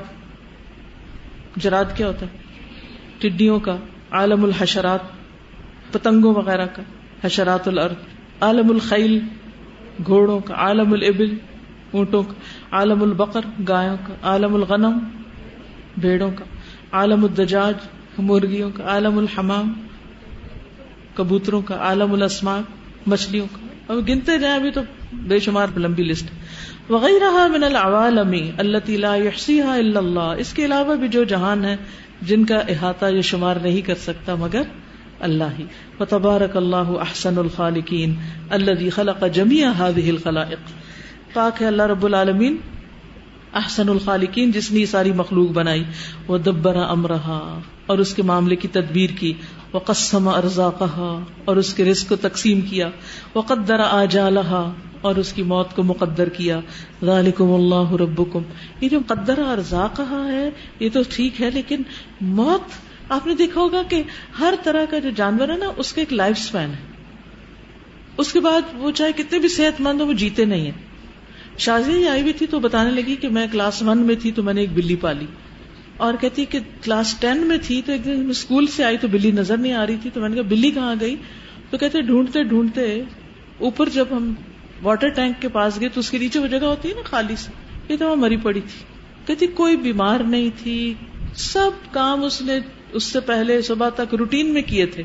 جراد 1.58 1.86
کیا 1.96 2.08
ہوتا 2.08 2.26
ہے؟ 2.26 2.38
ٹڈیوں 3.20 3.60
کا، 3.60 3.78
عالم 4.12 4.44
الحشرات، 4.44 5.00
پتنگوں 5.92 6.34
وغیرہ 6.34 6.66
کا، 6.66 6.82
حشرات 7.24 7.68
الارض، 7.68 7.94
عالم 8.42 8.70
الخیل، 8.70 9.20
گھوڑوں 10.06 10.40
کا، 10.40 10.54
عالم 10.54 10.94
الابل، 10.94 11.38
اونٹوں 11.92 12.24
کا، 12.24 12.34
عالم 12.72 13.04
البقر، 13.04 13.42
گایوں 13.70 13.98
کا، 14.08 14.14
عالم 14.24 14.56
الغنم، 14.56 15.00
بھیڑوں 15.98 16.32
کا، 16.36 16.46
عالم 16.92 17.24
الدجاج 17.24 17.74
مرغیوں 18.18 18.70
کا، 18.74 18.84
عالم 18.84 19.18
الحمام، 19.18 19.74
کبوتروں 21.14 21.62
کا، 21.62 21.76
عالم 21.76 22.14
الاسما 22.14 22.60
مچھلیوں 23.08 23.48
کا۔ 23.52 23.67
اور 23.88 23.98
گنتے 24.08 24.38
جائیں 24.38 24.56
ابھی 24.56 24.72
تو 24.72 24.82
بے 25.28 25.40
شمار 25.40 25.68
لمبی 25.78 26.04
لسٹ 26.04 26.30
وغیرہ 26.90 27.48
من 27.54 27.64
العوالم 27.64 28.34
التي 28.58 28.98
لا 28.98 29.14
الا 29.14 30.00
اللہ. 30.00 30.34
اس 30.38 30.54
کے 30.54 30.66
علاوہ 30.66 30.96
بھی 30.96 31.08
جو 31.08 31.24
جہان 31.24 31.66
ہے 31.66 31.76
جن 32.22 32.46
کا 32.46 32.58
احاطہ 32.68 33.06
یہ 33.06 33.22
شمار 33.22 33.56
نہیں 33.56 33.82
کر 33.82 33.96
سکتا 33.96 34.36
مگر 34.36 34.62
اللہ 35.20 35.58
ہی. 35.60 35.66
وتبارک 36.00 36.58
اللہ 36.58 36.92
احسن 37.00 37.38
الخالقین 37.38 38.14
الذي 38.50 38.90
خلق 38.90 39.24
جميع 39.34 39.72
هذه 39.72 40.10
الخلائق. 40.10 40.74
پاک 41.34 41.62
ہے 41.62 41.68
اللہ 41.68 41.88
رب 41.88 42.06
العالمین، 42.06 42.58
احسن 43.54 43.90
الخالقین، 43.90 44.52
جس 44.52 44.72
نے 44.72 44.86
ساری 44.86 45.12
مخلوق 45.12 45.52
بنائی. 45.52 45.84
وہ 46.28 46.38
دبرا 46.38 46.86
امرہا 46.92 47.40
اور 47.86 47.98
اس 47.98 48.14
کے 48.14 48.24
معاملے 48.24 48.56
کی 48.56 48.68
تدبیر 48.68 49.10
کی. 49.20 49.34
وہ 49.78 49.82
قسم 49.86 50.28
ارزا 50.28 50.70
کہا 50.80 51.24
اور 51.46 51.56
اس 51.56 51.74
کے 51.74 51.86
رزق 51.86 52.10
کو 52.10 52.16
تقسیم 52.16 52.62
کیا۔ 52.62 52.90
وہ 53.34 53.42
قدر 53.42 53.80
آ 53.80 54.06
جالحا 54.06 54.74
اور 55.02 55.16
اس 55.16 55.34
کی 55.34 55.44
موت 55.44 55.76
کو 55.76 55.84
مقدر 55.84 56.30
کیا۔ 56.30 56.60
ذالکم 57.06 57.52
اللہ 57.52 57.92
ربکم۔ 57.92 58.42
یہ 58.82 58.90
جو 58.90 59.00
قدر 59.08 59.38
ارزا 59.38 59.88
کہا 59.98 60.28
ہے، 60.32 60.50
یہ 60.80 60.90
تو 60.94 61.00
ٹھیک 61.10 61.42
ہے، 61.42 61.50
لیکن 61.52 61.82
موت، 62.22 62.62
آپ 63.12 63.28
نے 63.28 63.36
دیکھا 63.36 63.62
ہوگا 63.62 63.82
کہ 63.90 64.04
ہر 64.40 64.54
طرح 64.64 64.86
کا 64.90 65.00
جو 65.00 65.10
جانور 65.10 65.50
ہے 65.50 65.58
نا، 65.58 65.66
اس 65.78 65.94
کا 65.94 66.02
ایک 66.02 66.14
لائف 66.14 66.38
اسپین 66.40 66.70
ہے۔ 66.70 66.94
اس 68.18 68.34
کے 68.34 68.40
بعد 68.40 68.62
وہ 68.74 68.92
چاہے 68.92 69.12
کتنے 69.12 69.40
بھی 69.40 69.50
صحت 69.50 69.82
مند 69.82 70.02
ہو، 70.02 70.08
وہ 70.08 70.14
جیتے 70.14 70.46
نہیں 70.46 70.62
ہیں۔ 70.62 70.88
شازی 71.58 72.08
آئی 72.08 72.22
ہوئی 72.22 72.34
تھی 72.34 72.48
تو 72.48 72.60
بتانے 72.60 72.92
لگی 72.92 73.16
کہ 73.16 73.30
میں 73.30 73.48
کلاس 73.52 73.82
ون 73.82 73.98
میں 73.98 74.16
تھی 74.22 74.32
تو 74.32 74.44
میں 74.44 74.54
نے 74.54 74.62
ایک 74.62 74.74
بلی 74.74 74.96
پالی۔ 74.96 75.26
اور 75.98 76.14
کہتی 76.22 76.46
کہ 76.46 76.60
کلاس 76.82 77.16
ٹین 77.20 77.38
میں 77.38 77.58
تھی 77.64 77.82
تو 77.86 77.92
ایک 77.92 78.06
دن 78.06 78.28
اسکول 78.30 78.68
سے 78.68 78.84
آئی 78.84 78.98
تو 78.98 79.08
بلی 79.08 79.32
نظر 79.32 79.58
نہیں 79.58 79.74
آ 79.74 79.86
رہی 79.86 79.96
تھی 80.02 80.10
تو 80.14 80.22
میں 80.22 80.30
نے 80.30 80.36
کہا 80.36 80.44
بلی 80.44 80.72
کہاں 80.72 80.96
گئی؟ 81.00 81.16
تو 81.70 81.78
کہتے 81.78 82.02
ڈھونڈتے 82.02 82.44
ڈھونڈتے 82.44 83.02
اوپر 83.58 83.90
جب 83.90 84.06
ہم 84.12 84.34
واٹر 84.84 85.08
ٹینک 85.08 85.42
کے 85.42 85.48
پاس 85.48 85.80
گئے 85.80 85.90
تو 85.90 86.00
اس 86.00 86.10
کے 86.12 86.18
نیچے 86.18 86.40
وہ 86.40 86.48
جگہ 86.48 86.66
ہوتی 86.66 86.90
ہے 86.90 86.94
نا 86.94 87.02
خالی 87.04 87.36
سے 87.36 87.52
یہ 87.90 87.98
تو 87.98 88.06
وہاں 88.06 88.16
مری 88.16 88.38
پڑی 88.38 88.62
تھی۔ 88.62 88.84
کہتی 89.26 89.48
کوئی 89.48 89.78
بیمار 89.78 90.20
نہیں 90.20 90.50
تھی، 90.64 90.94
سب 91.36 91.70
کام 91.92 92.24
اس 92.24 92.42
نے 92.42 92.60
اس 92.92 93.04
سے 93.04 93.20
پہلے 93.20 93.62
صبح 93.62 93.90
تک 93.90 94.16
روٹین 94.16 94.54
میں 94.54 94.62
کیے 94.62 94.86
تھے۔ 94.86 95.04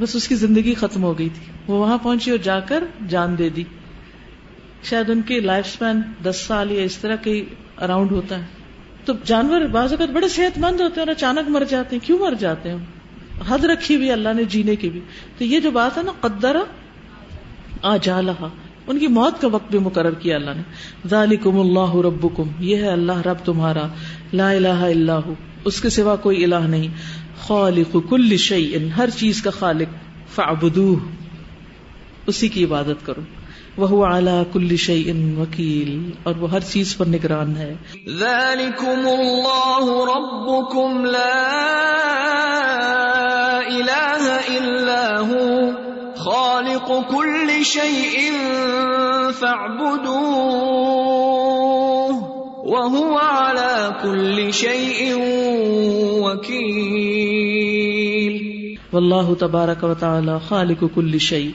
بس 0.00 0.16
اس 0.16 0.28
کی 0.28 0.34
زندگی 0.34 0.74
ختم 0.74 1.02
ہو 1.02 1.18
گئی 1.18 1.28
تھی۔ 1.28 1.52
وہ 1.66 1.78
وہاں 1.78 1.98
پہنچی 1.98 2.30
اور 2.30 2.38
جا 2.38 2.60
کر 2.60 2.84
جان 3.08 3.38
دے 3.38 3.48
دی۔ 3.48 3.64
شاید 4.82 5.10
ان 5.10 5.22
کی 5.22 5.40
لائف 5.40 5.66
اسپین 5.66 6.00
دس 6.24 6.44
سال 6.46 6.72
یا 6.72 6.82
اس 6.82 6.96
طرح 6.96 7.16
کے 7.16 7.44
اراؤنڈ 7.80 8.12
ہوتا 8.12 8.38
ہے۔ 8.38 8.57
تو 9.08 9.14
جانور 9.24 9.60
بعض 9.60 9.90
اوقات 9.90 10.08
بڑے 10.08 10.28
صحت 10.28 10.58
مند 10.58 10.80
ہوتے 10.80 11.00
ہیں 11.00 11.06
اور 11.08 11.14
اچانک 11.16 11.50
مر 11.50 11.64
جاتے 11.68 11.96
ہیں۔ 11.96 12.06
کیوں 12.06 12.18
مر 12.18 12.34
جاتے 12.38 12.70
ہیں؟ 12.70 12.76
حد 13.48 13.64
رکھی 13.64 13.96
ہوئی 13.96 14.10
اللہ 14.10 14.28
نے 14.36 14.44
جینے 14.44 14.76
کی 14.76 14.90
بھی۔ 14.90 15.00
تو 15.38 15.44
یہ 15.44 15.60
جو 15.60 15.70
بات 15.70 15.98
ہے 15.98 16.02
نا، 16.02 16.12
قدر 16.20 16.56
آ 17.82 17.96
جا 17.96 18.20
لہا 18.20 18.48
ان 18.86 18.98
کی 18.98 19.06
موت 19.06 19.40
کا 19.40 19.48
وقت 19.48 19.70
بھی 19.70 19.78
مقرر 19.78 20.10
کیا 20.10 20.36
اللہ 20.36 20.50
نے۔ 20.56 20.62
ذالکم 21.08 21.60
اللہ 21.60 21.96
ربکم۔ 21.96 22.50
یہ 22.58 22.76
ہے 22.76 22.88
اللہ 22.88 23.20
رب 23.20 23.36
تمہارا۔ 23.44 23.88
لا 24.32 24.50
الہ 24.50 24.68
الا 24.68 25.18
ہو۔ 25.26 25.34
اس 25.64 25.80
کے 25.80 25.88
سوا 25.88 26.16
کوئی 26.16 26.44
الہ 26.44 26.66
نہیں۔ 26.68 26.88
خالق 27.40 27.96
کل 28.10 28.36
شیء۔ 28.36 28.78
ہر 28.96 29.10
چیز 29.10 29.42
کا 29.42 29.50
خالق 29.50 29.94
فعبدوہ 30.34 30.96
اسی 32.26 32.48
کی 32.48 32.64
عبادت 32.64 33.06
کرو۔ 33.06 33.20
وہ 33.78 34.06
اعلیٰ 34.06 34.42
کل 34.52 34.76
شعی 34.76 35.34
وکیل 35.38 36.10
اور 36.22 36.36
وہ 36.36 36.50
ہر 36.50 36.60
چیز 36.60 36.96
پر 36.96 37.06
نگران 37.06 37.56
ہے۔ 37.56 37.74
ذلكم 38.18 39.00
اللہ 39.04 39.90
ربكم 40.16 41.04
لا 41.04 41.64
الہ 43.66 44.40
الا 44.48 45.20
هو 45.20 45.70
خالق 46.16 46.92
كل 47.10 47.62
شيء 47.62 48.30
فاعبدوه 49.38 52.28
وهو 52.58 53.18
على 53.18 53.88
كل 54.02 54.50
شيء 54.50 55.14
وكيل۔ 56.20 58.48
واللہ 58.92 59.40
تبارک 59.40 59.84
و 59.84 59.94
تعالی 59.94 60.32
خالق 60.48 60.84
كل 60.94 61.18
شيء۔ 61.18 61.50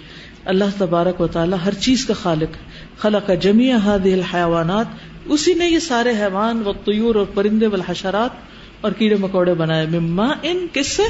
اللہ 0.45 0.63
تبارک 0.77 1.21
و 1.21 1.27
تعالیٰ 1.27 1.57
ہر 1.65 1.73
چیز 1.73 2.05
کا 2.05 2.13
خالق 2.13 2.57
خلق 2.97 3.31
جمی 3.41 3.71
هذه 3.71 4.13
الحیوانات 4.13 4.85
اسی 5.25 5.53
نے 5.53 5.69
یہ 5.69 5.79
سارے 5.79 6.09
حیوان 6.09 6.63
و 6.65 6.73
طیور 6.73 7.15
اور 7.15 7.25
پرندے 7.33 7.67
والحشرات 7.67 8.29
اور 8.81 8.91
کیڑے 8.91 9.15
مکوڑے 9.15 9.53
بنائے۔ 9.53 9.85
مما 9.85 10.33
ان 10.41 10.67
کس 10.73 10.87
سے؟ 10.87 11.03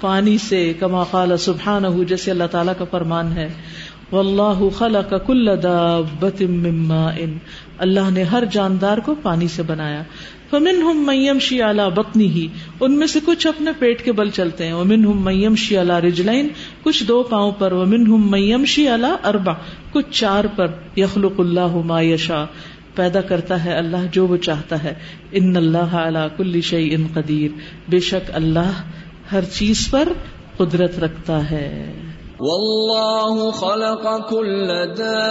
پانی 0.00 0.38
سے، 0.38 0.72
کما 0.72 1.04
قال 1.04 1.36
سبحانہ، 1.36 1.86
جیسے 2.08 2.30
اللہ 2.30 2.44
تعالیٰ 2.50 2.72
کا 2.78 2.84
فرمان 2.90 3.32
ہے۔ 3.32 3.48
واللہ 4.12 4.68
خلق 4.78 5.14
کل 5.26 5.62
دابت 5.62 6.42
من 6.42 6.74
ماء۔ 6.74 7.16
اللہ 7.78 8.10
نے 8.10 8.22
ہر 8.22 8.44
جاندار 8.44 8.98
کو 8.98 9.14
پانی 9.22 9.48
سے 9.48 9.62
بنایا۔ 9.62 10.02
فمنہم 10.50 11.06
من 11.06 11.14
یمشی 11.14 11.62
علی 11.62 11.82
بطنی 11.94 12.26
ہی 12.26 12.48
ان 12.80 12.98
میں 12.98 13.06
سے 13.06 13.18
کچھ 13.26 13.46
اپنے 13.46 13.70
پیٹ 13.78 14.04
کے 14.04 14.12
بل 14.12 14.30
چلتے 14.30 14.66
ہیں۔ 14.66 14.72
ومنہم 14.72 15.24
من 15.24 15.34
یمشی 15.34 15.80
علی 15.80 16.08
رجلین 16.08 16.48
کچھ 16.82 17.04
دو 17.04 17.22
پاؤں 17.22 17.52
پر۔ 17.52 17.72
ومنہم 17.72 18.30
من 18.30 18.38
یمشی 18.38 18.88
علی 18.88 19.06
اربع 19.24 19.52
کچھ 19.92 20.06
چار 20.10 20.44
پر۔ 20.56 20.66
یخلق 20.96 21.32
اللہ 21.38 21.76
ما 21.84 22.02
یشاء 22.02 22.44
پیدا 22.94 23.20
کرتا 23.20 23.64
ہے 23.64 23.72
اللہ 23.72 23.96
جو 24.12 24.26
وہ 24.26 24.36
چاہتا 24.36 24.84
ہے۔ 24.84 24.94
ان 25.32 25.56
اللہ 25.56 25.78
علی 25.78 26.26
کل 26.36 26.60
شیء 26.60 26.96
قدیر 27.14 27.50
بے 27.88 28.00
شک 28.00 28.30
اللہ 28.34 28.82
ہر 29.32 29.44
چیز 29.44 29.90
پر 29.90 30.08
قدرت 30.56 30.98
رکھتا 30.98 31.50
ہے۔ 31.50 31.92
والله 32.40 33.50
خلق 33.50 34.30
كل 34.30 34.68
دابة 34.98 35.30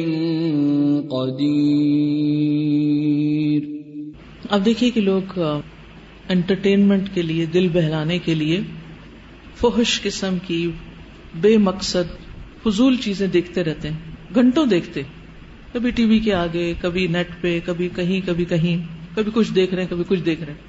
قدير 1.21 2.31
اب 4.49 4.65
دیکھیے 4.65 4.89
کہ 4.89 5.01
لوگ 5.01 5.39
انٹرٹینمنٹ 6.29 7.09
کے 7.13 7.21
لیے، 7.21 7.45
دل 7.45 7.67
بہلانے 7.73 8.19
کے 8.19 8.33
لیے 8.33 8.59
فحش 9.55 10.01
قسم 10.01 10.37
کی 10.47 10.71
بے 11.41 11.57
مقصد 11.57 12.25
فضول 12.63 12.97
چیزیں 12.97 13.27
دیکھتے 13.27 13.63
رہتے 13.63 13.89
ہیں، 13.89 13.97
گھنٹوں 14.35 14.65
دیکھتے۔ 14.65 15.01
کبھی 15.73 15.91
ٹی 15.91 16.05
وی 16.05 16.19
کے 16.19 16.33
آگے، 16.33 16.73
کبھی 16.81 17.07
نیٹ 17.07 17.27
پہ، 17.41 17.59
کبھی 17.65 17.89
کہیں 17.95 18.27
کبھی 18.27 18.45
کہیں، 18.45 18.77
کبھی 19.15 19.31
کچھ 19.35 19.53
دیکھ 19.53 19.73
رہے 19.73 19.83
ہیں، 19.83 19.89
کبھی 19.89 20.03
کچھ 20.07 20.21
دیکھ 20.21 20.43
رہے 20.43 20.53
ہیں۔ 20.53 20.59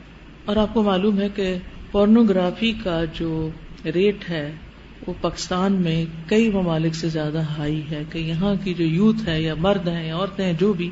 اور 0.45 0.57
آپ 0.57 0.75
کو 0.75 0.83
معلوم 0.83 1.21
ہے 1.21 1.29
کہ 1.35 1.57
پورنوگرافی 1.91 2.73
کا 2.85 3.05
جو 3.15 3.51
ریٹ 3.95 4.31
ہے 4.31 4.53
وہ 5.07 5.13
پاکستان 5.21 5.73
میں 5.73 6.05
کئی 6.27 6.51
ممالک 6.51 6.95
سے 6.95 7.09
زیادہ 7.09 7.41
ہائی 7.41 7.83
ہے، 7.91 8.03
کہ 8.13 8.19
یہاں 8.19 8.55
کی 8.65 8.75
جو 8.75 8.85
یوتھ 8.85 9.29
ہے 9.29 9.43
یا 9.43 9.55
مرد 9.55 9.89
ہیں 9.89 10.09
یا 10.09 10.17
عورتیں 10.17 10.45
ہیں، 10.45 10.53
جو 10.53 10.73
بھی، 10.73 10.91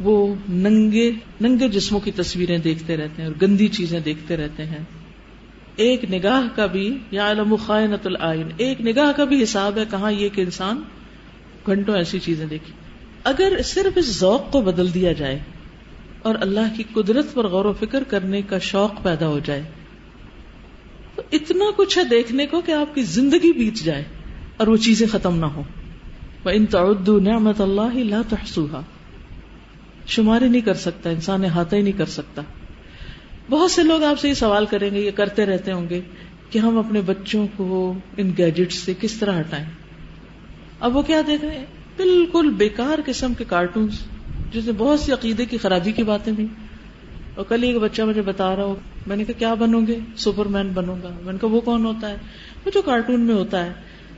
وہ 0.00 0.34
ننگے 0.48 1.10
ننگے 1.40 1.68
جسموں 1.68 2.00
کی 2.00 2.10
تصویریں 2.10 2.58
دیکھتے 2.58 2.96
رہتے 2.96 3.22
ہیں 3.22 3.28
اور 3.28 3.34
گندی 3.42 3.68
چیزیں 3.68 4.00
دیکھتے 4.00 4.36
رہتے 4.36 4.66
ہیں۔ 4.66 4.84
ایک 5.76 6.04
نگاہ 6.12 6.56
کا 6.56 6.66
بھی 6.66 6.98
یا 7.10 7.30
علم 7.30 7.54
خائنت 7.54 8.06
العین، 8.06 8.48
ایک 8.56 8.80
نگاہ 8.80 9.12
کا 9.12 9.24
بھی 9.24 9.42
حساب 9.42 9.78
ہے 9.78 9.84
کہاں 9.90 10.12
یہ 10.12 10.28
کہ 10.28 10.40
انسان 10.40 10.82
گھنٹوں 11.66 11.96
ایسی 11.96 12.18
چیزیں 12.18 12.46
دیکھی 12.46 12.72
اگر 13.24 13.62
صرف 13.64 13.98
اس 13.98 14.18
ذوق 14.18 14.52
کو 14.52 14.60
بدل 14.60 14.94
دیا 14.94 15.12
جائے 15.12 15.38
اور 16.22 16.34
اللہ 16.40 16.76
کی 16.76 16.82
قدرت 16.92 17.34
پر 17.34 17.46
غور 17.46 17.64
و 17.64 17.72
فکر 17.72 18.04
کرنے 18.04 18.42
کا 18.42 18.58
شوق 18.58 19.02
پیدا 19.02 19.28
ہو 19.28 19.38
جائے 19.44 19.62
اتنا 21.32 21.64
کچھ 21.76 21.98
ہے 21.98 22.04
دیکھنے 22.04 22.46
کو 22.46 22.60
کہ 22.60 22.72
آپ 22.72 22.94
کی 22.94 23.02
زندگی 23.02 23.52
بیت 23.52 23.84
جائے 23.84 24.04
اور 24.56 24.66
وہ 24.66 24.76
چیزیں 24.76 25.06
ختم 25.12 25.38
نہ 25.38 25.46
ہو 25.46 25.62
ان 26.44 26.66
تعدو 26.66 27.18
نعمت 27.18 27.60
اللہ 27.60 27.96
لا 27.96 28.22
تحسوہا 28.28 28.80
شمار 30.06 30.42
ہی 30.42 30.48
نہیں 30.48 30.60
کر 30.60 30.74
سکتا، 30.74 31.10
انسان 31.10 31.44
احاطہ 31.44 31.76
ہی 31.76 31.82
نہیں 31.82 31.98
کر 31.98 32.06
سکتا۔ 32.06 32.42
بہت 33.50 33.70
سے 33.70 33.82
لوگ 33.82 34.02
آپ 34.02 34.20
سے 34.20 34.28
یہ 34.28 34.34
سوال 34.34 34.66
کریں 34.66 34.90
گے، 34.94 35.00
یہ 35.00 35.10
کرتے 35.10 35.46
رہتے 35.46 35.72
ہوں 35.72 35.88
گے 35.88 36.00
کہ 36.50 36.58
ہم 36.58 36.78
اپنے 36.78 37.00
بچوں 37.00 37.46
کو 37.56 37.94
ان 38.16 38.30
گیجٹ 38.38 38.72
سے 38.72 38.94
کس 39.00 39.12
طرح 39.12 39.40
ہٹائیں۔ 39.40 39.66
اب 40.80 40.96
وہ 40.96 41.02
کیا 41.02 41.20
دیکھ 41.26 41.44
رہے 41.44 41.58
ہیں؟ 41.58 41.66
بالکل 41.96 42.50
بیکار 42.50 42.98
قسم 43.06 43.34
کے 43.34 43.44
کارٹونس 43.48 44.00
جس 44.52 44.64
میں 44.64 44.74
بہت 44.78 45.00
سی 45.00 45.12
عقیدے 45.12 45.44
کی 45.44 45.58
خرابی 45.58 45.92
کی 45.92 46.02
باتیں 46.02 46.32
بھی۔ 46.32 46.46
اور 47.38 47.46
کل 47.48 47.62
ایک 47.62 47.76
بچہ 47.76 48.02
مجھے 48.02 48.22
بتا 48.22 48.56
رہا 48.56 48.62
ہو، 48.62 48.74
میں 49.06 49.16
نے 49.16 49.24
کہا، 49.24 49.38
کیا 49.38 49.54
بنو 49.54 49.80
گے؟ 49.80 49.98
سپر 50.16 50.46
مین 50.46 50.68
بنوں 50.68 50.96
گا۔ 51.02 51.08
میں 51.22 51.32
نے 51.32 51.38
کہا، 51.40 51.48
وہ 51.48 51.60
کون 51.60 51.84
ہوتا 51.84 52.10
ہے؟ 52.10 52.16
وہ 52.66 52.70
جو 52.74 52.82
کارٹون 52.82 53.20
میں 53.20 53.34
ہوتا 53.34 53.64
ہے۔ 53.64 53.72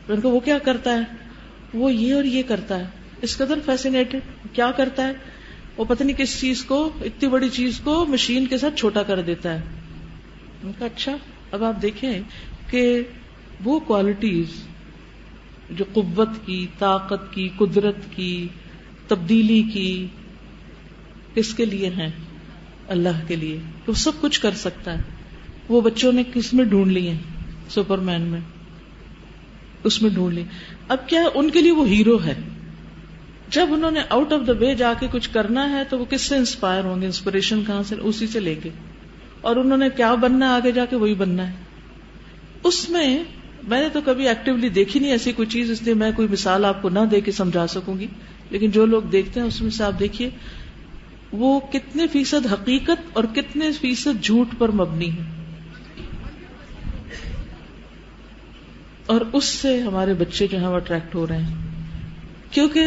میں 0.09 0.17
نے 0.17 0.23
کہا، 0.23 0.31
وہ 0.31 0.41
کیا 0.41 0.59
کرتا 0.59 0.93
ہے؟ 0.93 1.01
وہ 1.75 1.93
یہ 1.93 2.15
اور 2.15 2.25
یہ 2.25 2.43
کرتا 2.47 2.79
ہے۔ 2.79 2.85
اس 3.23 3.37
قدر 3.37 3.59
فیسینیٹڈ 3.67 4.21
کیا 4.53 4.71
کرتا 4.71 5.07
ہے؟ 5.07 5.13
وہ 5.77 5.85
پتہ 5.89 6.03
نہیں 6.03 6.17
کس 6.17 6.41
چیز 6.41 6.65
کو، 6.65 6.91
اتنی 7.01 7.29
بڑی 7.29 7.49
چیز 7.49 7.81
کو 7.81 8.07
مشین 8.07 8.47
کے 8.47 8.59
ساتھ 8.59 8.75
چھوٹا 8.77 9.03
کر 9.03 9.23
دیتا 9.23 9.55
ہے۔ 9.55 9.61
میں 10.63 10.73
کہا 10.79 10.87
اچھا 10.87 11.17
اب 11.53 11.65
آپ 11.65 11.83
دیکھیں 11.83 12.23
کہ 12.71 13.03
وہ 13.65 13.81
کوالٹیز 13.81 14.47
جو 15.71 15.85
قوت 15.93 16.29
کی، 16.47 16.67
طاقت 16.79 17.35
کی، 17.35 17.49
قدرت 17.57 17.97
کی، 18.17 18.49
تبدیلی 19.09 19.63
کی، 19.63 20.07
کس 21.35 21.55
کے 21.55 21.65
لیے 21.65 21.89
ہیں؟ 21.89 22.11
اللہ 22.91 23.29
کے 23.29 23.37
لیے 23.37 23.59
وہ 23.87 23.93
سب 23.93 24.13
کچھ 24.21 24.41
کر 24.41 24.51
سکتا 24.51 24.99
ہے۔ 24.99 25.03
وہ 25.69 25.81
بچوں 25.81 26.13
نے 26.13 26.23
کس 26.35 26.55
میں 26.55 26.65
ڈھونڈ 26.65 26.93
لی 26.93 27.13
سپر 27.69 27.99
مین 27.99 28.21
میں۔ 28.21 28.41
اس 29.85 30.03
میں 30.03 30.11
ڈھونڈ 30.11 30.35
لی۔ 30.35 30.45
اب 30.89 31.09
کیا 31.09 31.23
ان 31.35 31.51
کے 31.51 31.61
لیے 31.61 31.73
وہ 31.73 31.89
ہیرو 31.89 32.25
ہے؟ 32.25 32.35
جب 33.51 33.67
انہوں 33.71 33.91
نے 33.91 34.01
آؤٹ 34.09 34.33
آف 34.33 34.47
دا 34.47 34.53
وے 34.53 34.75
جا 34.75 34.93
کے 35.01 35.07
کچھ 35.11 35.31
کرنا 35.33 35.71
ہے 35.71 35.83
تو 35.85 35.99
وہ 35.99 36.05
کس 36.05 36.21
سے 36.21 36.37
انسپائر 36.37 36.85
ہوں 36.85 37.01
گے؟ 37.01 37.07
انسپریشن 37.07 37.65
کہاں 37.67 37.83
سے؟ 37.83 37.95
اسی 38.01 38.27
سے 38.27 38.41
لیں 38.41 38.55
گے 38.65 38.71
اور 39.41 39.57
انہوں 39.57 39.79
نے 39.79 39.89
کیا 39.97 40.15
بننا 40.15 40.49
ہے 40.49 40.53
آگے 40.53 40.73
جا 40.73 40.85
کے؟ 40.85 40.97
وہی 40.97 41.15
بننا 41.15 41.49
ہے۔ 41.49 41.55
اس 42.65 42.91
میں 42.91 43.25
میں 43.69 43.81
نے 43.81 43.89
تو 43.89 44.01
کبھی 44.05 44.29
ایکٹیولی 44.29 44.69
دیکھی 44.69 45.01
نہیں 45.01 45.11
ایسی 45.11 45.33
کوئی 45.33 45.49
چیز، 45.49 45.71
اس 45.71 45.83
لیے 45.83 45.95
میں 45.95 46.13
کوئی 46.17 46.29
مثال 46.29 46.65
آپ 46.65 46.83
کو 46.83 46.89
نہ 46.89 46.99
دے 47.11 47.21
کے 47.21 47.33
سمجھا 47.33 47.67
سکوں 47.67 47.99
گی۔ 47.99 48.07
لیکن 48.51 48.71
جو 48.71 48.87
لوگ 48.87 49.03
دیکھتے 49.03 49.41
ہیں 49.41 49.47
اس 49.47 49.63
میں 49.63 49.71
سے 49.71 49.85
آپ 49.85 49.99
دیکھیے۔ 49.99 50.31
وہ 51.33 51.61
کتنے 51.61 52.07
فیصد 52.07 52.53
حقیقت 52.53 53.11
اور 53.13 53.25
کتنے 53.25 53.73
فیصد 53.73 54.23
جھوٹ 54.23 54.49
پر 54.59 54.69
مبنی 54.69 55.11
ہے۔ 55.11 55.23
اور 59.07 59.21
اس 59.33 59.45
سے 59.45 59.81
ہمارے 59.81 60.15
بچے 60.15 60.47
جو 60.47 60.59
ہیں 60.59 60.67
وہ 60.67 60.77
اٹریکٹ 60.77 61.15
ہو 61.15 61.27
رہے 61.27 61.43
ہیں۔ 61.43 61.55
کیونکہ 62.51 62.85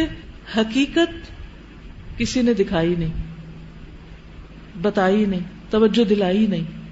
حقیقت 0.56 1.32
کسی 2.18 2.42
نے 2.42 2.54
دکھائی 2.54 2.94
نہیں، 2.98 3.12
بتائی 4.82 5.24
نہیں، 5.24 5.40
توجہ 5.70 6.04
دلائی 6.04 6.46
نہیں۔ 6.46 6.84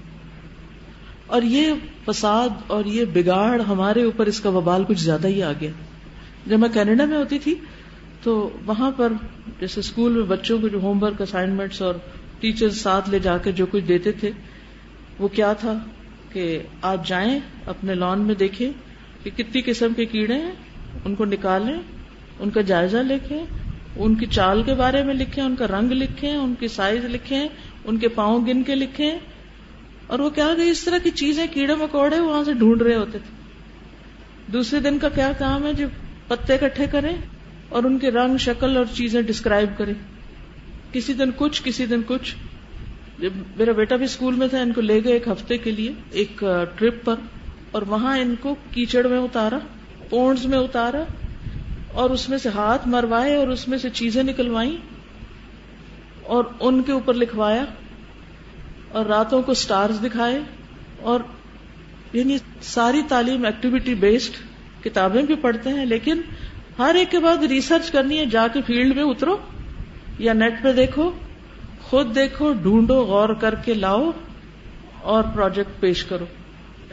اور 1.27 1.41
یہ 1.41 1.67
فساد 2.05 2.49
اور 2.67 2.85
یہ 2.85 3.05
بگاڑ 3.13 3.61
ہمارے 3.61 4.03
اوپر 4.03 4.25
اس 4.25 4.39
کا 4.39 4.49
وبال 4.49 4.83
کچھ 4.87 5.03
زیادہ 5.03 5.27
ہی 5.27 5.43
آ 5.43 5.51
گیا 5.61 5.71
جب 6.45 6.59
میں 6.59 6.69
کینیڈا 6.69 7.05
میں 7.05 7.17
ہوتی 7.17 7.39
تھی 7.39 7.55
تو 8.23 8.57
وہاں 8.65 8.91
پر 8.97 9.13
جیسے 9.59 9.79
اسکول 9.79 10.11
میں 10.11 10.23
بچوں 10.23 10.59
کو 10.61 10.67
جو 10.67 10.81
ہوم 10.81 11.03
ورک 11.03 11.21
اسائنمنٹس 11.21 11.81
اور 11.81 11.95
ٹیچر 12.39 12.69
ساتھ 12.69 13.09
لے 13.09 13.19
جا 13.19 13.37
کے 13.37 13.51
جو 13.51 13.65
کچھ 13.71 13.83
دیتے 13.83 14.11
تھے، 14.11 14.31
وہ 15.19 15.27
کیا 15.27 15.53
تھا 15.53 15.73
کہ 16.31 16.59
آپ 16.81 17.07
جائیں، 17.07 17.39
اپنے 17.65 17.95
لان 17.95 18.21
میں 18.21 18.35
دیکھیں 18.35 18.71
کہ 19.23 19.29
کتنی 19.35 19.61
قسم 19.65 19.93
کے 19.95 20.05
کیڑے 20.05 20.33
ہیں، 20.33 20.51
ان 21.05 21.15
کو 21.15 21.25
نکالیں، 21.25 21.79
ان 22.39 22.49
کا 22.49 22.61
جائزہ 22.61 22.97
لکھیں، 22.97 23.45
ان 23.95 24.15
کی 24.15 24.25
چال 24.25 24.63
کے 24.63 24.73
بارے 24.73 25.03
میں 25.03 25.13
لکھیں، 25.13 25.43
ان 25.43 25.55
کا 25.55 25.67
رنگ 25.67 25.91
لکھیں، 25.91 26.35
ان 26.35 26.53
کی 26.59 26.67
سائز 26.67 27.05
لکھیں، 27.05 27.47
ان 27.85 27.97
کے 27.97 28.07
پاؤں 28.07 28.45
گن 28.47 28.63
کے 28.63 28.75
لکھیں۔ 28.75 29.19
اور 30.07 30.19
وہ 30.19 30.29
کیا 30.29 30.53
گئی 30.57 30.69
اس 30.69 30.83
طرح 30.83 30.97
کی 30.97 31.09
چیزیں، 31.11 31.45
کیڑے 31.53 31.75
مکوڑے 31.75 32.19
وہاں 32.19 32.43
سے 32.43 32.53
ڈھونڈ 32.53 32.81
رہے 32.81 32.95
ہوتے 32.95 33.17
تھے۔ 33.19 33.43
دوسرے 34.51 34.79
دن 34.79 34.99
کا 34.99 35.09
کیا 35.09 35.31
کام 35.37 35.65
ہے؟ 35.65 35.73
جو 35.73 35.87
پتے 36.27 36.57
کٹھے 36.57 36.87
کریں 36.91 37.15
اور 37.73 37.83
ان 37.83 37.97
کے 37.99 38.11
رنگ، 38.11 38.37
شکل 38.37 38.77
اور 38.77 38.85
چیزیں 38.93 39.21
ڈسکرائب 39.21 39.77
کرے 39.77 39.93
کسی 40.91 41.13
دن 41.13 41.31
کچھ، 41.35 41.61
کسی 41.63 41.85
دن 41.85 42.01
کچھ۔ 42.07 42.35
جب 43.19 43.29
میرا 43.57 43.71
بیٹا 43.71 43.95
بھی 43.95 44.05
اسکول 44.05 44.35
میں 44.35 44.47
تھا، 44.47 44.59
ان 44.59 44.73
کو 44.73 44.81
لے 44.81 45.03
گئے 45.03 45.13
ایک 45.13 45.27
ہفتے 45.27 45.57
کے 45.57 45.71
لیے، 45.71 45.91
ایک 46.11 46.43
ٹرپ 46.75 47.03
پر۔ 47.05 47.15
اور 47.71 47.81
وہاں 47.81 48.17
ان 48.17 48.35
کو 48.39 48.55
کیچڑ 48.71 49.07
میں 49.07 49.17
اتارا، 49.17 49.59
پونڈز 50.09 50.45
میں 50.45 50.57
اتارا، 50.57 51.03
اور 51.93 52.09
اس 52.09 52.29
میں 52.29 52.37
سے 52.37 52.49
ہاتھ 52.49 52.87
مروائے 52.87 53.35
اور 53.35 53.47
اس 53.47 53.67
میں 53.67 53.77
سے 53.77 53.89
چیزیں 53.89 54.23
نکلوائی 54.23 54.77
اور 56.23 56.43
ان 56.59 56.81
کے 56.83 56.91
اوپر 56.91 57.13
لکھوایا 57.13 57.65
اور 58.89 59.05
راتوں 59.05 59.41
کو 59.41 59.53
سٹارز 59.53 60.03
دکھائے 60.03 60.39
اور 61.01 61.19
یعنی 62.13 62.37
ساری 62.61 63.01
تعلیم 63.07 63.45
ایکٹیویٹی 63.45 63.95
بیسڈ 63.95 64.35
کتابیں 64.83 65.21
بھی 65.21 65.35
پڑھتے 65.35 65.69
ہیں، 65.69 65.85
لیکن 65.85 66.21
ہر 66.79 66.95
ایک 66.95 67.11
کے 67.11 67.19
بعد 67.19 67.37
ریسرچ 67.37 67.91
کرنی 67.91 68.19
ہے، 68.19 68.25
جا 68.25 68.47
کے 68.47 68.61
فیلڈ 68.61 68.95
میں 68.95 69.03
اترو 69.03 69.37
یا 70.19 70.33
نیٹ 70.33 70.53
پہ 70.63 70.73
دیکھو، 70.73 71.11
خود 71.81 72.15
دیکھو، 72.15 72.53
ڈھونڈو، 72.53 73.01
غور 73.01 73.29
کر 73.29 73.55
کے 73.55 73.73
لاؤ 73.73 74.11
اور 75.01 75.23
پروجیکٹ 75.33 75.81
پیش 75.81 76.03
کرو۔ 76.03 76.25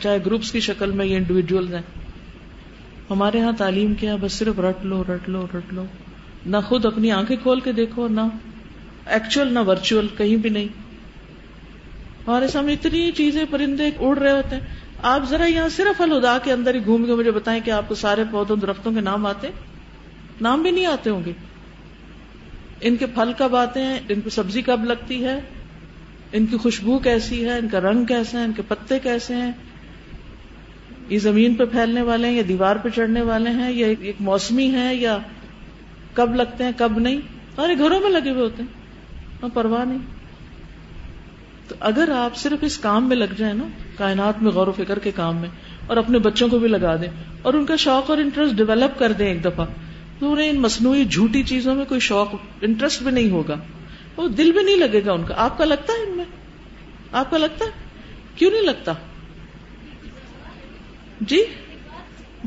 چاہے 0.02 0.18
گروپس 0.26 0.52
کی 0.52 0.60
شکل 0.60 0.90
میں 0.90 1.06
یا 1.06 1.16
انڈیویجل 1.16 1.74
ہیں۔ 1.74 1.82
ہمارے 3.10 3.38
یہاں 3.38 3.52
تعلیم 3.52 3.94
کیا 3.94 4.10
ہاں 4.10 4.18
بس 4.18 4.32
صرف 4.32 4.60
رٹ 4.60 4.86
لو 4.86 5.04
رٹ 5.04 5.28
لو 5.28 5.46
رٹ 5.54 5.72
لو۔ 5.72 5.84
نہ 6.46 6.56
خود 6.68 6.86
اپنی 6.86 7.12
آنکھیں 7.12 7.36
کھول 7.42 7.60
کے 7.60 7.72
دیکھو، 7.72 8.08
نہ 8.08 8.20
ایکچوئل 9.06 9.52
نہ 9.52 9.58
ورچوئل 9.58 10.06
کہیں 10.16 10.36
بھی 10.36 10.50
نہیں۔ 10.50 10.68
ہمارے 12.26 12.48
سامنے 12.48 12.72
اتنی 12.72 13.10
چیزیں 13.12 13.44
پرندے 13.50 13.90
اڑ 13.98 14.18
رہے 14.18 14.32
ہوتے 14.32 14.56
ہیں۔ 14.56 14.62
آپ 15.02 15.20
ذرا 15.28 15.44
یہاں 15.44 15.68
صرف 15.68 16.00
الدا 16.00 16.38
کے 16.38 16.52
اندر 16.52 16.74
ہی 16.74 16.84
گھوم 16.84 17.04
کے 17.04 17.14
مجھے 17.14 17.30
بتائیں 17.30 17.60
کہ 17.64 17.70
آپ 17.70 17.88
کو 17.88 17.94
سارے 17.94 18.24
پودوں، 18.30 18.56
درختوں 18.56 18.92
کے 18.92 19.00
نام 19.00 19.26
آتے 19.26 19.48
نام 20.40 20.62
بھی 20.62 20.70
نہیں 20.70 20.86
آتے 20.86 21.10
ہوں 21.10 21.22
گے۔ 21.26 21.32
ان 22.80 22.96
کے 22.96 23.06
پھل 23.06 23.32
کب 23.38 23.56
آتے 23.56 23.82
ہیں؟ 23.82 24.00
ان 24.08 24.20
کو 24.20 24.30
سبزی 24.30 24.62
کب 24.62 24.84
لگتی 24.84 25.24
ہے؟ 25.24 25.40
ان 26.32 26.46
کی 26.46 26.56
خوشبو 26.56 26.98
کیسی 26.98 27.44
ہے؟ 27.44 27.58
ان 27.58 27.68
کا 27.68 27.80
رنگ 27.80 28.04
کیسا 28.04 28.38
ہے؟ 28.38 28.44
ان 28.44 28.52
کے 28.52 28.62
پتے 28.68 28.98
کیسے 28.98 29.34
ہیں؟ 29.34 29.52
یہ 31.08 31.18
زمین 31.18 31.54
پہ 31.54 31.64
پھیلنے 31.64 32.02
والے 32.02 32.28
ہیں 32.28 32.36
یا 32.36 32.42
دیوار 32.48 32.76
پہ 32.76 32.88
چڑھنے 32.88 33.22
والے 33.22 33.50
ہیں 33.50 33.72
یا 33.72 33.86
ایک 34.00 34.16
موسمی 34.20 34.72
ہے 34.72 34.94
یا 34.94 35.18
کب 36.14 36.34
لگتے 36.34 36.64
ہیں، 36.64 36.72
کب 36.76 36.98
نہیں؟ 36.98 37.20
سارے 37.56 37.78
گھروں 37.78 38.00
میں 38.00 38.10
لگے 38.10 38.30
ہوئے 38.30 38.42
ہوتے 38.42 38.62
ہیں۔ 38.62 38.68
ہاں، 39.42 39.48
پرواہ 39.54 39.84
نہیں۔ 39.84 39.98
تو 41.68 41.74
اگر 41.80 42.08
آپ 42.16 42.36
صرف 42.36 42.58
اس 42.62 42.78
کام 42.78 43.08
میں 43.08 43.16
لگ 43.16 43.34
جائیں 43.36 43.54
نا، 43.54 43.64
کائنات 43.96 44.42
میں 44.42 44.52
غور 44.52 44.66
و 44.66 44.72
فکر 44.72 44.98
کے 44.98 45.10
کام 45.10 45.36
میں، 45.36 45.48
اور 45.86 45.96
اپنے 45.96 46.18
بچوں 46.18 46.48
کو 46.48 46.58
بھی 46.58 46.68
لگا 46.68 46.96
دیں، 46.96 47.08
اور 47.42 47.54
ان 47.54 47.66
کا 47.66 47.76
شوق 47.76 48.10
اور 48.10 48.18
انٹرسٹ 48.18 48.54
ڈیولپ 48.54 48.98
کر 48.98 49.12
دیں 49.12 49.26
ایک 49.26 49.44
دفعہ 49.44 49.66
تو 50.20 50.32
ان 50.32 50.60
مصنوعی 50.60 51.04
جھوٹی 51.04 51.42
چیزوں 51.42 51.74
میں 51.74 51.84
کوئی 51.84 52.00
شوق 52.00 52.34
انٹرسٹ 52.60 53.02
بھی 53.02 53.10
نہیں 53.10 53.30
ہوگا۔ 53.30 53.56
وہ 54.16 54.28
دل 54.28 54.52
بھی 54.52 54.62
نہیں 54.62 54.76
لگے 54.76 55.04
گا 55.06 55.12
ان 55.12 55.24
کا۔ 55.24 55.34
آپ 55.36 55.58
کا 55.58 55.64
لگتا 55.64 55.92
ہے 55.92 56.10
ان 56.10 56.16
میں؟ 56.16 56.24
آپ 57.12 57.30
کا 57.30 57.38
لگتا 57.38 57.64
ہے؟ 57.64 57.70
کیوں 58.34 58.50
نہیں 58.50 58.62
لگتا؟ 58.62 58.92
جی؟ 61.20 61.44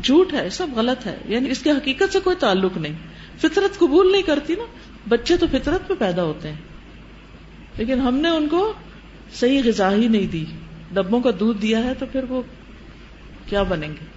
جھوٹ 0.03 0.33
ہے، 0.33 0.49
سب 0.49 0.67
غلط 0.75 1.05
ہے۔ 1.05 1.17
یعنی 1.25 1.51
اس 1.51 1.61
کی 1.61 1.71
حقیقت 1.71 2.13
سے 2.13 2.19
کوئی 2.19 2.35
تعلق 2.39 2.77
نہیں۔ 2.77 2.93
فطرت 3.37 3.79
قبول 3.79 4.11
نہیں 4.11 4.21
کرتی 4.21 4.55
نا۔ 4.55 4.63
بچے 5.09 5.37
تو 5.37 5.45
فطرت 5.51 5.87
پہ 5.87 5.93
پیدا 5.99 6.23
ہوتے 6.23 6.49
ہیں۔ 6.49 6.61
لیکن 7.77 7.99
ہم 7.99 8.15
نے 8.15 8.29
ان 8.29 8.47
کو 8.47 8.73
صحیح 9.33 9.61
غذا 9.65 9.91
ہی 9.91 10.07
نہیں 10.07 10.27
دی۔ 10.27 10.45
ڈبوں 10.91 11.21
کا 11.21 11.29
دودھ 11.39 11.61
دیا 11.61 11.83
ہے 11.83 11.93
تو 11.93 12.05
پھر 12.11 12.23
وہ 12.23 12.41
کیا 13.45 13.63
بنیں 13.63 13.89
گے؟ 13.89 14.12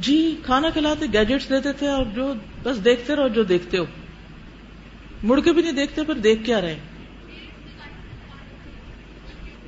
جی 0.00 0.36
کھانا 0.42 0.70
کھلاتے 0.70 1.06
گیجٹس 1.12 1.48
دیتے 1.48 1.72
تھے 1.72 1.88
اور 1.88 2.04
جو 2.14 2.34
بس 2.62 2.84
دیکھتے 2.84 3.16
رہو، 3.16 3.28
جو 3.28 3.42
دیکھتے 3.42 3.78
ہو۔ 3.78 3.84
مڑ 5.22 5.40
کے 5.40 5.52
بھی 5.52 5.62
نہیں 5.62 5.72
دیکھتے 5.72 6.04
پھر 6.04 6.14
دیکھ 6.14 6.44
کیا 6.44 6.60
رہے 6.60 6.76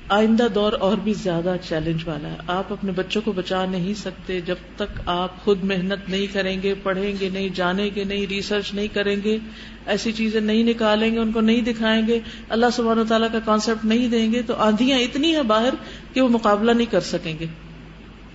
آئندہ 0.09 0.47
دور 0.55 0.73
اور 0.73 0.97
بھی 0.97 1.13
زیادہ 1.15 1.57
چیلنج 1.69 2.09
والا 2.09 2.31
ہے۔ 2.31 2.37
آپ 2.47 2.73
اپنے 2.73 2.93
بچوں 2.93 3.23
کو 3.23 3.33
بچا 3.33 3.67
نہیں 3.67 3.95
سکتے۔ 3.95 4.41
جب 4.41 4.55
تک 4.77 5.01
آپ 5.07 5.45
خود 5.45 5.65
محنت 5.65 6.11
نہیں 6.11 6.27
کریں 6.27 6.63
گے، 6.63 6.75
پڑھیں 6.83 7.15
گے 7.21 7.29
نہیں، 7.33 7.49
جانیں 7.55 7.91
گے 7.95 8.05
نہیں 8.05 8.27
ریسرچ 8.27 8.75
نہیں 8.75 8.89
کریں 8.89 9.17
گے، 9.25 9.39
ایسی 9.87 10.13
چیزیں 10.13 10.41
نہیں 10.41 10.63
نکالیں 10.63 11.15
گے، 11.15 11.19
ان 11.19 11.33
کو 11.33 11.41
نہیں 11.41 11.61
دکھائیں 11.61 12.07
گے، 12.07 12.21
اللہ 12.49 12.67
سبحانہ 12.73 13.01
و 13.01 13.05
تعالیٰ 13.05 13.29
کا 13.33 13.39
کانسیپٹ 13.45 13.85
نہیں 13.85 14.09
دیں 14.09 14.33
گے، 14.33 14.43
تو 14.43 14.55
آندیاں 14.55 14.99
اتنی 14.99 15.37
ہیں 15.37 15.43
باہر 15.43 15.75
کہ 16.13 16.21
وہ 16.21 16.29
مقابلہ 16.29 16.73
نہیں 16.73 16.93
کر 16.93 17.01
سکیں 17.01 17.39
گے۔ 17.39 17.47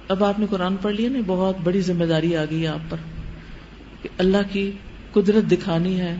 اب 0.07 0.23
آپ 0.23 0.39
نے 0.39 0.45
قرآن 0.49 0.75
پڑھ 0.75 0.93
لیا 0.93 1.09
نا 1.09 1.19
بہت 1.25 1.55
بڑی 1.63 1.81
ذمہ 1.81 2.05
داری 2.05 2.35
آ 2.35 2.45
گئی 2.49 2.61
ہے 2.61 2.67
آپ 2.67 2.79
پر 2.89 2.97
کہ 4.01 4.09
اللہ 4.17 4.37
کی 4.51 4.71
قدرت 5.11 5.51
دکھانی 5.51 5.99
ہے، 5.99 6.15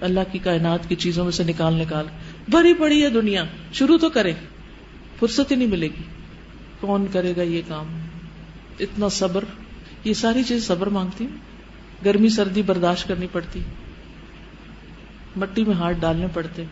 اللہ 0.00 0.20
کی 0.32 0.38
کائنات 0.38 0.88
کی 0.88 0.94
چیزوں 0.94 1.24
میں 1.24 1.32
سے 1.32 1.44
نکال 1.44 1.74
نکال۔ 1.74 2.06
بھری 2.48 2.74
پڑی 2.74 3.02
ہے 3.02 3.10
دنیا، 3.10 3.44
شروع 3.72 3.98
تو 3.98 4.10
کرے، 4.10 4.32
فرصت 5.20 5.50
ہی 5.50 5.56
نہیں 5.56 5.68
ملے 5.68 5.86
گی۔ 5.86 6.02
کون 6.80 7.06
کرے 7.12 7.32
گا 7.36 7.42
یہ 7.42 7.62
کام؟ 7.68 7.86
اتنا 8.80 9.08
صبر، 9.08 9.44
یہ 10.04 10.12
ساری 10.12 10.42
چیز 10.42 10.66
صبر 10.66 10.86
مانگتی 10.86 11.26
گرمی 12.04 12.28
سردی 12.28 12.62
برداشت 12.62 13.08
کرنی 13.08 13.26
پڑتی، 13.32 13.60
مٹی 15.36 15.64
میں 15.64 15.74
ہاتھ 15.74 15.96
ڈالنے 16.00 16.26
پڑتے، 16.34 16.64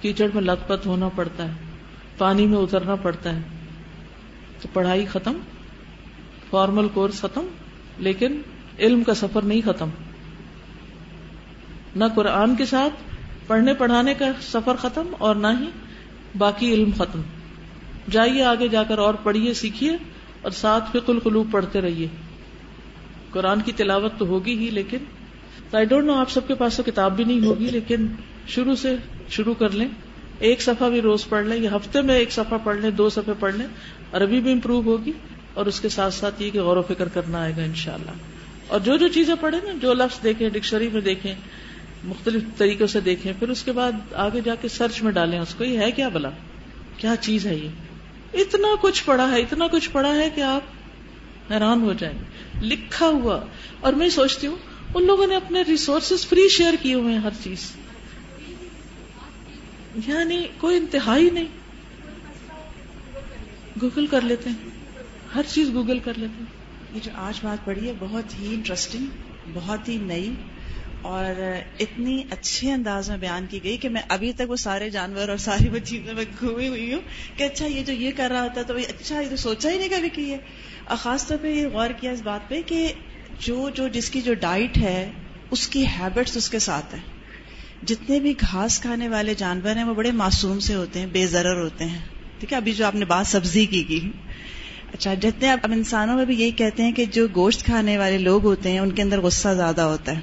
کیچڑ 0.00 0.26
میں 0.34 0.42
لت 0.42 0.68
پت 0.68 0.86
ہونا 0.86 1.08
پڑتا 1.08 1.44
ہے، 1.44 1.52
پانی 2.18 2.46
میں 2.46 2.58
اترنا 2.58 2.94
پڑتا 2.94 3.36
ہے۔ 3.36 3.57
تو 4.62 4.68
پڑھائی 4.72 5.06
ختم 5.06 5.32
فارمل 6.50 6.88
کورس 6.88 7.20
ختم، 7.20 7.46
لیکن 7.98 8.40
علم 8.78 9.04
کا 9.04 9.14
سفر 9.14 9.42
نہیں 9.42 9.60
ختم۔ 9.64 9.88
نہ 11.96 12.04
قرآن 12.14 12.56
کے 12.56 12.64
ساتھ 12.64 12.94
پڑھنے 13.46 13.74
پڑھانے 13.74 14.14
کا 14.14 14.24
سفر 14.40 14.76
ختم 14.76 15.14
اور 15.18 15.36
نہ 15.36 15.46
ہی 15.60 15.66
باقی 16.38 16.74
علم 16.74 16.90
ختم۔ 16.96 17.20
جائیے 18.10 18.44
آگے 18.44 18.68
جا 18.68 18.82
کر 18.82 18.98
اور 18.98 19.14
پڑھیے، 19.14 19.54
سیکھیے 19.54 19.96
اور 20.42 20.50
ساتھ 20.50 20.90
فک 20.90 21.10
القلوب 21.10 21.46
پڑھتے 21.50 21.80
رہیے۔ 21.80 22.06
قرآن 23.30 23.60
کی 23.60 23.72
تلاوت 23.72 24.12
تو 24.18 24.26
ہوگی 24.26 24.58
ہی، 24.58 24.70
لیکن 24.70 24.98
آئی 25.72 25.84
ڈونٹ 25.84 26.06
نو 26.06 26.14
آپ 26.14 26.30
سب 26.30 26.48
کے 26.48 26.54
پاس 26.54 26.76
تو 26.76 26.82
کتاب 26.82 27.16
بھی 27.16 27.24
نہیں 27.24 27.46
ہوگی، 27.46 27.70
لیکن 27.70 28.06
شروع 28.46 28.74
سے 28.74 28.96
شروع 29.28 29.54
کر 29.54 29.70
لیں۔ 29.70 29.88
ایک 30.38 30.62
صفحہ 30.62 30.88
بھی 30.88 31.00
روز 31.00 31.28
پڑھ 31.28 31.46
لیں 31.46 31.62
یا 31.62 31.76
ہفتے 31.76 32.02
میں 32.02 32.14
ایک 32.14 32.32
صفحہ 32.32 32.56
پڑھ 32.64 32.76
لیں، 32.76 32.90
دو 32.90 33.08
صفحے 33.08 33.32
پڑھ 33.40 33.54
لیں، 33.54 33.66
عربی 34.12 34.40
بھی 34.40 34.52
امپروو 34.52 34.82
ہوگی 34.82 35.12
اور 35.54 35.66
اس 35.66 35.80
کے 35.80 35.88
ساتھ 35.88 36.14
ساتھ 36.14 36.42
یہ 36.42 36.50
کہ 36.50 36.60
غور 36.60 36.76
و 36.76 36.82
فکر 36.82 37.08
کرنا 37.08 37.40
آئے 37.40 37.52
گا 37.56 37.62
انشاءاللہ۔ 37.62 38.10
اور 38.66 38.80
جو 38.80 38.96
جو 38.96 39.08
چیزیں 39.08 39.34
پڑھیں 39.40 39.60
نا، 39.64 39.72
جو 39.82 39.94
لفظ 39.94 40.22
دیکھیں، 40.22 40.50
ڈکشنری 40.50 40.88
میں 40.92 41.00
دیکھیں، 41.00 41.34
مختلف 42.04 42.42
طریقوں 42.56 42.86
سے 42.86 43.00
دیکھیں، 43.00 43.32
پھر 43.38 43.48
اس 43.48 43.62
کے 43.62 43.72
بعد 43.72 43.92
آگے 44.12 44.40
جا 44.44 44.54
کے 44.54 44.68
سرچ 44.68 45.02
میں 45.02 45.12
ڈالیں 45.12 45.38
اس 45.38 45.54
کو، 45.54 45.64
یہ 45.64 45.78
ہے 45.78 45.90
کیا 45.90 46.08
بلا؟ 46.08 46.30
کیا 46.96 47.14
چیز 47.20 47.46
ہے 47.46 47.54
یہ؟ 47.54 47.68
اتنا 48.34 48.68
کچھ 48.80 49.04
پڑا 49.04 49.30
ہے، 49.30 49.40
اتنا 49.40 49.66
کچھ 49.66 49.90
پڑا 49.90 50.14
ہے 50.14 50.30
کہ 50.34 50.40
آپ 50.40 50.60
حیران 51.52 51.82
ہو 51.82 51.92
جائیں 51.92 52.18
گے۔ 52.18 52.24
لکھا 52.66 53.06
ہوا، 53.06 53.40
اور 53.80 53.92
میں 53.92 54.08
سوچتی 54.08 54.46
ہوں، 54.46 54.56
ان 54.94 55.06
لوگوں 55.06 55.26
نے 55.26 55.36
اپنے 55.36 55.62
ریسورسز 55.68 56.26
فری 56.26 56.48
شیئر 56.48 56.74
کیے 56.82 56.94
ہوئے 56.94 57.14
ہیں 57.14 57.20
ہر 57.20 57.30
چیز۔ 57.42 57.72
یعنی 60.06 60.46
کوئی 60.58 60.76
انتہائی 60.76 61.30
نہیں۔ 61.30 61.44
گوگل 63.82 64.06
کر 64.06 64.20
لیتے 64.20 64.50
ہیں۔ 64.50 64.56
ہر 65.34 65.42
چیز 65.48 65.72
گوگل 65.72 65.98
کر 65.98 66.12
لیتے 66.16 66.34
ہیں۔ 66.38 66.58
یہ 66.94 67.00
جو 67.00 67.10
آج 67.14 67.38
بات 67.42 67.64
پڑی 67.64 67.88
ہے 67.88 67.92
بہت 67.98 68.40
ہی 68.40 68.54
انٹرسٹنگ 68.54 69.06
بہت 69.54 69.88
ہی 69.88 69.96
نئی 69.96 70.34
اور 71.02 71.50
اتنی 71.80 72.22
اچھے 72.30 72.72
انداز 72.72 73.10
میں 73.10 73.18
بیان 73.18 73.46
کی 73.50 73.64
گئی 73.64 73.76
کہ 73.76 73.88
میں 73.88 74.02
ابھی 74.08 74.32
تک 74.32 74.50
وہ 74.50 74.56
سارے 74.56 74.90
جانور 74.90 75.28
اور 75.28 75.36
ساری 75.36 75.68
وہ 75.68 75.78
چیزیں 75.78 76.14
میں 76.14 76.24
گھومی 76.40 76.68
ہوئی 76.68 76.92
ہوں 76.92 77.00
کہ 77.36 77.44
اچھا 77.44 77.66
یہ 77.66 77.84
جو 77.84 77.92
یہ 77.92 78.10
کر 78.16 78.28
رہا 78.30 78.42
ہوتا 78.42 78.62
تو 78.62 78.74
اچھا 78.74 79.20
یہ 79.20 79.28
تو 79.30 79.36
سوچا 79.36 79.70
ہی 79.70 79.78
نہیں 79.78 79.88
کبھی 79.88 80.08
کی 80.08 80.32
ہے 80.32 80.38
اور 80.84 80.96
خاص 80.96 81.26
طور 81.26 81.36
پہ 81.42 81.48
یہ 81.48 81.66
غور 81.66 81.90
کیا 81.90 82.10
اس 82.10 82.22
بات 82.22 82.48
پہ 82.48 82.62
کہ 82.66 82.92
جو 83.40 83.70
جو 83.74 83.88
جس 83.88 84.10
کی 84.10 84.20
جو 84.20 84.34
ڈائٹ 84.34 84.78
ہے، 84.78 85.10
اس 85.50 85.68
کی 85.68 85.86
ہیبٹس 85.86 86.36
اس 86.36 86.50
کے 86.50 86.58
ساتھ 86.58 86.94
ہیں۔ 86.94 87.17
جتنے 87.82 88.20
بھی 88.20 88.34
گھاس 88.40 88.80
کھانے 88.80 89.08
والے 89.08 89.34
جانور 89.34 89.76
ہیں 89.76 89.84
وہ 89.84 89.94
بڑے 89.94 90.10
معصوم 90.10 90.60
سے 90.60 90.74
ہوتے 90.74 91.00
ہیں 91.00 91.06
بے 91.06 91.26
ضرر 91.26 91.62
ہوتے 91.62 91.84
ہیں۔ 91.84 91.98
ٹھیک 92.38 92.52
ہے؟ 92.52 92.56
ابھی 92.56 92.72
جو 92.72 92.86
آپ 92.86 92.94
نے 92.94 93.04
بات 93.04 93.26
سبزی 93.26 93.66
کی 93.66 93.82
کی۔ 93.82 94.10
اچھا 94.92 95.14
جتنے 95.14 95.50
اب 95.52 95.58
انسانوں 95.64 96.16
میں 96.16 96.24
بھی 96.24 96.40
یہی 96.40 96.50
کہتے 96.50 96.82
ہیں 96.82 96.92
کہ 96.92 97.04
جو 97.04 97.26
گوشت 97.34 97.64
کھانے 97.64 97.98
والے 97.98 98.18
لوگ 98.18 98.44
ہوتے 98.44 98.70
ہیں 98.70 98.78
ان 98.78 98.90
کے 98.90 99.02
اندر 99.02 99.20
غصہ 99.20 99.48
زیادہ 99.56 99.80
ہوتا 99.80 100.12
ہے۔ 100.12 100.20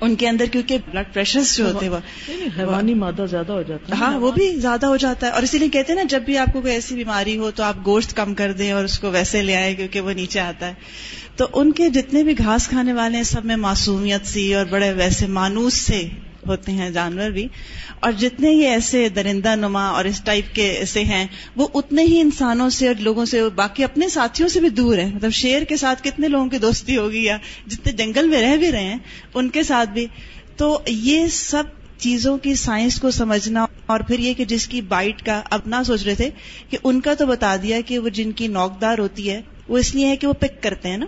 ان 0.00 0.14
کے 0.14 0.28
اندر 0.28 0.44
کیونکہ 0.44 0.78
بلڈ 0.92 1.14
پریشر 1.14 1.40
جو 1.56 1.72
ہوتے 1.72 1.86
ہیں 1.86 2.48
حیوانی 2.58 2.94
مادہ 2.94 3.24
زیادہ 3.30 3.52
ہو 3.52 3.62
جاتا 3.62 3.94
ہے۔ 3.94 4.00
ہاں 4.00 4.18
وہ 4.20 4.32
بھی 4.32 4.56
زیادہ 4.56 4.86
ہو 4.86 4.96
جاتا 4.96 5.26
ہے۔ 5.26 5.32
اور 5.32 5.42
اسی 5.42 5.58
لیے 5.58 5.68
کہتے 5.68 5.92
ہیں 5.92 6.00
نا 6.00 6.06
جب 6.08 6.22
بھی 6.22 6.38
آپ 6.38 6.52
کو 6.52 6.60
کوئی 6.60 6.72
ایسی 6.72 6.94
بیماری 6.94 7.36
ہو 7.38 7.50
تو 7.50 7.62
آپ 7.62 7.76
گوشت 7.86 8.16
کم 8.16 8.34
کر 8.34 8.52
دیں 8.52 8.72
اور 8.72 8.84
اس 8.84 8.98
کو 8.98 9.10
ویسے 9.10 9.42
لے 9.42 9.56
آئے 9.56 9.74
کیونکہ 9.74 10.00
وہ 10.00 10.12
نیچے 10.12 10.40
آتا 10.40 10.66
ہے۔ 10.66 10.74
تو 11.36 11.46
ان 11.52 11.72
کے 11.72 11.90
جتنے 11.90 12.22
بھی 12.22 12.38
گھاس 12.38 12.68
کھانے 12.68 12.92
والے 12.92 13.16
ہیں 13.16 13.24
سب 13.24 13.44
میں 13.44 13.56
معصومیت 13.56 14.26
سی 14.26 14.54
اور 14.54 14.66
بڑے 14.66 14.92
ویسے 14.92 15.26
مانوس 15.26 15.74
سے 15.74 16.08
ہوتے 16.48 16.72
ہیں 16.72 16.90
جانور 16.90 17.30
بھی۔ 17.30 17.48
اور 18.00 18.12
جتنے 18.12 18.50
ہی 18.50 18.66
ایسے 18.66 19.08
درندہ 19.08 19.56
نما 19.56 19.88
اور 19.88 20.04
اس 20.04 20.20
ٹائپ 20.24 20.54
کے 20.54 20.70
ایسے 20.70 21.04
ہیں، 21.04 21.26
وہ 21.56 21.68
اتنے 21.74 22.02
ہی 22.02 22.20
انسانوں 22.20 22.70
سے 22.70 22.86
اور 22.86 23.00
لوگوں 23.00 23.24
سے، 23.24 23.48
باقی 23.48 23.84
اپنے 23.84 24.08
ساتھیوں 24.08 24.48
سے 24.48 24.60
بھی 24.60 24.68
دور 24.68 24.98
ہیں۔ 24.98 25.14
مطلب 25.14 25.30
شیر 25.30 25.62
کے 25.62 25.76
ساتھ 25.76 26.02
کتنے 26.02 26.28
لوگوں 26.28 26.46
کی 26.46 26.58
دوستی 26.58 26.96
ہوگی 26.96 27.24
یا 27.24 27.36
جتنے 27.66 27.92
جنگل 27.92 28.28
میں 28.28 28.42
رہ 28.42 28.56
بھی 28.56 28.72
رہے 28.72 28.84
ہیں، 28.84 28.98
ان 29.34 29.48
کے 29.48 29.62
ساتھ 29.62 29.90
بھی۔ 29.90 30.06
تو 30.56 30.78
یہ 30.86 31.26
سب 31.26 31.62
چیزوں 31.98 32.38
کی 32.38 32.54
سائنس 32.54 33.00
کو 33.00 33.10
سمجھنا 33.10 33.66
اور 33.86 34.00
پھر 34.00 34.18
یہ 34.18 34.34
کہ 34.34 34.44
جس 34.44 34.66
کی 34.66 34.80
بائٹ 34.80 35.22
کا 35.22 35.42
اپنا 35.50 35.84
سوچ 35.84 36.04
رہے 36.04 36.14
تھے 36.14 36.30
کہ 36.70 36.78
ان 36.84 37.00
کا 37.00 37.14
تو 37.14 37.26
بتا 37.26 37.56
دیا 37.56 37.80
کہ 37.86 37.98
وہ 37.98 38.08
جن 38.08 38.32
کی 38.32 38.46
نوکدار 38.46 38.98
ہوتی 38.98 39.30
ہے، 39.30 39.40
وہ 39.68 39.78
اس 39.78 39.94
لیے 39.94 40.06
ہے 40.06 40.16
کہ 40.16 40.26
وہ 40.26 40.32
پک 40.32 40.62
کرتے 40.62 40.88
ہیں 40.88 40.96
نا۔ 40.96 41.06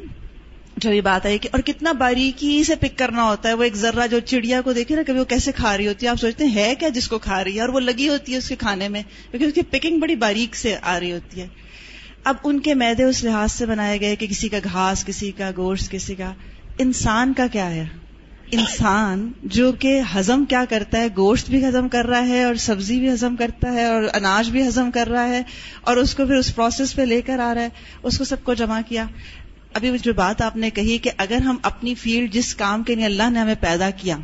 جو 0.80 0.92
یہ 0.92 1.00
بات 1.00 1.26
ہے 1.26 1.38
کہ 1.38 1.48
اور 1.52 1.60
کتنا 1.60 1.92
باریکی 1.92 2.62
سے 2.64 2.74
پک 2.74 2.98
کرنا 2.98 3.24
ہوتا 3.24 3.48
ہے، 3.48 3.54
وہ 3.54 3.62
ایک 3.62 3.76
ذرہ 3.76 4.06
جو 4.06 4.20
چڑیا 4.20 4.60
کو 4.60 4.72
دیکھے 4.72 4.96
نا 4.96 5.02
کبھی 5.06 5.20
وہ 5.20 5.24
کیسے 5.24 5.52
کھا 5.52 5.76
رہی 5.76 5.86
ہوتی 5.86 6.06
ہے، 6.06 6.10
آپ 6.10 6.20
سوچتے 6.20 6.44
ہیں، 6.44 6.54
ہے 6.54 6.74
کیا 6.74 6.88
جس 6.88 7.08
کو 7.08 7.18
کھا 7.18 7.44
رہی 7.44 7.56
ہے؟ 7.56 7.60
اور 7.60 7.68
وہ 7.68 7.80
لگی 7.80 8.08
ہوتی 8.08 8.32
ہے 8.32 8.38
اس 8.38 8.48
کے 8.48 8.56
کھانے 8.56 8.88
میں، 8.88 9.02
کیونکہ 9.30 9.46
اس 9.46 9.54
کی 9.54 9.62
پکنگ 9.62 9.98
بڑی 9.98 10.14
باریک 10.14 10.56
سے 10.56 10.76
آ 10.82 11.00
رہی 11.00 11.12
ہوتی 11.12 11.40
ہے۔ 11.40 11.46
اب 12.24 12.36
ان 12.44 12.60
کے 12.60 12.74
میدے 12.74 13.04
اس 13.04 13.24
لحاظ 13.24 13.52
سے 13.52 13.66
بنائے 13.66 14.00
گئے 14.00 14.16
کہ 14.16 14.26
کسی 14.26 14.48
کا 14.48 14.58
گھاس، 14.64 15.04
کسی 15.04 15.30
کا 15.30 15.50
گوشت، 15.56 15.90
کسی 15.90 16.14
کا۔ 16.14 16.32
انسان 16.78 17.32
کا 17.32 17.46
کیا 17.46 17.70
ہے؟ 17.70 17.86
انسان 18.50 19.32
جو 19.42 19.72
کہ 19.72 20.00
ہضم 20.14 20.44
کیا 20.44 20.64
کرتا 20.68 20.98
ہے، 20.98 21.06
گوشت 21.16 21.50
بھی 21.50 21.64
ہضم 21.66 21.88
کر 21.88 22.06
رہا 22.06 22.26
ہے، 22.26 22.44
اور 22.44 22.54
سبزی 22.54 22.98
بھی 23.00 23.12
ہضم 23.12 23.36
کرتا 23.36 23.72
ہے، 23.72 23.84
اور 23.84 24.02
اناج 24.14 24.50
بھی 24.50 24.66
ہضم 24.68 24.90
کر 24.90 25.08
رہا 25.08 25.28
ہے، 25.28 25.42
اور 25.80 25.96
اس 25.96 26.14
کو 26.14 26.26
پھر 26.26 26.34
اس 26.34 26.54
پروسیس 26.54 26.94
پہ 26.96 27.02
لے 27.02 27.20
کر 27.20 27.38
آ 27.38 27.54
رہا 27.54 27.62
ہے، 27.62 27.68
اس 28.02 28.18
کو 28.18 28.24
سب 28.24 28.44
کو 28.44 28.54
جمع 28.54 28.80
کیا۔ 28.88 29.06
ابھی 29.74 29.90
جو 30.02 30.14
بات 30.14 30.42
آپ 30.42 30.56
نے 30.56 30.70
کہی 30.70 30.98
کہ 30.98 31.10
اگر 31.16 31.40
ہم 31.40 31.56
اپنی 31.62 31.94
فیلڈ 31.94 32.32
جس 32.32 32.54
کام 32.54 32.82
کے 32.82 32.94
لیے 32.94 33.04
اللہ 33.04 33.30
نے 33.30 33.38
ہمیں 33.38 33.54
پیدا 33.60 33.90
کیا، 33.90 34.16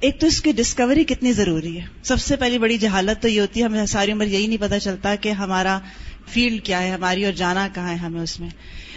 ایک 0.00 0.20
تو 0.20 0.26
اس 0.26 0.40
کی 0.42 0.52
ڈسکوری 0.52 1.04
کتنی 1.04 1.32
ضروری 1.32 1.80
ہے۔ 1.80 1.86
سب 2.02 2.20
سے 2.20 2.36
پہلی 2.36 2.58
بڑی 2.58 2.78
جہالت 2.78 3.22
تو 3.22 3.28
یہ 3.28 3.40
ہوتی 3.40 3.60
ہے، 3.60 3.64
ہمیں 3.64 3.86
ساری 3.86 4.12
عمر 4.12 4.26
یہی 4.26 4.46
نہیں 4.46 4.60
پتا 4.60 4.78
چلتا 4.80 5.14
کہ 5.14 5.28
ہمارا 5.28 5.78
فیلڈ 6.26 6.62
کیا 6.62 6.82
ہے، 6.82 6.90
ہماری 6.90 7.24
اور 7.24 7.32
جانا 7.32 7.68
کہاں 7.74 7.90
ہے 7.90 7.94
ہمیں 7.94 8.20
اس 8.20 8.40
میں۔ 8.40 8.48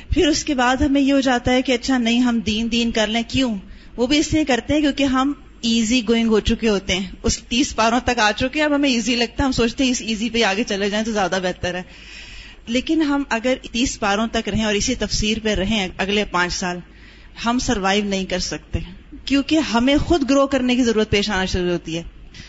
پھر 0.09 0.27
اس 0.27 0.43
کے 0.43 0.53
بعد 0.53 0.75
ہمیں 0.75 1.01
یہ 1.01 1.13
ہو 1.13 1.19
جاتا 1.19 1.51
ہے 1.51 1.61
کہ 1.61 1.71
اچھا 1.71 1.97
نہیں، 1.97 2.19
ہم 2.19 2.39
دین 2.39 2.71
دین 2.71 2.91
کر 2.91 3.07
لیں، 3.07 3.21
کیوں؟ 3.27 3.55
وہ 3.97 4.07
بھی 4.07 4.17
اس 4.17 4.33
لیے 4.33 4.45
کرتے 4.45 4.73
ہیں 4.73 4.81
کیونکہ 4.81 5.03
ہم 5.03 5.33
ایزی 5.61 6.01
گوئنگ 6.07 6.27
ہو 6.27 6.39
چکے 6.39 6.69
ہوتے 6.69 6.95
ہیں۔ 6.95 7.07
اس 7.23 7.37
تیس 7.37 7.75
پاروں 7.75 7.99
تک 8.05 8.19
آ 8.19 8.31
چکے 8.31 8.59
ہیں، 8.59 8.65
اب 8.65 8.75
ہمیں 8.75 8.89
ایزی 8.89 9.15
لگتا 9.15 9.43
ہے، 9.43 9.45
ہم 9.45 9.51
سوچتے 9.51 9.83
ہیں 9.83 9.91
اس 9.91 10.01
ایزی 10.01 10.29
پہ 10.29 10.43
آگے 10.43 10.63
چلے 10.63 10.89
جائیں 10.89 11.05
تو 11.05 11.11
زیادہ 11.11 11.39
بہتر 11.43 11.75
ہے۔ 11.75 11.83
لیکن 12.71 13.01
ہم 13.01 13.23
اگر 13.29 13.53
تیس 13.71 13.99
پاروں 13.99 14.27
تک 14.31 14.49
رہیں 14.49 14.63
اور 14.63 14.73
اسی 14.73 14.95
تفسیر 14.95 15.37
پہ 15.43 15.55
رہیں 15.55 15.87
اگلے 15.97 16.25
پانچ 16.25 16.53
سال، 16.53 16.79
ہم 17.45 17.59
سروائیو 17.59 18.03
نہیں 18.05 18.25
کر 18.25 18.39
سکتے۔ 18.39 18.79
کیونکہ 19.25 19.57
ہمیں 19.73 19.97
خود 19.97 20.29
گرو 20.29 20.47
کرنے 20.47 20.75
کی 20.75 20.83
ضرورت 20.83 21.09
پیش 21.09 21.29
آنا 21.29 21.45
شروع 21.45 21.71
ہوتی 21.71 21.97
ہے۔ 21.97 22.03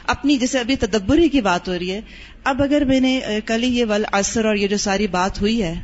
اپنی 0.07 0.37
جیسے 0.37 0.59
ابھی 0.59 0.77
تدبری 0.77 1.29
کی 1.29 1.41
بات 1.41 1.69
ہو 1.69 1.79
رہی 1.79 1.91
ہے۔ 1.91 2.01
اب 2.45 2.63
اگر 2.63 2.85
میں 2.85 3.01
نے 3.01 3.21
کل 3.47 3.63
ہی 3.63 3.79
یہ 3.79 3.85
ول 3.85 4.05
اثر 4.13 4.45
اور 4.45 4.55
یہ 4.55 4.69
جو 4.69 4.77
ساری 4.77 5.07
بات 5.07 5.41
ہوئی 5.41 5.63
ہے، 5.63 5.75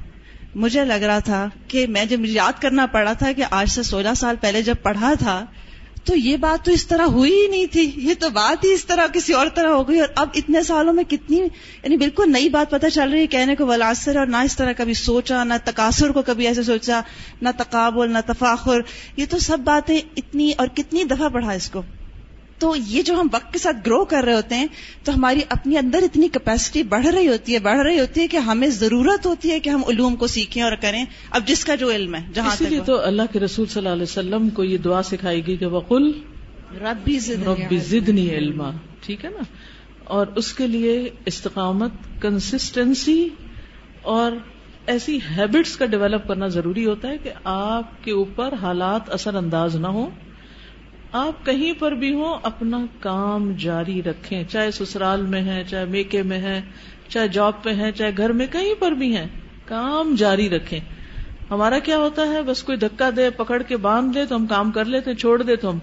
مجھے 0.55 0.85
لگ 0.85 1.05
رہا 1.09 1.19
تھا 1.19 1.49
کہ 1.69 1.87
میں 1.87 2.05
جب 2.05 2.25
یاد 2.25 2.63
کرنا 2.63 2.87
پڑا 2.87 3.13
تھا 3.13 3.33
کہ 3.33 3.45
آج 3.51 3.71
سے 3.71 3.83
سولہ 3.83 4.15
سال 4.17 4.37
پہلے 4.41 4.63
جب 4.63 4.75
پڑھا 4.83 5.15
تھا 5.19 5.47
تو 6.09 6.17
یہ 6.17 6.37
بات 6.37 6.65
تو 6.65 6.73
اس 6.73 6.87
طرح 6.87 7.03
ہوئی 7.03 7.33
ہی 7.33 7.49
نہیں 7.49 7.67
تھی۔ 7.67 7.93
یہ 7.97 8.15
تو 8.15 8.31
بات 8.31 8.65
ہی 8.65 8.73
اس 8.73 8.87
طرح 8.87 9.07
کسی 9.07 9.33
اور 9.33 9.47
طرح 9.55 9.69
ہو 9.69 9.89
گئی 9.89 10.01
اور 10.01 10.09
اب 10.15 10.29
اتنے 10.35 10.63
سالوں 10.63 10.93
میں 10.93 11.05
کتنی 11.05 11.37
یعنی 11.83 11.97
بالکل 11.97 12.33
نئی 12.33 12.49
بات 12.49 12.71
پتہ 12.71 12.87
چل 12.87 13.11
رہی 13.11 13.21
ہے 13.21 13.27
کہنے 13.27 13.57
کو 13.57 13.67
ولاسر 13.67 14.17
اور 14.17 14.27
نہ 14.27 14.37
اس 14.37 14.57
طرح 14.57 14.73
کبھی 14.73 14.95
سوچا، 14.95 15.45
نہ 15.45 15.55
تقاصر 15.65 16.11
کو 16.11 16.23
کبھی 16.23 16.47
ایسے 16.47 16.63
سوچا، 16.63 17.01
نہ 17.43 17.49
تقابل، 17.57 18.11
نہ 18.11 18.19
تفاخر۔ 18.27 18.81
یہ 19.17 19.27
تو 19.31 19.39
سب 19.39 19.59
باتیں 19.59 20.01
اتنی 20.17 20.53
اور 20.59 20.67
کتنی 20.67 21.05
دفعہ 21.05 21.29
پڑھا 21.29 21.53
اس 21.53 21.71
کو۔ 21.71 21.83
تو 22.59 22.75
یہ 22.87 23.03
جو 23.03 23.15
ہم 23.15 23.29
وقت 23.33 23.53
کے 23.53 23.59
ساتھ 23.59 23.77
گرو 23.87 24.05
کر 24.05 24.25
رہے 24.25 24.35
ہوتے 24.35 24.55
ہیں 24.55 24.67
تو 25.05 25.15
ہماری 25.15 25.41
اپنی 25.49 25.79
اندر 25.79 25.99
اتنی 26.03 26.29
کیپیسٹی 26.29 26.83
بڑھ 26.83 27.07
رہی 27.07 27.29
ہوتی 27.29 27.55
ہے 27.55 27.59
بڑھ 27.59 27.81
رہی 27.81 28.01
ہوتی 28.01 28.21
ہے 28.21 28.27
کہ 28.27 28.37
ہمیں 28.37 28.69
ضرورت 28.69 29.27
ہوتی 29.27 29.51
ہے 29.51 29.61
کہ 29.61 29.71
ہم 29.71 29.83
علوم 29.89 30.17
کو 30.17 30.27
سیکھیں 30.27 30.63
اور 30.63 30.73
کریں۔ 30.81 31.05
اب 31.31 31.47
جس 31.47 31.65
کا 31.65 31.75
جو 31.75 31.91
علم 31.91 32.15
ہے 32.15 32.21
جہاں 32.35 32.49
اسی 32.49 32.67
لیے 32.67 32.81
تو 32.81 33.01
اللہ 33.01 33.23
کے 33.33 33.41
رسول 33.41 33.67
صلی 33.67 33.81
اللہ 33.81 33.93
علیہ 33.93 34.03
وسلم 34.03 34.51
کو 34.51 34.65
یہ 34.65 34.79
دعا 34.79 35.03
سکھائی 35.03 35.47
گئی 35.47 35.57
کہ 35.57 35.67
وقل 35.67 36.13
ربی 36.81 37.19
ربی 37.47 37.79
زدنی 37.79 38.31
علما۔ 38.31 38.71
ٹھیک 39.01 39.25
ہے 39.25 39.31
نا؟ 39.31 39.43
اور 40.05 40.27
اس 40.37 40.53
کے 40.53 40.67
لیے 40.67 41.11
استقامت 41.25 41.91
کنسسٹنسی 42.21 43.29
اور 44.03 44.33
ایسی 44.87 45.19
ہیبٹس 45.37 45.77
کا 45.77 45.85
ڈیولپ 45.87 46.29
کرنا 46.29 46.47
ضروری 46.47 46.87
ہوتا 46.87 47.09
ہے 47.09 47.19
کہ 47.19 47.31
آپ 47.45 48.05
کے 48.05 48.13
اوپر 48.13 48.53
حالات 48.63 49.11
اثر 49.11 49.35
انداز 49.35 49.77
نہ 49.77 49.87
ہوں۔ 49.87 50.11
آپ 51.13 51.47
کہیں 51.47 51.73
پر 51.79 51.93
بھی 51.93 52.15
ہوں، 52.15 52.39
اپنا 52.43 52.87
کام 53.01 53.53
جاری 53.59 54.03
رکھیں۔ 54.03 54.45
چاہے 54.45 54.71
سسرال 54.71 55.27
میں 55.27 55.43
ہے 55.43 55.65
چاہے 55.71 55.85
میکے 55.85 56.23
میں 56.23 56.39
ہے 56.39 56.63
چاہے 57.09 57.29
جاب 57.29 57.63
پہ 57.63 57.71
ہے 57.71 57.93
چاہے 57.93 58.11
گھر 58.17 58.33
میں 58.33 58.47
کہیں 58.53 58.75
پر 58.79 58.93
بھی 58.93 59.17
ہیں، 59.17 59.27
کام 59.65 60.15
جاری 60.15 60.51
رکھیں۔ 60.51 60.81
ہمارا 61.51 61.79
کیا 61.79 61.99
ہوتا 61.99 62.23
ہے؟ 62.23 62.43
بس 62.43 62.63
کوئی 62.63 62.79
دھکا 62.79 63.11
دے، 63.17 63.31
پکڑ 63.31 63.63
کے 63.63 63.77
باندھ 63.77 64.15
دے 64.15 64.27
تو 64.27 64.37
ہم 64.37 64.47
کام 64.47 64.71
کر 64.71 64.85
لیتے 64.85 65.15
چھوڑ 65.15 65.43
دے 65.43 65.57
تو 65.57 65.71
ہم 65.71 65.79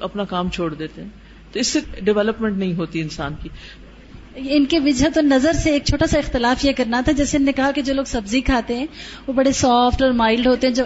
اپنا 0.00 0.24
کام 0.24 0.48
چھوڑ 0.48 0.74
دیتے 0.74 1.02
ہیں۔ 1.02 1.08
تو 1.52 1.58
اس 1.58 1.66
سے 1.66 1.80
ڈیولپمنٹ 2.00 2.56
نہیں 2.56 2.74
ہوتی 2.74 3.00
انسان 3.00 3.34
کی۔ 3.42 3.48
ان 4.36 4.64
کے 4.64 4.78
وجہ 4.78 5.08
تو 5.14 5.20
نظر 5.20 5.52
سے 5.52 5.70
ایک 5.70 5.84
چھوٹا 5.84 6.06
سا 6.06 6.18
اختلاف 6.18 6.64
یہ 6.64 6.72
کرنا 6.76 7.00
تھا۔ 7.00 7.12
جیسے 7.12 7.38
نے 7.38 7.52
کہا 7.52 7.70
کہ 7.70 7.82
جو 7.82 7.94
لوگ 7.94 8.04
سبزی 8.04 8.40
کھاتے 8.40 8.76
ہیں، 8.76 8.86
وہ 9.26 9.32
بڑے 9.32 9.52
سافٹ 9.52 10.02
اور 10.02 10.10
مائلڈ 10.10 10.46
ہوتے 10.46 10.66
ہیں۔ 10.66 10.74
جو 10.74 10.84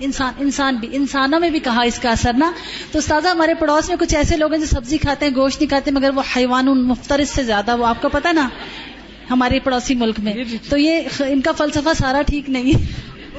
انسان 0.00 0.32
انسان 0.38 0.76
بھی 0.76 0.88
انسانوں 0.92 1.40
میں 1.40 1.50
بھی 1.50 1.58
کہا 1.58 1.82
اس 1.82 1.98
کا 1.98 2.10
اثر 2.10 2.32
نا۔ 2.32 2.52
تو 2.92 2.98
استاذہ 2.98 3.28
ہمارے 3.28 3.54
پڑوس 3.54 3.88
میں 3.88 3.96
کچھ 3.96 4.14
ایسے 4.14 4.36
لوگ 4.36 4.52
ہیں 4.52 4.60
جو 4.60 4.66
سبزی 4.66 4.98
کھاتے 4.98 5.26
ہیں 5.26 5.34
گوشت 5.34 5.60
نہیں 5.60 5.68
کھاتے 5.68 5.90
مگر 5.90 6.10
وہ 6.14 6.22
حیوان 6.36 6.66
مفترس 6.66 7.30
سے 7.30 7.42
زیادہ 7.42 7.76
وہ 7.76 7.86
آپ 7.86 8.02
کو 8.02 8.08
پتا 8.08 8.32
نا 8.32 8.48
ہمارے 9.30 9.60
پڑوسی 9.60 9.94
ملک 9.94 10.20
میں۔ 10.20 10.34
تو 10.68 10.76
یہ 10.76 11.02
ان 11.28 11.40
کا 11.40 11.52
فلسفہ 11.52 11.88
سارا 11.98 12.22
ٹھیک 12.22 12.50
نہیں۔ 12.50 12.86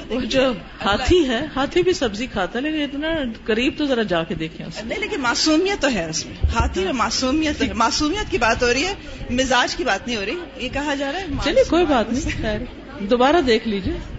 وہ 0.10 0.20
جو 0.22 0.54
ہاتھی 0.86 1.30
ہے 1.30 1.46
ہاتھی 1.56 1.84
بھی 1.84 1.94
سبزی 1.94 2.26
کھاتا 2.26 2.60
ہے 2.60 2.72
لیکن 2.72 2.84
اتنا 2.84 3.10
قریب 3.46 3.74
تو 3.78 3.86
ذرا 3.86 4.04
جا 4.04 4.24
کے 4.24 4.36
دیکھیں 4.36 4.66
نہیں 4.86 5.00
لیکن 5.00 5.22
معصومیت 5.22 5.82
تو 5.82 5.90
ہے 5.94 6.10
اس 6.10 6.26
میں۔ 6.26 6.36
ہاتھی 6.56 6.84
میں 6.84 6.94
معصومیت 6.94 7.62
ہے۔ 7.62 7.74
معصومیت 7.74 8.32
کی 8.32 8.38
بات 8.38 8.64
ہو 8.64 8.74
رہی 8.74 8.86
ہے 8.86 8.94
مزاج 9.30 9.76
کی 9.76 9.84
بات 9.84 10.08
نہیں 10.08 10.18
ہو 10.18 10.26
رہی۔ 10.26 10.36
یہ 10.58 10.70
کہا 10.74 10.96
جا 10.96 11.12
رہا 11.12 11.20
ہے 11.20 11.26
چلیے 11.44 11.64
کوئی 11.70 11.86
بات 11.86 12.14
نہیں 12.14 12.42
خیر۔ 12.42 12.60
دوبارہ 13.04 13.42
دیکھ 13.42 13.68
لیجیے 13.68 14.19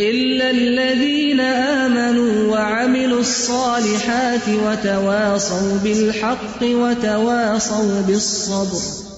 إلا 0.00 0.50
الذين 0.50 1.40
آمنوا 1.40 2.52
وعملوا 2.52 3.20
الصالحات 3.20 4.48
وتواصوا 4.48 5.78
بالحق 5.84 6.62
وتواصوا 6.62 8.00
بالصبر. 8.00 9.13